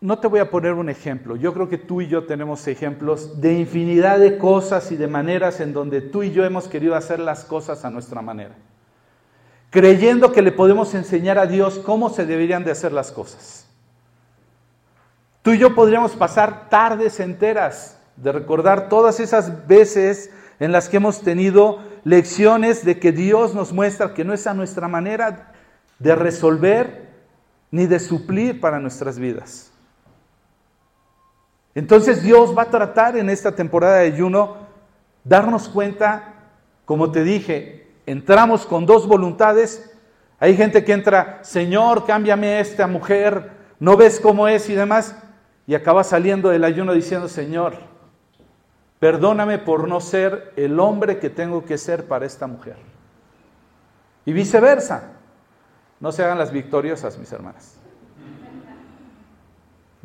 no 0.00 0.18
te 0.18 0.26
voy 0.26 0.40
a 0.40 0.50
poner 0.50 0.72
un 0.74 0.88
ejemplo, 0.88 1.36
yo 1.36 1.54
creo 1.54 1.68
que 1.68 1.78
tú 1.78 2.00
y 2.00 2.08
yo 2.08 2.26
tenemos 2.26 2.66
ejemplos 2.68 3.40
de 3.40 3.54
infinidad 3.54 4.18
de 4.18 4.36
cosas 4.36 4.92
y 4.92 4.96
de 4.96 5.06
maneras 5.06 5.60
en 5.60 5.72
donde 5.72 6.00
tú 6.00 6.22
y 6.22 6.32
yo 6.32 6.44
hemos 6.44 6.68
querido 6.68 6.94
hacer 6.94 7.18
las 7.18 7.44
cosas 7.44 7.84
a 7.84 7.90
nuestra 7.90 8.20
manera, 8.20 8.54
creyendo 9.70 10.32
que 10.32 10.42
le 10.42 10.52
podemos 10.52 10.94
enseñar 10.94 11.38
a 11.38 11.46
Dios 11.46 11.78
cómo 11.78 12.10
se 12.10 12.26
deberían 12.26 12.64
de 12.64 12.72
hacer 12.72 12.92
las 12.92 13.10
cosas. 13.10 13.66
Tú 15.42 15.52
y 15.52 15.58
yo 15.58 15.74
podríamos 15.74 16.12
pasar 16.16 16.68
tardes 16.68 17.20
enteras 17.20 17.98
de 18.16 18.32
recordar 18.32 18.88
todas 18.88 19.20
esas 19.20 19.66
veces 19.66 20.30
en 20.58 20.72
las 20.72 20.88
que 20.88 20.96
hemos 20.96 21.22
tenido 21.22 21.80
lecciones 22.04 22.84
de 22.84 22.98
que 22.98 23.12
Dios 23.12 23.54
nos 23.54 23.72
muestra 23.72 24.14
que 24.14 24.24
no 24.24 24.32
es 24.32 24.46
a 24.46 24.54
nuestra 24.54 24.88
manera 24.88 25.52
de 25.98 26.14
resolver 26.14 27.10
ni 27.70 27.86
de 27.86 27.98
suplir 27.98 28.60
para 28.60 28.78
nuestras 28.78 29.18
vidas. 29.18 29.72
Entonces 31.74 32.22
Dios 32.22 32.56
va 32.56 32.62
a 32.62 32.70
tratar 32.70 33.16
en 33.16 33.28
esta 33.28 33.54
temporada 33.54 33.98
de 33.98 34.06
ayuno 34.06 34.56
darnos 35.24 35.68
cuenta, 35.68 36.34
como 36.84 37.10
te 37.10 37.22
dije, 37.22 37.88
entramos 38.06 38.64
con 38.64 38.86
dos 38.86 39.06
voluntades. 39.06 39.92
Hay 40.38 40.56
gente 40.56 40.84
que 40.84 40.92
entra, 40.92 41.40
Señor, 41.42 42.06
cámbiame 42.06 42.60
esta 42.60 42.86
mujer, 42.86 43.50
no 43.78 43.96
ves 43.96 44.20
cómo 44.20 44.48
es 44.48 44.70
y 44.70 44.74
demás, 44.74 45.16
y 45.66 45.74
acaba 45.74 46.04
saliendo 46.04 46.48
del 46.48 46.64
ayuno 46.64 46.94
diciendo, 46.94 47.28
Señor, 47.28 47.74
Perdóname 48.98 49.58
por 49.58 49.88
no 49.88 50.00
ser 50.00 50.52
el 50.56 50.80
hombre 50.80 51.18
que 51.18 51.28
tengo 51.28 51.64
que 51.64 51.76
ser 51.76 52.06
para 52.06 52.24
esta 52.24 52.46
mujer. 52.46 52.76
Y 54.24 54.32
viceversa. 54.32 55.12
No 56.00 56.12
se 56.12 56.24
hagan 56.24 56.38
las 56.38 56.52
victoriosas, 56.52 57.18
mis 57.18 57.30
hermanas. 57.32 57.76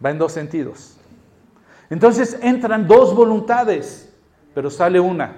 Va 0.04 0.10
en 0.10 0.18
dos 0.18 0.32
sentidos. 0.32 0.98
Entonces 1.90 2.38
entran 2.42 2.88
dos 2.88 3.16
voluntades, 3.16 4.14
pero 4.54 4.70
sale 4.70 5.00
una. 5.00 5.36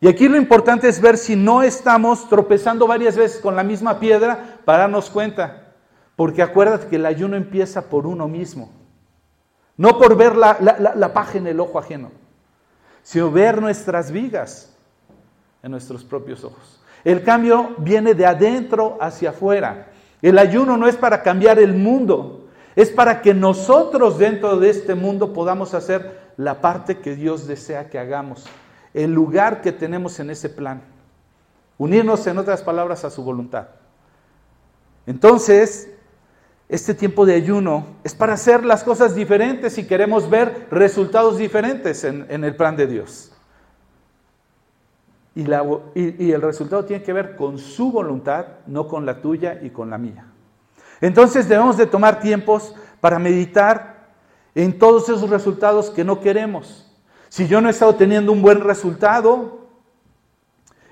Y 0.00 0.08
aquí 0.08 0.28
lo 0.28 0.36
importante 0.36 0.88
es 0.88 1.00
ver 1.00 1.16
si 1.16 1.36
no 1.36 1.62
estamos 1.62 2.28
tropezando 2.28 2.86
varias 2.86 3.16
veces 3.16 3.40
con 3.40 3.56
la 3.56 3.62
misma 3.62 3.98
piedra 3.98 4.58
para 4.64 4.80
darnos 4.80 5.08
cuenta. 5.08 5.72
Porque 6.16 6.42
acuérdate 6.42 6.88
que 6.88 6.96
el 6.96 7.06
ayuno 7.06 7.36
empieza 7.36 7.88
por 7.88 8.06
uno 8.06 8.28
mismo. 8.28 8.70
No 9.76 9.98
por 9.98 10.16
ver 10.16 10.36
la, 10.36 11.10
paja 11.12 11.38
en 11.38 11.46
el 11.46 11.60
ojo 11.60 11.78
ajeno, 11.78 12.10
sino 13.02 13.30
ver 13.30 13.60
nuestras 13.60 14.10
vigas 14.10 14.74
en 15.62 15.70
nuestros 15.70 16.04
propios 16.04 16.44
ojos. 16.44 16.80
El 17.04 17.22
cambio 17.22 17.74
viene 17.78 18.14
de 18.14 18.26
adentro 18.26 18.96
hacia 19.00 19.30
afuera. 19.30 19.88
El 20.22 20.38
ayuno 20.38 20.76
no 20.76 20.88
es 20.88 20.96
para 20.96 21.22
cambiar 21.22 21.58
el 21.58 21.74
mundo, 21.74 22.48
es 22.74 22.90
para 22.90 23.20
que 23.20 23.34
nosotros 23.34 24.18
dentro 24.18 24.58
de 24.58 24.70
este 24.70 24.94
mundo 24.94 25.32
podamos 25.32 25.74
hacer 25.74 26.26
la 26.36 26.60
parte 26.60 26.98
que 26.98 27.14
Dios 27.14 27.46
desea 27.46 27.88
que 27.90 27.98
hagamos, 27.98 28.44
el 28.94 29.12
lugar 29.12 29.60
que 29.60 29.72
tenemos 29.72 30.18
en 30.20 30.30
ese 30.30 30.48
plan. 30.48 30.82
Unirnos, 31.78 32.26
en 32.26 32.38
otras 32.38 32.62
palabras, 32.62 33.04
a 33.04 33.10
su 33.10 33.22
voluntad. 33.22 33.68
Entonces, 35.06 35.90
este 36.68 36.94
tiempo 36.94 37.24
de 37.24 37.34
ayuno 37.34 37.86
es 38.02 38.14
para 38.14 38.32
hacer 38.32 38.64
las 38.64 38.82
cosas 38.82 39.14
diferentes 39.14 39.78
y 39.78 39.86
queremos 39.86 40.28
ver 40.28 40.66
resultados 40.70 41.38
diferentes 41.38 42.02
en, 42.02 42.26
el 42.28 42.56
plan 42.56 42.76
de 42.76 42.86
Dios. 42.88 43.32
Y, 45.34 45.44
y, 45.44 46.32
el 46.32 46.42
resultado 46.42 46.84
tiene 46.84 47.02
que 47.04 47.12
ver 47.12 47.36
con 47.36 47.58
su 47.58 47.92
voluntad, 47.92 48.46
no 48.66 48.88
con 48.88 49.04
la 49.04 49.20
tuya 49.20 49.60
y 49.62 49.70
con 49.70 49.90
la 49.90 49.98
mía. 49.98 50.26
Entonces 51.00 51.46
debemos 51.48 51.76
de 51.76 51.86
tomar 51.86 52.20
tiempos 52.20 52.74
para 53.00 53.18
meditar 53.18 54.08
en 54.54 54.78
todos 54.78 55.08
esos 55.10 55.28
resultados 55.28 55.90
que 55.90 56.04
no 56.04 56.20
queremos. 56.20 56.90
Si 57.28 57.46
yo 57.46 57.60
no 57.60 57.68
he 57.68 57.72
estado 57.72 57.94
teniendo 57.94 58.32
un 58.32 58.40
buen 58.40 58.62
resultado 58.62 59.66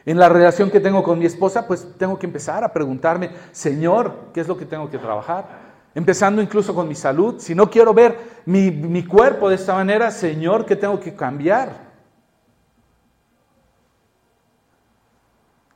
en 0.05 0.19
la 0.19 0.29
relación 0.29 0.71
que 0.71 0.81
tengo 0.81 1.03
con 1.03 1.19
mi 1.19 1.25
esposa, 1.25 1.67
pues 1.67 1.89
tengo 1.97 2.19
que 2.19 2.27
empezar 2.27 2.63
a 2.63 2.73
preguntarme, 2.73 3.31
Señor, 3.53 4.15
¿qué 4.35 4.43
es 4.43 4.49
lo 4.49 4.59
que 4.59 4.67
tengo 4.67 4.91
que 4.91 4.99
trabajar? 4.99 5.64
Empezando 5.95 6.43
incluso 6.43 6.75
con 6.75 6.89
mi 6.89 6.95
salud. 6.95 7.37
Si 7.39 7.55
no 7.55 7.71
quiero 7.71 7.95
ver 7.95 8.43
mi, 8.47 9.05
cuerpo 9.05 9.49
de 9.49 9.55
esta 9.55 9.75
manera, 9.75 10.11
Señor, 10.11 10.67
¿qué 10.67 10.77
tengo 10.77 10.99
que 10.99 11.15
cambiar? 11.15 11.85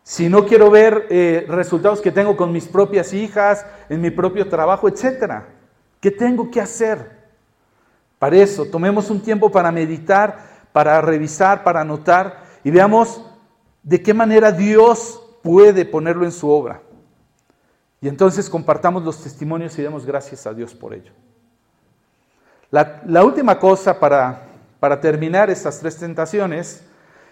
Si 0.02 0.28
no 0.28 0.46
quiero 0.46 0.70
ver 0.70 1.06
eh, 1.10 1.44
resultados 1.48 2.00
que 2.00 2.10
tengo 2.10 2.36
con 2.36 2.50
mis 2.50 2.66
propias 2.66 3.12
hijas, 3.12 3.64
en 3.88 4.00
mi 4.00 4.10
propio 4.10 4.48
trabajo, 4.48 4.88
etcétera, 4.88 5.48
¿qué 6.00 6.10
tengo 6.10 6.50
que 6.50 6.60
hacer? 6.60 7.18
Para 8.18 8.36
eso, 8.36 8.64
tomemos 8.64 9.10
un 9.10 9.20
tiempo 9.20 9.50
para 9.50 9.70
meditar, 9.70 10.38
para 10.72 11.00
revisar, 11.00 11.62
para 11.62 11.82
anotar 11.82 12.42
y 12.64 12.70
veamos 12.70 13.22
de 13.82 14.02
qué 14.02 14.12
manera 14.12 14.50
Dios 14.50 15.22
puede 15.42 15.84
ponerlo 15.84 16.24
en 16.24 16.32
su 16.32 16.48
obra. 16.48 16.82
Y 18.00 18.08
entonces 18.08 18.48
compartamos 18.48 19.02
los 19.02 19.22
testimonios 19.22 19.78
y 19.78 19.82
demos 19.82 20.06
gracias 20.06 20.46
a 20.46 20.54
Dios 20.54 20.74
por 20.74 20.94
ello. 20.94 21.12
La, 22.70 23.24
última 23.24 23.58
cosa 23.58 23.98
para, 23.98 24.42
para 24.78 25.00
terminar 25.00 25.50
estas 25.50 25.80
tres 25.80 25.96
tentaciones 25.96 26.84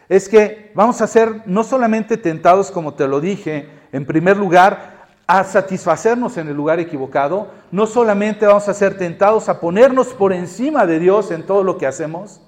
es 0.09 0.29
que 0.29 0.73
vamos 0.75 1.01
a 1.01 1.07
ser 1.07 1.43
no 1.47 1.63
solamente 1.63 2.17
tentados, 2.17 2.71
como 2.71 2.95
te 2.95 3.07
lo 3.07 3.21
dije, 3.21 3.69
en 3.93 4.07
primer 4.07 4.37
lugar, 4.37 4.97
a 5.27 5.45
satisfacernos 5.45 6.37
en 6.37 6.49
el 6.49 6.57
lugar 6.57 6.79
equivocado, 6.79 7.51
no 7.73 7.87
solamente 7.87 8.47
vamos 8.47 8.69
a 8.69 8.75
ser 8.75 8.97
tentados 8.97 9.49
a 9.49 9.61
ponernos 9.61 10.09
por 10.09 10.33
encima 10.33 10.87
de 10.87 11.01
Dios 11.01 11.31
en 11.33 11.45
todo 11.45 11.65
lo 11.65 11.79
que 11.79 11.87
hacemos, 11.87 12.41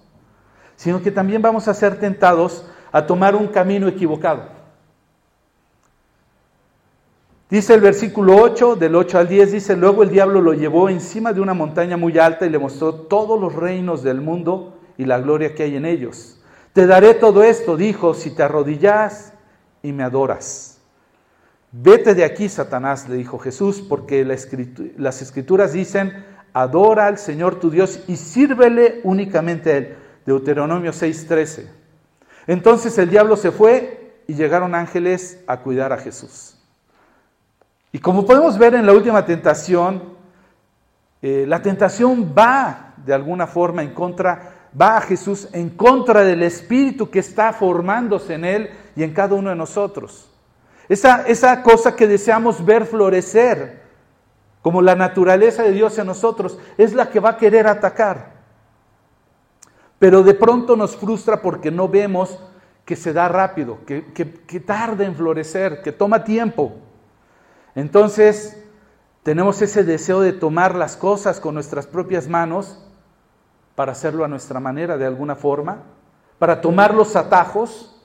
sino 0.76 1.02
que 1.02 1.10
también 1.10 1.42
vamos 1.42 1.66
a 1.66 1.74
ser 1.74 1.98
tentados 1.98 2.64
a 2.92 3.04
tomar 3.04 3.34
un 3.34 3.48
camino 3.48 3.88
equivocado. 3.88 4.57
Dice 7.50 7.72
el 7.72 7.80
versículo 7.80 8.36
8, 8.36 8.76
del 8.76 8.94
8 8.94 9.18
al 9.18 9.28
10, 9.28 9.52
dice, 9.52 9.74
luego 9.74 10.02
el 10.02 10.10
diablo 10.10 10.42
lo 10.42 10.52
llevó 10.52 10.90
encima 10.90 11.32
de 11.32 11.40
una 11.40 11.54
montaña 11.54 11.96
muy 11.96 12.18
alta 12.18 12.44
y 12.44 12.50
le 12.50 12.58
mostró 12.58 12.92
todos 12.92 13.40
los 13.40 13.54
reinos 13.54 14.02
del 14.02 14.20
mundo 14.20 14.78
y 14.98 15.06
la 15.06 15.18
gloria 15.18 15.54
que 15.54 15.62
hay 15.62 15.76
en 15.76 15.86
ellos. 15.86 16.42
Te 16.74 16.86
daré 16.86 17.14
todo 17.14 17.42
esto, 17.42 17.78
dijo, 17.78 18.12
si 18.12 18.34
te 18.34 18.42
arrodillas 18.42 19.32
y 19.82 19.92
me 19.92 20.02
adoras. 20.02 20.78
Vete 21.72 22.14
de 22.14 22.24
aquí, 22.24 22.50
Satanás, 22.50 23.08
le 23.08 23.16
dijo 23.16 23.38
Jesús, 23.38 23.80
porque 23.80 24.26
las 24.26 25.22
escrituras 25.22 25.72
dicen, 25.72 26.24
adora 26.52 27.06
al 27.06 27.16
Señor 27.16 27.60
tu 27.60 27.70
Dios 27.70 28.04
y 28.08 28.16
sírvele 28.16 29.00
únicamente 29.04 29.72
a 29.72 29.76
Él. 29.78 29.96
Deuteronomio 30.26 30.92
6:13. 30.92 31.66
Entonces 32.46 32.98
el 32.98 33.08
diablo 33.08 33.36
se 33.36 33.50
fue 33.50 34.22
y 34.26 34.34
llegaron 34.34 34.74
ángeles 34.74 35.42
a 35.46 35.60
cuidar 35.60 35.94
a 35.94 35.98
Jesús. 35.98 36.57
Y 37.92 37.98
como 37.98 38.26
podemos 38.26 38.58
ver 38.58 38.74
en 38.74 38.84
la 38.84 38.92
última 38.92 39.24
tentación, 39.24 40.02
eh, 41.22 41.44
la 41.48 41.62
tentación 41.62 42.34
va 42.36 42.94
de 43.04 43.14
alguna 43.14 43.46
forma 43.46 43.82
en 43.82 43.94
contra, 43.94 44.68
va 44.78 44.98
a 44.98 45.00
Jesús 45.00 45.48
en 45.52 45.70
contra 45.70 46.22
del 46.22 46.42
espíritu 46.42 47.08
que 47.08 47.20
está 47.20 47.52
formándose 47.52 48.34
en 48.34 48.44
él 48.44 48.70
y 48.94 49.02
en 49.02 49.14
cada 49.14 49.34
uno 49.34 49.50
de 49.50 49.56
nosotros. 49.56 50.30
Esa, 50.88 51.22
esa 51.26 51.62
cosa 51.62 51.96
que 51.96 52.06
deseamos 52.06 52.64
ver 52.64 52.84
florecer, 52.84 53.82
como 54.60 54.82
la 54.82 54.94
naturaleza 54.94 55.62
de 55.62 55.72
Dios 55.72 55.98
en 55.98 56.06
nosotros, 56.06 56.58
es 56.76 56.92
la 56.92 57.10
que 57.10 57.20
va 57.20 57.30
a 57.30 57.36
querer 57.36 57.66
atacar. 57.66 58.38
Pero 59.98 60.22
de 60.22 60.34
pronto 60.34 60.76
nos 60.76 60.96
frustra 60.96 61.40
porque 61.40 61.70
no 61.70 61.88
vemos 61.88 62.38
que 62.84 62.96
se 62.96 63.12
da 63.12 63.28
rápido, 63.28 63.78
que, 63.86 64.12
que 64.12 64.60
tarda 64.60 65.04
en 65.04 65.14
florecer, 65.14 65.82
que 65.82 65.92
toma 65.92 66.22
tiempo. 66.24 66.87
Entonces, 67.78 68.60
tenemos 69.22 69.62
ese 69.62 69.84
deseo 69.84 70.20
de 70.20 70.32
tomar 70.32 70.74
las 70.74 70.96
cosas 70.96 71.38
con 71.38 71.54
nuestras 71.54 71.86
propias 71.86 72.26
manos 72.26 72.84
para 73.76 73.92
hacerlo 73.92 74.24
a 74.24 74.28
nuestra 74.28 74.58
manera 74.58 74.98
de 74.98 75.06
alguna 75.06 75.36
forma, 75.36 75.84
para 76.40 76.60
tomar 76.60 76.92
los 76.92 77.14
atajos 77.14 78.04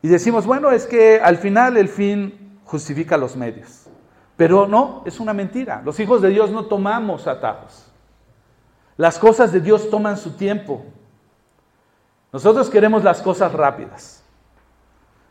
y 0.00 0.08
decimos, 0.08 0.46
bueno, 0.46 0.70
es 0.70 0.86
que 0.86 1.20
al 1.20 1.36
final 1.36 1.76
el 1.76 1.90
fin 1.90 2.58
justifica 2.64 3.18
los 3.18 3.36
medios. 3.36 3.88
Pero 4.38 4.66
no, 4.66 5.02
es 5.04 5.20
una 5.20 5.34
mentira. 5.34 5.82
Los 5.84 6.00
hijos 6.00 6.22
de 6.22 6.30
Dios 6.30 6.50
no 6.50 6.64
tomamos 6.64 7.26
atajos. 7.26 7.92
Las 8.96 9.18
cosas 9.18 9.52
de 9.52 9.60
Dios 9.60 9.90
toman 9.90 10.16
su 10.16 10.30
tiempo. 10.30 10.82
Nosotros 12.32 12.70
queremos 12.70 13.04
las 13.04 13.20
cosas 13.20 13.52
rápidas. 13.52 14.24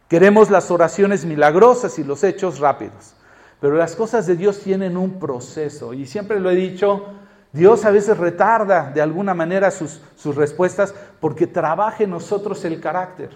Queremos 0.07 0.51
las 0.51 0.69
oraciones 0.69 1.25
milagrosas 1.25 1.97
y 1.97 2.03
los 2.03 2.23
hechos 2.23 2.59
rápidos. 2.59 3.15
Pero 3.59 3.75
las 3.75 3.95
cosas 3.95 4.27
de 4.27 4.35
Dios 4.35 4.59
tienen 4.59 4.97
un 4.97 5.19
proceso. 5.19 5.93
Y 5.93 6.05
siempre 6.05 6.39
lo 6.39 6.51
he 6.51 6.55
dicho, 6.55 7.07
Dios 7.51 7.85
a 7.85 7.91
veces 7.91 8.17
retarda 8.17 8.91
de 8.91 9.01
alguna 9.01 9.33
manera 9.33 9.71
sus, 9.71 10.01
respuestas 10.35 10.93
porque 11.19 11.47
trabaja 11.47 12.03
en 12.03 12.09
nosotros 12.09 12.65
el 12.65 12.81
carácter, 12.81 13.29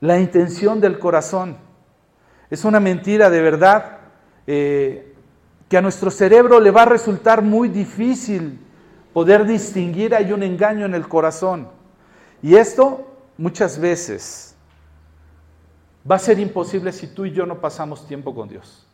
la 0.00 0.18
intención 0.18 0.80
del 0.80 0.98
corazón. 0.98 1.56
Es 2.48 2.64
una 2.64 2.80
mentira 2.80 3.28
de 3.28 3.42
verdad 3.42 3.98
eh, 4.46 5.14
que 5.68 5.76
a 5.76 5.82
nuestro 5.82 6.10
cerebro 6.10 6.60
le 6.60 6.70
va 6.70 6.82
a 6.82 6.86
resultar 6.86 7.42
muy 7.42 7.68
difícil 7.68 8.60
poder 9.12 9.44
distinguir 9.44 10.14
hay 10.14 10.32
un 10.32 10.42
engaño 10.42 10.86
en 10.86 10.94
el 10.94 11.08
corazón. 11.08 11.68
Y 12.40 12.54
esto 12.54 13.06
muchas 13.36 13.78
veces 13.78 14.49
va 16.08 16.16
a 16.16 16.18
ser 16.18 16.38
imposible 16.38 16.92
si 16.92 17.08
tú 17.08 17.24
y 17.24 17.32
yo 17.32 17.46
no 17.46 17.60
pasamos 17.60 18.06
tiempo 18.06 18.34
con 18.34 18.48
Dios. 18.48 18.86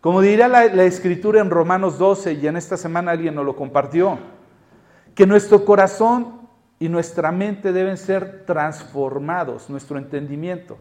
Como 0.00 0.20
diría 0.20 0.48
la, 0.48 0.84
escritura 0.84 1.40
en 1.40 1.48
Romanos 1.48 1.98
12, 1.98 2.34
y 2.34 2.46
en 2.46 2.56
esta 2.56 2.76
semana 2.76 3.12
alguien 3.12 3.34
nos 3.34 3.46
lo 3.46 3.56
compartió, 3.56 4.18
que 5.14 5.26
nuestro 5.26 5.64
corazón 5.64 6.42
y 6.78 6.90
nuestra 6.90 7.32
mente 7.32 7.72
deben 7.72 7.96
ser 7.96 8.44
transformados, 8.44 9.70
nuestro 9.70 9.96
entendimiento. 9.96 10.76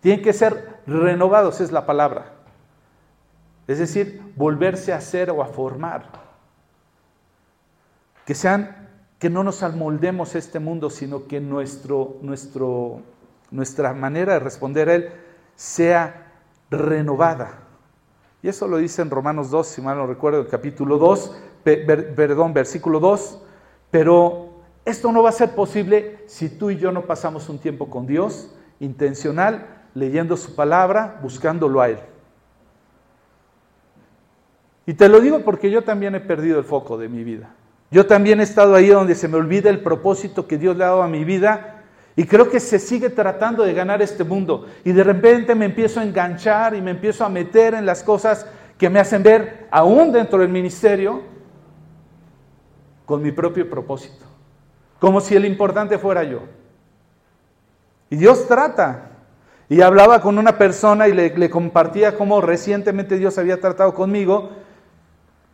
Tienen 0.00 0.22
que 0.22 0.32
ser 0.32 0.80
renovados, 0.86 1.60
es 1.60 1.72
la 1.72 1.84
palabra. 1.84 2.32
Es 3.66 3.78
decir, 3.78 4.22
volverse 4.36 4.92
a 4.92 4.96
hacer 4.96 5.30
o 5.30 5.42
a 5.42 5.46
formar. 5.46 6.04
Que 8.24 8.34
sean, 8.34 8.88
que 9.18 9.30
no 9.30 9.42
nos 9.42 9.62
amoldemos 9.62 10.34
este 10.34 10.60
mundo, 10.60 10.90
sino 10.90 11.26
que 11.26 11.40
nuestro, 11.40 12.18
nuestro, 12.22 13.00
nuestra 13.50 13.92
manera 13.92 14.34
de 14.34 14.40
responder 14.40 14.88
a 14.88 14.94
Él 14.94 15.12
sea 15.54 16.32
renovada. 16.70 17.58
Y 18.42 18.48
eso 18.48 18.66
lo 18.66 18.78
dice 18.78 19.02
en 19.02 19.10
Romanos 19.10 19.50
2, 19.50 19.66
si 19.66 19.82
mal 19.82 19.98
no 19.98 20.06
recuerdo, 20.06 20.40
el 20.40 20.48
capítulo 20.48 20.96
2, 20.98 21.36
perdón, 21.62 22.54
versículo 22.54 23.00
2. 23.00 23.42
Pero 23.90 24.50
esto 24.84 25.12
no 25.12 25.22
va 25.22 25.28
a 25.28 25.32
ser 25.32 25.54
posible 25.54 26.24
si 26.26 26.48
tú 26.48 26.70
y 26.70 26.76
yo 26.76 26.90
no 26.92 27.02
pasamos 27.02 27.48
un 27.48 27.58
tiempo 27.58 27.90
con 27.90 28.06
Dios, 28.06 28.54
intencional, 28.78 29.66
leyendo 29.94 30.36
su 30.36 30.54
palabra, 30.54 31.18
buscándolo 31.22 31.82
a 31.82 31.90
Él. 31.90 31.98
Y 34.86 34.94
te 34.94 35.08
lo 35.08 35.20
digo 35.20 35.40
porque 35.40 35.70
yo 35.70 35.82
también 35.82 36.14
he 36.14 36.20
perdido 36.20 36.58
el 36.58 36.64
foco 36.64 36.96
de 36.96 37.08
mi 37.08 37.22
vida. 37.22 37.50
Yo 37.90 38.06
también 38.06 38.40
he 38.40 38.44
estado 38.44 38.74
ahí 38.74 38.88
donde 38.88 39.14
se 39.14 39.28
me 39.28 39.36
olvida 39.36 39.68
el 39.68 39.82
propósito 39.82 40.46
que 40.46 40.56
Dios 40.56 40.76
le 40.76 40.84
ha 40.84 40.88
dado 40.88 41.02
a 41.02 41.08
mi 41.08 41.24
vida 41.24 41.79
y 42.20 42.26
creo 42.26 42.50
que 42.50 42.60
se 42.60 42.78
sigue 42.78 43.08
tratando 43.08 43.62
de 43.64 43.72
ganar 43.72 44.02
este 44.02 44.24
mundo. 44.24 44.66
Y 44.84 44.92
de 44.92 45.02
repente 45.02 45.54
me 45.54 45.64
empiezo 45.64 46.00
a 46.00 46.02
enganchar 46.02 46.74
y 46.74 46.82
me 46.82 46.90
empiezo 46.90 47.24
a 47.24 47.30
meter 47.30 47.72
en 47.72 47.86
las 47.86 48.02
cosas 48.02 48.44
que 48.76 48.90
me 48.90 49.00
hacen 49.00 49.22
ver, 49.22 49.68
aún 49.70 50.12
dentro 50.12 50.40
del 50.40 50.50
ministerio, 50.50 51.22
con 53.06 53.22
mi 53.22 53.32
propio 53.32 53.70
propósito. 53.70 54.26
Como 54.98 55.22
si 55.22 55.34
el 55.34 55.46
importante 55.46 55.96
fuera 55.96 56.22
yo. 56.22 56.42
Y 58.10 58.16
Dios 58.16 58.46
trata. 58.46 59.12
Y 59.70 59.80
hablaba 59.80 60.20
con 60.20 60.36
una 60.36 60.58
persona 60.58 61.08
y 61.08 61.14
le, 61.14 61.34
le 61.34 61.48
compartía 61.48 62.18
cómo 62.18 62.42
recientemente 62.42 63.16
Dios 63.16 63.38
había 63.38 63.58
tratado 63.62 63.94
conmigo 63.94 64.50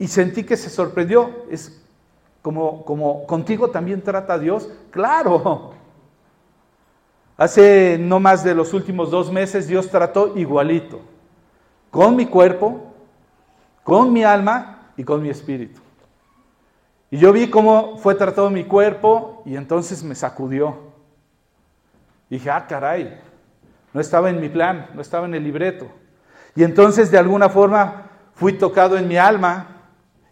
y 0.00 0.08
sentí 0.08 0.42
que 0.42 0.56
se 0.56 0.68
sorprendió. 0.68 1.44
Es 1.48 1.80
como, 2.42 2.84
como 2.84 3.24
contigo 3.24 3.70
también 3.70 4.02
trata 4.02 4.36
Dios. 4.36 4.68
Claro. 4.90 5.75
Hace 7.36 7.98
no 8.00 8.18
más 8.18 8.42
de 8.42 8.54
los 8.54 8.72
últimos 8.72 9.10
dos 9.10 9.30
meses 9.30 9.68
Dios 9.68 9.90
trató 9.90 10.36
igualito. 10.36 11.00
Con 11.90 12.16
mi 12.16 12.26
cuerpo, 12.26 12.94
con 13.82 14.12
mi 14.12 14.24
alma 14.24 14.90
y 14.96 15.04
con 15.04 15.22
mi 15.22 15.28
espíritu. 15.28 15.80
Y 17.10 17.18
yo 17.18 17.32
vi 17.32 17.48
cómo 17.48 17.98
fue 17.98 18.14
tratado 18.14 18.50
mi 18.50 18.64
cuerpo 18.64 19.42
y 19.44 19.56
entonces 19.56 20.02
me 20.02 20.14
sacudió. 20.14 20.76
dije, 22.28 22.50
ah, 22.50 22.66
caray, 22.66 23.20
no 23.92 24.00
estaba 24.00 24.30
en 24.30 24.40
mi 24.40 24.48
plan, 24.48 24.90
no 24.94 25.00
estaba 25.00 25.26
en 25.26 25.34
el 25.34 25.44
libreto. 25.44 25.86
Y 26.54 26.64
entonces 26.64 27.10
de 27.10 27.18
alguna 27.18 27.48
forma 27.48 28.10
fui 28.34 28.54
tocado 28.54 28.96
en 28.96 29.06
mi 29.06 29.18
alma 29.18 29.68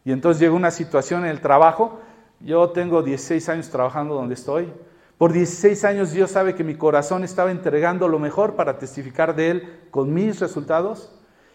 y 0.05 0.13
entonces 0.13 0.41
llegó 0.41 0.57
una 0.57 0.71
situación 0.71 1.25
en 1.25 1.31
el 1.31 1.41
trabajo. 1.41 2.01
Yo 2.41 2.71
tengo 2.71 3.03
16 3.03 3.49
años 3.51 3.71
trabajando 3.71 4.15
donde 4.15 4.35
estoy. 4.35 4.73
Por 5.19 5.33
16 5.33 5.85
años 5.85 6.13
Dios 6.13 6.31
sabe 6.31 6.55
que 6.55 6.65
mi 6.65 6.75
corazón 6.75 7.25
estaba 7.25 7.51
entregando 7.51 8.09
lo 8.09 8.19
mejor 8.19 8.57
para 8.57 8.79
testificar 8.79 9.35
de 9.35 9.51
Él 9.51 9.81
con 9.91 10.13
mis 10.13 10.41
resultados. 10.41 11.13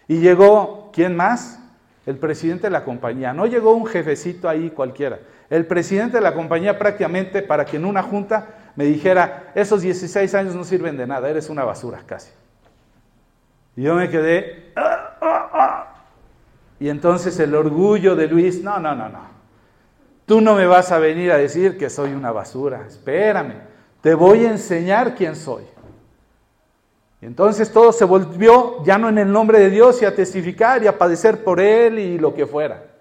Y 0.08 0.20
llegó, 0.20 0.90
¿quién 0.94 1.16
más? 1.16 1.60
el 2.10 2.18
presidente 2.18 2.64
de 2.64 2.72
la 2.72 2.84
compañía. 2.84 3.34
No 3.34 3.46
llegó 3.46 3.74
un 3.74 3.86
jefecito 3.86 4.50
ahí 4.50 4.72
cualquiera. 4.72 5.20
El 5.48 5.68
presidente 5.68 6.18
de 6.18 6.22
la 6.22 6.34
compañía 6.34 6.80
prácticamente 6.80 7.44
para 7.44 7.66
que 7.66 7.78
en 7.78 7.86
una 7.86 8.02
junta 8.02 8.72
me 8.76 8.86
dijera, 8.86 9.52
esos 9.54 9.84
16 9.84 10.34
años 10.34 10.56
no 10.56 10.64
sirven 10.64 10.98
de 10.98 11.06
nada, 11.06 11.30
eres 11.30 11.50
una 11.50 11.64
basura 11.64 12.02
casi. 12.08 12.32
Y 13.76 13.84
yo 13.84 13.94
me 13.94 14.10
quedé... 14.10 14.72
Ah, 14.76 15.18
ah, 15.22 15.50
ah". 15.54 15.96
Y 16.80 16.90
entonces 16.90 17.40
el 17.40 17.54
orgullo 17.54 18.16
de 18.16 18.28
Luis, 18.28 18.64
no, 18.64 18.80
no, 18.80 18.96
no, 18.96 19.08
no. 19.10 19.39
Tú 20.30 20.42
no 20.42 20.54
me 20.54 20.68
vas 20.68 20.92
a 20.92 21.00
venir 21.00 21.32
a 21.32 21.40
decir 21.40 21.76
que 21.76 21.90
soy 21.90 22.14
una 22.14 22.32
basura. 22.32 22.86
Espérame, 22.86 23.64
te 24.00 24.14
voy 24.14 24.46
a 24.46 24.52
enseñar 24.52 25.16
quién 25.16 25.36
soy. 25.36 25.64
Y 27.20 27.26
entonces 27.26 27.74
todo 27.74 27.92
se 27.92 28.06
volvió 28.06 28.84
ya 28.84 29.00
no 29.00 29.10
en 29.10 29.18
el 29.18 29.32
nombre 29.32 29.58
de 29.58 29.72
Dios 29.72 30.00
y 30.04 30.06
a 30.06 30.16
testificar 30.16 30.84
y 30.84 30.88
a 30.88 31.00
padecer 31.00 31.44
por 31.44 31.60
Él 31.60 31.98
y 31.98 32.20
lo 32.20 32.36
que 32.36 32.46
fuera, 32.46 32.92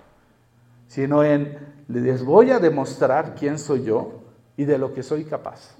sino 0.86 1.22
en 1.22 1.58
les 1.88 2.24
voy 2.24 2.50
a 2.50 2.58
demostrar 2.58 3.34
quién 3.34 3.58
soy 3.58 3.84
yo 3.84 4.22
y 4.56 4.64
de 4.64 4.78
lo 4.78 4.94
que 4.94 5.02
soy 5.02 5.26
capaz. 5.26 5.76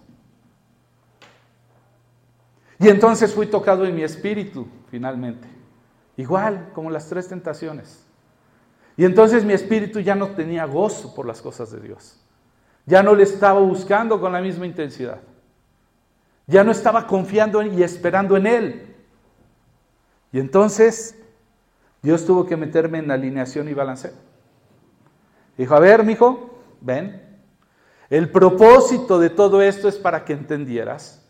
Y 2.78 2.90
entonces 2.90 3.32
fui 3.32 3.46
tocado 3.46 3.86
en 3.86 3.94
mi 3.94 4.02
espíritu, 4.02 4.68
finalmente, 4.90 5.48
igual 6.18 6.72
como 6.74 6.90
las 6.90 7.08
tres 7.08 7.26
tentaciones. 7.26 8.06
Y 8.98 9.04
entonces 9.04 9.44
mi 9.44 9.52
espíritu 9.52 10.00
ya 10.00 10.16
no 10.16 10.32
tenía 10.32 10.64
gozo 10.64 11.14
por 11.14 11.24
las 11.24 11.40
cosas 11.40 11.70
de 11.70 11.78
Dios. 11.78 12.18
Ya 12.84 13.00
no 13.00 13.14
le 13.14 13.22
estaba 13.22 13.60
buscando 13.60 14.20
con 14.20 14.32
la 14.32 14.40
misma 14.40 14.66
intensidad. 14.66 15.20
Ya 16.48 16.64
no 16.64 16.72
estaba 16.72 17.06
confiando 17.06 17.62
y 17.62 17.84
esperando 17.84 18.36
en 18.36 18.48
Él. 18.48 18.96
Y 20.32 20.40
entonces 20.40 21.16
Dios 22.02 22.26
tuvo 22.26 22.44
que 22.44 22.56
meterme 22.56 22.98
en 22.98 23.12
alineación 23.12 23.68
y 23.68 23.72
balanceo. 23.72 24.14
Dijo, 25.56 25.76
a 25.76 25.80
ver, 25.80 26.02
mijo, 26.02 26.58
ven. 26.80 27.22
El 28.10 28.32
propósito 28.32 29.20
de 29.20 29.30
todo 29.30 29.62
esto 29.62 29.86
es 29.86 29.96
para 29.96 30.24
que 30.24 30.32
entendieras 30.32 31.24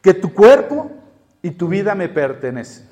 que 0.00 0.14
tu 0.14 0.32
cuerpo 0.32 0.90
y 1.42 1.50
tu 1.50 1.68
vida 1.68 1.94
me 1.94 2.08
pertenecen. 2.08 2.88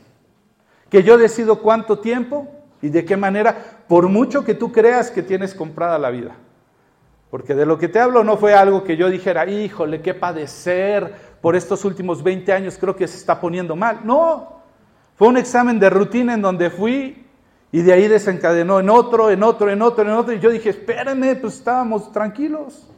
Que 0.91 1.03
yo 1.03 1.17
decido 1.17 1.63
cuánto 1.63 2.01
tiempo 2.01 2.62
y 2.83 2.89
de 2.89 3.05
qué 3.05 3.17
manera, 3.17 3.57
por 3.89 4.09
mucho 4.09 4.45
que 4.45 4.55
tú 4.55 4.73
creas 4.73 5.11
que 5.11 5.23
tienes 5.23 5.55
comprada 5.55 5.99
la 5.99 6.11
vida. 6.11 6.37
Porque 7.31 7.55
de 7.55 7.65
lo 7.65 7.79
que 7.79 7.89
te 7.89 7.99
hablo 7.99 8.25
no 8.25 8.37
fue 8.37 8.53
algo 8.53 8.85
que 8.85 8.97
yo 8.97 9.09
dijera, 9.09 9.47
híjole, 9.47 10.03
qué 10.03 10.13
padecer, 10.13 11.15
por 11.41 11.57
estos 11.57 11.85
últimos 11.85 12.23
20 12.23 12.53
años 12.53 12.77
creo 12.79 12.95
que 12.95 13.09
se 13.09 13.17
está 13.17 13.41
poniendo 13.41 13.77
mal. 13.77 14.01
No, 14.05 14.61
fue 15.17 15.29
un 15.29 15.37
examen 15.37 15.79
de 15.79 15.89
rutina 15.89 16.35
en 16.35 16.43
donde 16.43 16.69
fui 16.69 17.25
y 17.71 17.81
de 17.83 17.93
ahí 17.93 18.09
desencadenó 18.09 18.81
en 18.81 18.91
otro, 18.91 19.31
en 19.31 19.43
otro, 19.43 19.71
en 19.71 19.81
otro, 19.81 20.05
en 20.05 20.11
otro. 20.11 20.35
Y 20.35 20.41
yo 20.41 20.51
dije, 20.51 20.71
espérenme, 20.71 21.37
pues 21.37 21.55
estábamos 21.55 22.13
tranquilos. 22.13 22.89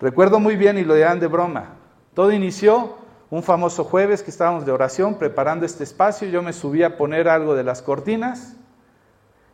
Recuerdo 0.00 0.40
muy 0.40 0.56
bien 0.56 0.78
y 0.78 0.84
lo 0.84 0.94
dirán 0.94 1.20
de 1.20 1.26
broma. 1.26 1.74
Todo 2.14 2.32
inició 2.32 2.96
un 3.30 3.42
famoso 3.44 3.84
jueves 3.84 4.22
que 4.22 4.30
estábamos 4.30 4.66
de 4.66 4.72
oración 4.72 5.14
preparando 5.14 5.64
este 5.64 5.84
espacio. 5.84 6.28
Yo 6.28 6.42
me 6.42 6.52
subí 6.52 6.82
a 6.82 6.96
poner 6.96 7.28
algo 7.28 7.54
de 7.54 7.62
las 7.62 7.80
cortinas 7.80 8.56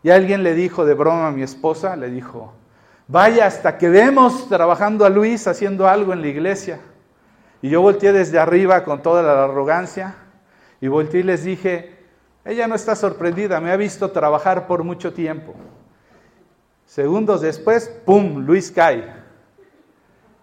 y 0.03 0.11
alguien 0.11 0.43
le 0.43 0.55
dijo 0.55 0.85
de 0.85 0.95
broma 0.95 1.29
a 1.29 1.31
mi 1.31 1.43
esposa, 1.43 1.95
le 1.97 2.11
dijo, 2.11 2.55
vaya 3.07 3.47
hasta 3.47 3.77
que 3.77 3.89
vemos 3.89 4.49
trabajando 4.49 5.05
a 5.05 5.11
Luis 5.11 5.47
haciendo 5.47 5.87
algo 5.87 6.13
en 6.13 6.23
la 6.23 6.29
iglesia. 6.29 6.81
Y 7.61 7.69
yo 7.69 7.83
volteé 7.83 8.13
desde 8.13 8.39
arriba 8.39 8.83
con 8.85 9.03
toda 9.03 9.23
la 9.23 9.45
arrogancia 9.45 10.15
y 10.81 10.89
volteé 10.89 11.21
y 11.21 11.25
les 11.25 11.45
dije, 11.45 11.97
ella 12.45 12.67
no 12.69 12.77
está 12.77 12.95
sorprendida, 12.95 13.61
me 13.61 13.73
ha 13.73 13.77
visto 13.77 14.11
trabajar 14.11 14.67
por 14.67 14.85
mucho 14.85 15.13
tiempo. 15.13 15.55
Segundos 16.87 17.41
después, 17.41 17.89
¡pum!, 18.05 18.47
Luis 18.47 18.71
cae. 18.71 19.13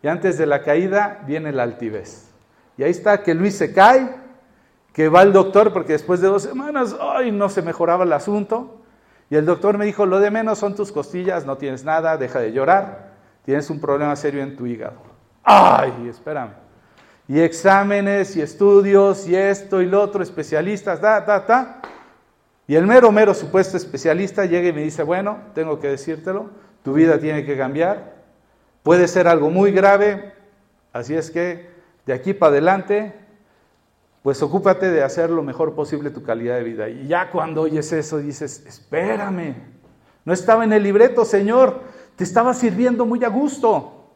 Y 0.01 0.07
antes 0.07 0.37
de 0.37 0.45
la 0.45 0.61
caída 0.61 1.23
viene 1.25 1.53
la 1.53 1.63
altivez. 1.63 2.32
Y 2.77 2.83
ahí 2.83 2.91
está 2.91 3.23
que 3.23 3.33
Luis 3.33 3.57
se 3.57 3.73
cae, 3.73 4.09
que 4.93 5.09
va 5.09 5.21
al 5.21 5.33
doctor 5.33 5.73
porque 5.73 5.93
después 5.93 6.21
de 6.21 6.27
dos 6.27 6.43
semanas, 6.43 6.95
¡ay!, 6.99 7.31
no 7.31 7.49
se 7.49 7.61
mejoraba 7.61 8.03
el 8.03 8.13
asunto. 8.13 8.79
Y 9.29 9.35
el 9.35 9.45
doctor 9.45 9.77
me 9.77 9.85
dijo, 9.85 10.05
lo 10.05 10.19
de 10.19 10.31
menos 10.31 10.59
son 10.59 10.75
tus 10.75 10.91
costillas, 10.91 11.45
no 11.45 11.57
tienes 11.57 11.83
nada, 11.83 12.17
deja 12.17 12.39
de 12.39 12.51
llorar, 12.51 13.13
tienes 13.45 13.69
un 13.69 13.79
problema 13.79 14.15
serio 14.15 14.43
en 14.43 14.55
tu 14.55 14.65
hígado. 14.65 14.97
¡Ay, 15.43 16.07
espérame! 16.09 16.63
y 17.27 17.39
exámenes 17.39 18.35
y 18.35 18.41
estudios 18.41 19.27
y 19.27 19.35
esto 19.35 19.81
y 19.81 19.85
lo 19.85 20.01
otro, 20.01 20.23
especialistas, 20.23 20.99
da, 20.99 21.21
da, 21.21 21.39
da. 21.39 21.81
Y 22.67 22.75
el 22.75 22.85
mero, 22.85 23.11
mero 23.11 23.33
supuesto 23.33 23.77
especialista 23.77 24.45
llega 24.45 24.69
y 24.69 24.73
me 24.73 24.81
dice, 24.81 25.03
bueno, 25.03 25.37
tengo 25.53 25.79
que 25.79 25.89
decírtelo, 25.89 26.49
tu 26.83 26.93
vida 26.93 27.19
tiene 27.19 27.45
que 27.45 27.57
cambiar, 27.57 28.13
puede 28.83 29.07
ser 29.07 29.27
algo 29.27 29.49
muy 29.49 29.71
grave, 29.71 30.33
así 30.91 31.15
es 31.15 31.31
que 31.31 31.72
de 32.05 32.13
aquí 32.13 32.33
para 32.33 32.51
adelante, 32.51 33.13
pues 34.23 34.41
ocúpate 34.41 34.89
de 34.89 35.03
hacer 35.03 35.29
lo 35.29 35.43
mejor 35.43 35.75
posible 35.75 36.09
tu 36.09 36.23
calidad 36.23 36.55
de 36.55 36.63
vida. 36.63 36.89
Y 36.89 37.07
ya 37.07 37.29
cuando 37.29 37.61
oyes 37.61 37.91
eso 37.91 38.17
dices, 38.17 38.63
espérame, 38.65 39.55
no 40.25 40.33
estaba 40.33 40.63
en 40.63 40.73
el 40.73 40.83
libreto, 40.83 41.25
Señor, 41.25 41.81
te 42.15 42.23
estaba 42.23 42.53
sirviendo 42.53 43.05
muy 43.05 43.23
a 43.23 43.29
gusto. 43.29 44.11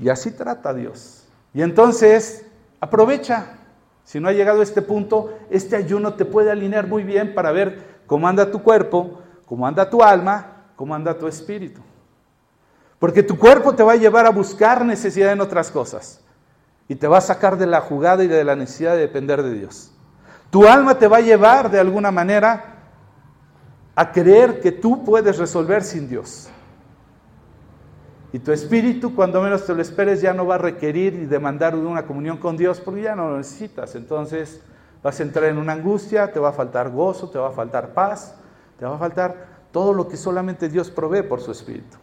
Y 0.00 0.08
así 0.08 0.32
trata 0.32 0.74
Dios. 0.74 1.28
Y 1.52 1.62
entonces, 1.62 2.46
aprovecha. 2.80 3.58
Si 4.02 4.20
no 4.20 4.28
ha 4.28 4.32
llegado 4.32 4.60
a 4.60 4.64
este 4.64 4.82
punto, 4.82 5.38
este 5.48 5.76
ayuno 5.76 6.14
te 6.14 6.24
puede 6.24 6.50
alinear 6.50 6.86
muy 6.86 7.04
bien 7.04 7.34
para 7.34 7.52
ver 7.52 8.02
cómo 8.06 8.28
anda 8.28 8.50
tu 8.50 8.62
cuerpo, 8.62 9.22
cómo 9.46 9.66
anda 9.66 9.88
tu 9.88 10.02
alma, 10.02 10.66
cómo 10.76 10.94
anda 10.94 11.16
tu 11.16 11.26
espíritu. 11.26 11.80
Porque 12.98 13.22
tu 13.22 13.38
cuerpo 13.38 13.74
te 13.74 13.82
va 13.82 13.92
a 13.92 13.96
llevar 13.96 14.26
a 14.26 14.30
buscar 14.30 14.84
necesidad 14.84 15.32
en 15.32 15.40
otras 15.40 15.70
cosas. 15.70 16.20
Y 16.88 16.96
te 16.96 17.08
va 17.08 17.18
a 17.18 17.22
sacar 17.22 17.56
de 17.56 17.66
la 17.66 17.80
jugada 17.80 18.24
y 18.24 18.28
de 18.28 18.44
la 18.44 18.56
necesidad 18.56 18.92
de 18.92 19.00
depender 19.00 19.42
de 19.42 19.54
Dios. 19.54 19.92
Tu 20.50 20.66
alma 20.66 20.98
te 20.98 21.08
va 21.08 21.16
a 21.16 21.20
llevar 21.20 21.70
de 21.70 21.80
alguna 21.80 22.10
manera 22.10 22.74
a 23.94 24.12
creer 24.12 24.60
que 24.60 24.72
tú 24.72 25.04
puedes 25.04 25.38
resolver 25.38 25.82
sin 25.82 26.08
Dios. 26.08 26.48
Y 28.32 28.40
tu 28.40 28.50
espíritu, 28.50 29.14
cuando 29.14 29.40
menos 29.40 29.64
te 29.64 29.74
lo 29.74 29.80
esperes, 29.80 30.20
ya 30.20 30.34
no 30.34 30.44
va 30.44 30.56
a 30.56 30.58
requerir 30.58 31.14
y 31.14 31.26
demandar 31.26 31.76
una 31.76 32.04
comunión 32.04 32.38
con 32.38 32.56
Dios 32.56 32.80
porque 32.80 33.02
ya 33.02 33.14
no 33.14 33.28
lo 33.28 33.36
necesitas. 33.36 33.94
Entonces 33.94 34.60
vas 35.04 35.20
a 35.20 35.22
entrar 35.22 35.44
en 35.46 35.58
una 35.58 35.74
angustia, 35.74 36.32
te 36.32 36.40
va 36.40 36.48
a 36.48 36.52
faltar 36.52 36.90
gozo, 36.90 37.30
te 37.30 37.38
va 37.38 37.48
a 37.48 37.52
faltar 37.52 37.94
paz, 37.94 38.34
te 38.78 38.84
va 38.84 38.96
a 38.96 38.98
faltar 38.98 39.46
todo 39.70 39.92
lo 39.92 40.08
que 40.08 40.16
solamente 40.16 40.68
Dios 40.68 40.90
provee 40.90 41.22
por 41.22 41.40
su 41.40 41.52
espíritu. 41.52 41.96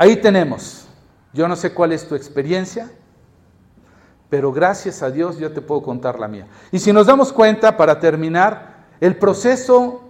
Ahí 0.00 0.14
tenemos. 0.14 0.86
Yo 1.32 1.48
no 1.48 1.56
sé 1.56 1.74
cuál 1.74 1.90
es 1.90 2.06
tu 2.06 2.14
experiencia, 2.14 2.88
pero 4.30 4.52
gracias 4.52 5.02
a 5.02 5.10
Dios 5.10 5.38
yo 5.38 5.50
te 5.50 5.60
puedo 5.60 5.82
contar 5.82 6.20
la 6.20 6.28
mía. 6.28 6.46
Y 6.70 6.78
si 6.78 6.92
nos 6.92 7.08
damos 7.08 7.32
cuenta, 7.32 7.76
para 7.76 7.98
terminar, 7.98 8.86
el 9.00 9.16
proceso 9.16 10.04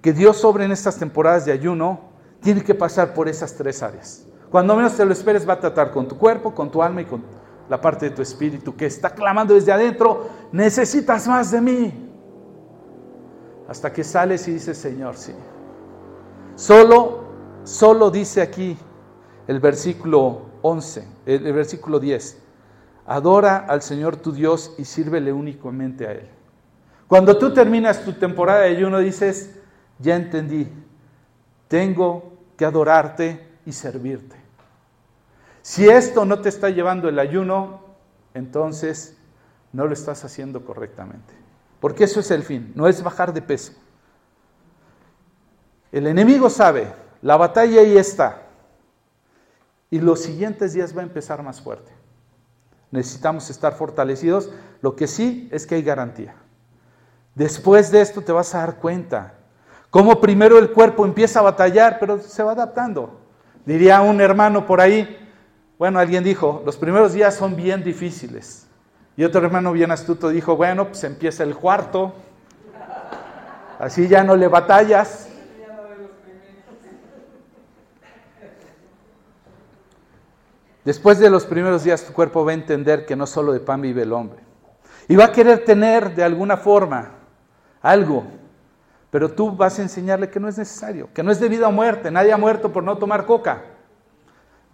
que 0.00 0.12
Dios 0.12 0.36
sobre 0.36 0.66
en 0.66 0.70
estas 0.70 0.98
temporadas 0.98 1.46
de 1.46 1.50
ayuno 1.50 1.98
tiene 2.42 2.62
que 2.62 2.76
pasar 2.76 3.12
por 3.12 3.26
esas 3.26 3.52
tres 3.54 3.82
áreas. 3.82 4.24
Cuando 4.52 4.76
menos 4.76 4.96
te 4.96 5.04
lo 5.04 5.12
esperes, 5.12 5.48
va 5.48 5.54
a 5.54 5.60
tratar 5.60 5.90
con 5.90 6.06
tu 6.06 6.16
cuerpo, 6.16 6.54
con 6.54 6.70
tu 6.70 6.80
alma 6.80 7.00
y 7.00 7.06
con 7.06 7.24
la 7.68 7.80
parte 7.80 8.10
de 8.10 8.14
tu 8.14 8.22
espíritu 8.22 8.76
que 8.76 8.86
está 8.86 9.10
clamando 9.10 9.54
desde 9.54 9.72
adentro, 9.72 10.28
necesitas 10.52 11.26
más 11.26 11.50
de 11.50 11.60
mí. 11.60 12.08
Hasta 13.66 13.92
que 13.92 14.04
sales 14.04 14.46
y 14.46 14.52
dices, 14.52 14.78
Señor, 14.78 15.16
sí. 15.16 15.34
Solo, 16.54 17.24
solo 17.64 18.12
dice 18.12 18.40
aquí 18.40 18.78
el 19.46 19.60
versículo 19.60 20.42
11, 20.62 21.06
el, 21.26 21.46
el 21.46 21.52
versículo 21.52 21.98
10. 22.00 22.38
Adora 23.06 23.66
al 23.68 23.82
Señor 23.82 24.16
tu 24.16 24.32
Dios 24.32 24.74
y 24.78 24.84
sírvele 24.84 25.32
únicamente 25.32 26.06
a 26.06 26.12
Él. 26.12 26.28
Cuando 27.06 27.36
tú 27.36 27.52
terminas 27.52 28.04
tu 28.04 28.14
temporada 28.14 28.60
de 28.60 28.70
ayuno 28.70 28.98
dices, 28.98 29.58
ya 29.98 30.16
entendí, 30.16 30.68
tengo 31.68 32.32
que 32.56 32.64
adorarte 32.64 33.46
y 33.66 33.72
servirte. 33.72 34.36
Si 35.62 35.88
esto 35.88 36.24
no 36.24 36.40
te 36.40 36.48
está 36.48 36.70
llevando 36.70 37.08
el 37.08 37.18
ayuno, 37.18 37.80
entonces 38.34 39.16
no 39.72 39.86
lo 39.86 39.92
estás 39.92 40.24
haciendo 40.24 40.64
correctamente. 40.64 41.34
Porque 41.80 42.04
eso 42.04 42.20
es 42.20 42.30
el 42.30 42.42
fin, 42.42 42.72
no 42.74 42.86
es 42.86 43.02
bajar 43.02 43.32
de 43.32 43.42
peso. 43.42 43.72
El 45.92 46.06
enemigo 46.06 46.50
sabe, 46.50 46.92
la 47.22 47.36
batalla 47.36 47.80
ahí 47.80 47.96
está. 47.96 48.43
Y 49.94 50.00
los 50.00 50.22
siguientes 50.22 50.72
días 50.72 50.92
va 50.92 51.02
a 51.02 51.04
empezar 51.04 51.40
más 51.44 51.60
fuerte. 51.60 51.92
Necesitamos 52.90 53.48
estar 53.48 53.74
fortalecidos. 53.76 54.50
Lo 54.82 54.96
que 54.96 55.06
sí 55.06 55.48
es 55.52 55.68
que 55.68 55.76
hay 55.76 55.82
garantía. 55.82 56.34
Después 57.36 57.92
de 57.92 58.00
esto 58.00 58.20
te 58.20 58.32
vas 58.32 58.52
a 58.56 58.58
dar 58.58 58.78
cuenta 58.78 59.34
cómo 59.90 60.20
primero 60.20 60.58
el 60.58 60.72
cuerpo 60.72 61.04
empieza 61.04 61.38
a 61.38 61.42
batallar, 61.42 61.98
pero 62.00 62.18
se 62.18 62.42
va 62.42 62.50
adaptando. 62.50 63.20
Diría 63.64 64.00
un 64.00 64.20
hermano 64.20 64.66
por 64.66 64.80
ahí, 64.80 65.16
bueno, 65.78 66.00
alguien 66.00 66.24
dijo, 66.24 66.60
los 66.66 66.76
primeros 66.76 67.12
días 67.12 67.36
son 67.36 67.54
bien 67.54 67.84
difíciles. 67.84 68.66
Y 69.16 69.22
otro 69.22 69.46
hermano 69.46 69.70
bien 69.72 69.92
astuto 69.92 70.28
dijo, 70.28 70.56
bueno, 70.56 70.88
pues 70.88 71.04
empieza 71.04 71.44
el 71.44 71.54
cuarto, 71.54 72.16
así 73.78 74.08
ya 74.08 74.24
no 74.24 74.34
le 74.34 74.48
batallas. 74.48 75.28
Después 80.84 81.18
de 81.18 81.30
los 81.30 81.46
primeros 81.46 81.82
días 81.84 82.04
tu 82.04 82.12
cuerpo 82.12 82.44
va 82.44 82.50
a 82.50 82.54
entender 82.54 83.06
que 83.06 83.16
no 83.16 83.26
solo 83.26 83.52
de 83.52 83.60
pan 83.60 83.80
vive 83.80 84.02
el 84.02 84.12
hombre. 84.12 84.40
Y 85.08 85.16
va 85.16 85.26
a 85.26 85.32
querer 85.32 85.64
tener 85.64 86.14
de 86.14 86.24
alguna 86.24 86.56
forma 86.56 87.12
algo, 87.80 88.24
pero 89.10 89.30
tú 89.30 89.54
vas 89.54 89.78
a 89.78 89.82
enseñarle 89.82 90.28
que 90.28 90.40
no 90.40 90.48
es 90.48 90.58
necesario, 90.58 91.08
que 91.12 91.22
no 91.22 91.30
es 91.30 91.40
debido 91.40 91.66
a 91.66 91.70
muerte. 91.70 92.10
Nadie 92.10 92.32
ha 92.32 92.36
muerto 92.36 92.72
por 92.72 92.82
no 92.82 92.98
tomar 92.98 93.26
coca. 93.26 93.62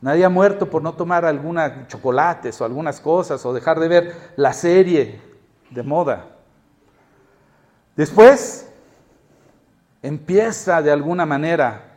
Nadie 0.01 0.25
ha 0.25 0.31
muerto 0.31 0.69
por 0.71 0.83
no 0.83 0.95
tomar 0.95 1.25
alguna 1.25 1.87
chocolates 1.87 2.61
o 2.61 2.65
algunas 2.65 3.01
cosas 3.01 3.45
o 3.45 3.53
dejar 3.53 3.79
de 3.79 3.89
ver 3.89 4.17
la 4.37 4.53
serie 4.53 5.21
de 5.69 5.83
moda. 5.83 6.27
Después 7.97 8.73
empieza 10.03 10.81
de 10.81 10.91
alguna 10.91 11.27
manera 11.27 11.90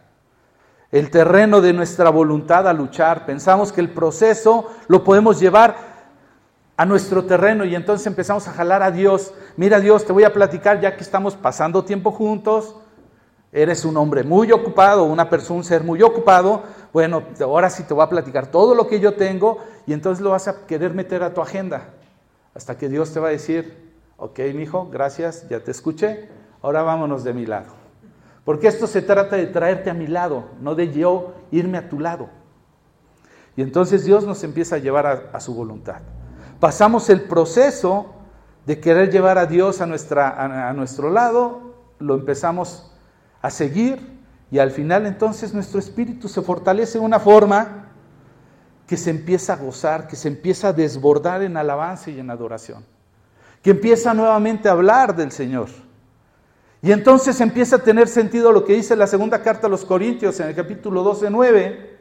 el 0.94 1.10
terreno 1.10 1.60
de 1.60 1.74
nuestra 1.74 2.12
voluntad 2.12 2.68
a 2.68 2.72
luchar. 2.72 3.26
Pensamos 3.26 3.72
que 3.72 3.82
el 3.82 3.90
proceso 3.90 4.70
lo 4.88 5.04
podemos 5.04 5.40
llevar 5.40 5.76
a 6.78 6.86
nuestro 6.86 7.26
terreno 7.26 7.66
y 7.66 7.74
entonces 7.74 8.06
empezamos 8.06 8.48
a 8.48 8.54
jalar 8.54 8.84
a 8.84 8.92
Dios. 8.92 9.34
Mira 9.58 9.80
Dios, 9.80 10.06
te 10.06 10.14
voy 10.14 10.24
a 10.24 10.32
platicar 10.32 10.80
ya 10.80 10.96
que 10.96 11.04
estamos 11.04 11.36
pasando 11.36 11.84
tiempo 11.84 12.12
juntos. 12.12 12.76
Eres 13.52 13.86
un 13.86 13.98
hombre 13.98 14.24
muy 14.24 14.52
ocupado, 14.52 15.06
una 15.06 15.32
persona, 15.32 15.58
un 15.58 15.64
ser 15.64 15.84
muy 15.84 16.04
ocupado. 16.04 16.62
Bueno, 16.94 17.24
ahora 17.42 17.72
sí 17.72 17.82
te 17.82 17.96
voy 17.96 18.04
a 18.04 18.10
platicar 18.10 18.46
todo 18.46 18.76
lo 18.76 18.88
que 18.88 19.00
yo 19.00 19.16
tengo 19.16 19.64
y 19.88 19.94
entonces 19.94 20.24
lo 20.24 20.30
vas 20.30 20.48
a 20.48 20.68
querer 20.68 20.94
meter 20.94 21.24
a 21.24 21.34
tu 21.34 21.42
agenda. 21.42 21.90
Hasta 22.54 22.78
que 22.78 22.88
Dios 22.88 23.12
te 23.12 23.20
va 23.20 23.30
a 23.30 23.32
decir, 23.32 23.96
ok, 24.18 24.38
mi 24.54 24.62
hijo, 24.62 24.90
gracias, 24.92 25.50
ya 25.50 25.60
te 25.60 25.72
escuché, 25.72 26.30
ahora 26.62 26.84
vámonos 26.84 27.24
de 27.24 27.34
mi 27.34 27.48
lado. 27.48 27.83
Porque 28.46 28.68
esto 28.68 28.88
se 28.88 29.02
trata 29.02 29.36
de 29.38 29.48
traerte 29.48 29.90
a 29.90 29.94
mi 29.94 30.08
lado, 30.08 30.50
no 30.60 30.76
de 30.76 30.92
yo 30.92 31.34
irme 31.52 31.78
a 31.78 31.90
tu 31.90 32.00
lado. 32.00 32.30
Y 33.56 33.62
entonces 33.62 34.04
Dios 34.04 34.26
nos 34.26 34.44
empieza 34.44 34.76
a 34.76 34.80
llevar 34.80 35.30
a, 35.32 35.40
su 35.40 35.54
voluntad. 35.54 36.02
Pasamos 36.60 37.10
el 37.10 37.22
proceso 37.22 38.14
de 38.66 38.80
querer 38.80 39.12
llevar 39.12 39.38
a 39.38 39.46
Dios 39.46 39.82
a, 39.82 40.70
a 40.70 40.74
nuestro 40.74 41.10
lado, 41.10 41.74
lo 42.00 42.16
empezamos 42.16 42.92
a 43.42 43.50
seguir 43.50 44.20
y 44.52 44.60
al 44.60 44.72
final 44.72 45.06
entonces 45.06 45.54
nuestro 45.54 45.80
espíritu 45.80 46.28
se 46.28 46.42
fortalece 46.42 47.00
de 47.00 47.06
una 47.06 47.20
forma 47.20 47.88
que 48.88 48.98
se 48.98 49.10
empieza 49.10 49.54
a 49.54 49.56
gozar, 49.58 50.08
que 50.08 50.16
se 50.16 50.28
empieza 50.28 50.70
a 50.70 50.74
desbordar 50.74 51.42
en 51.42 51.58
alabanza 51.58 52.12
y 52.12 52.20
en 52.20 52.30
adoración, 52.30 52.86
que 53.62 53.72
empieza 53.72 54.14
nuevamente 54.14 54.70
a 54.70 54.74
hablar 54.74 55.16
del 55.16 55.32
Señor. 55.32 55.70
Y 56.84 56.92
entonces 56.92 57.40
empieza 57.40 57.78
a 57.78 57.80
tener 57.80 58.10
sentido 58.10 58.52
lo 58.52 58.66
que 58.66 58.74
dice 58.74 58.98
la 58.98 59.08
segunda 59.08 59.42
carta 59.42 59.68
a 59.68 59.70
los 59.70 59.86
Corintios 59.86 60.38
en 60.42 60.50
el 60.50 60.56
capítulo 60.56 61.02
12, 61.02 61.30
9. 61.30 61.98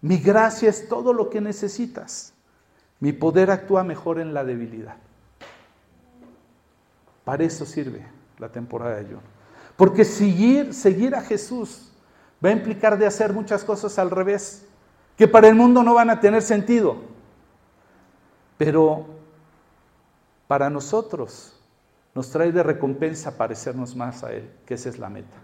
Mi 0.00 0.18
gracia 0.18 0.68
es 0.68 0.88
todo 0.88 1.12
lo 1.12 1.30
que 1.30 1.40
necesitas. 1.40 2.32
Mi 2.98 3.12
poder 3.12 3.52
actúa 3.52 3.84
mejor 3.84 4.18
en 4.18 4.34
la 4.34 4.42
debilidad. 4.42 4.96
Para 7.24 7.44
eso 7.44 7.64
sirve 7.64 8.04
la 8.40 8.48
temporada 8.48 8.96
de 8.96 9.00
ayuno. 9.02 9.22
Porque 9.76 10.04
seguir, 10.04 10.74
seguir 10.74 11.14
a 11.14 11.22
Jesús 11.22 11.92
va 12.44 12.48
a 12.48 12.52
implicar 12.52 12.98
de 12.98 13.06
hacer 13.06 13.32
muchas 13.32 13.62
cosas 13.62 13.96
al 14.00 14.10
revés, 14.10 14.66
que 15.16 15.28
para 15.28 15.46
el 15.46 15.54
mundo 15.54 15.84
no 15.84 15.94
van 15.94 16.10
a 16.10 16.18
tener 16.18 16.42
sentido. 16.42 16.96
Pero 18.58 19.06
para 20.48 20.68
nosotros 20.68 21.53
nos 22.14 22.30
trae 22.30 22.52
de 22.52 22.62
recompensa 22.62 23.36
parecernos 23.36 23.96
más 23.96 24.22
a 24.22 24.32
Él, 24.32 24.48
que 24.64 24.74
esa 24.74 24.88
es 24.88 24.98
la 24.98 25.08
meta. 25.08 25.36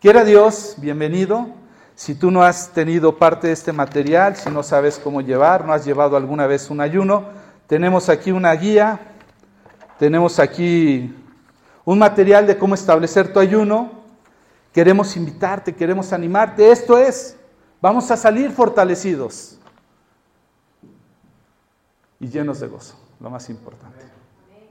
Quiera 0.00 0.24
Dios, 0.24 0.74
bienvenido. 0.78 1.46
Si 1.94 2.14
tú 2.14 2.30
no 2.30 2.42
has 2.42 2.72
tenido 2.72 3.18
parte 3.18 3.46
de 3.46 3.52
este 3.52 3.72
material, 3.72 4.36
si 4.36 4.50
no 4.50 4.62
sabes 4.62 4.98
cómo 4.98 5.20
llevar, 5.20 5.64
no 5.64 5.72
has 5.72 5.84
llevado 5.84 6.16
alguna 6.16 6.46
vez 6.46 6.70
un 6.70 6.80
ayuno, 6.80 7.24
tenemos 7.66 8.08
aquí 8.08 8.32
una 8.32 8.52
guía, 8.52 9.00
tenemos 9.98 10.38
aquí 10.38 11.14
un 11.84 11.98
material 11.98 12.46
de 12.46 12.58
cómo 12.58 12.74
establecer 12.74 13.32
tu 13.32 13.38
ayuno. 13.38 14.02
Queremos 14.72 15.16
invitarte, 15.16 15.74
queremos 15.74 16.12
animarte. 16.12 16.70
Esto 16.70 16.98
es, 16.98 17.36
vamos 17.80 18.10
a 18.10 18.16
salir 18.16 18.50
fortalecidos 18.50 19.58
y 22.18 22.28
llenos 22.28 22.60
de 22.60 22.68
gozo, 22.68 22.98
lo 23.20 23.30
más 23.30 23.48
importante. 23.50 24.11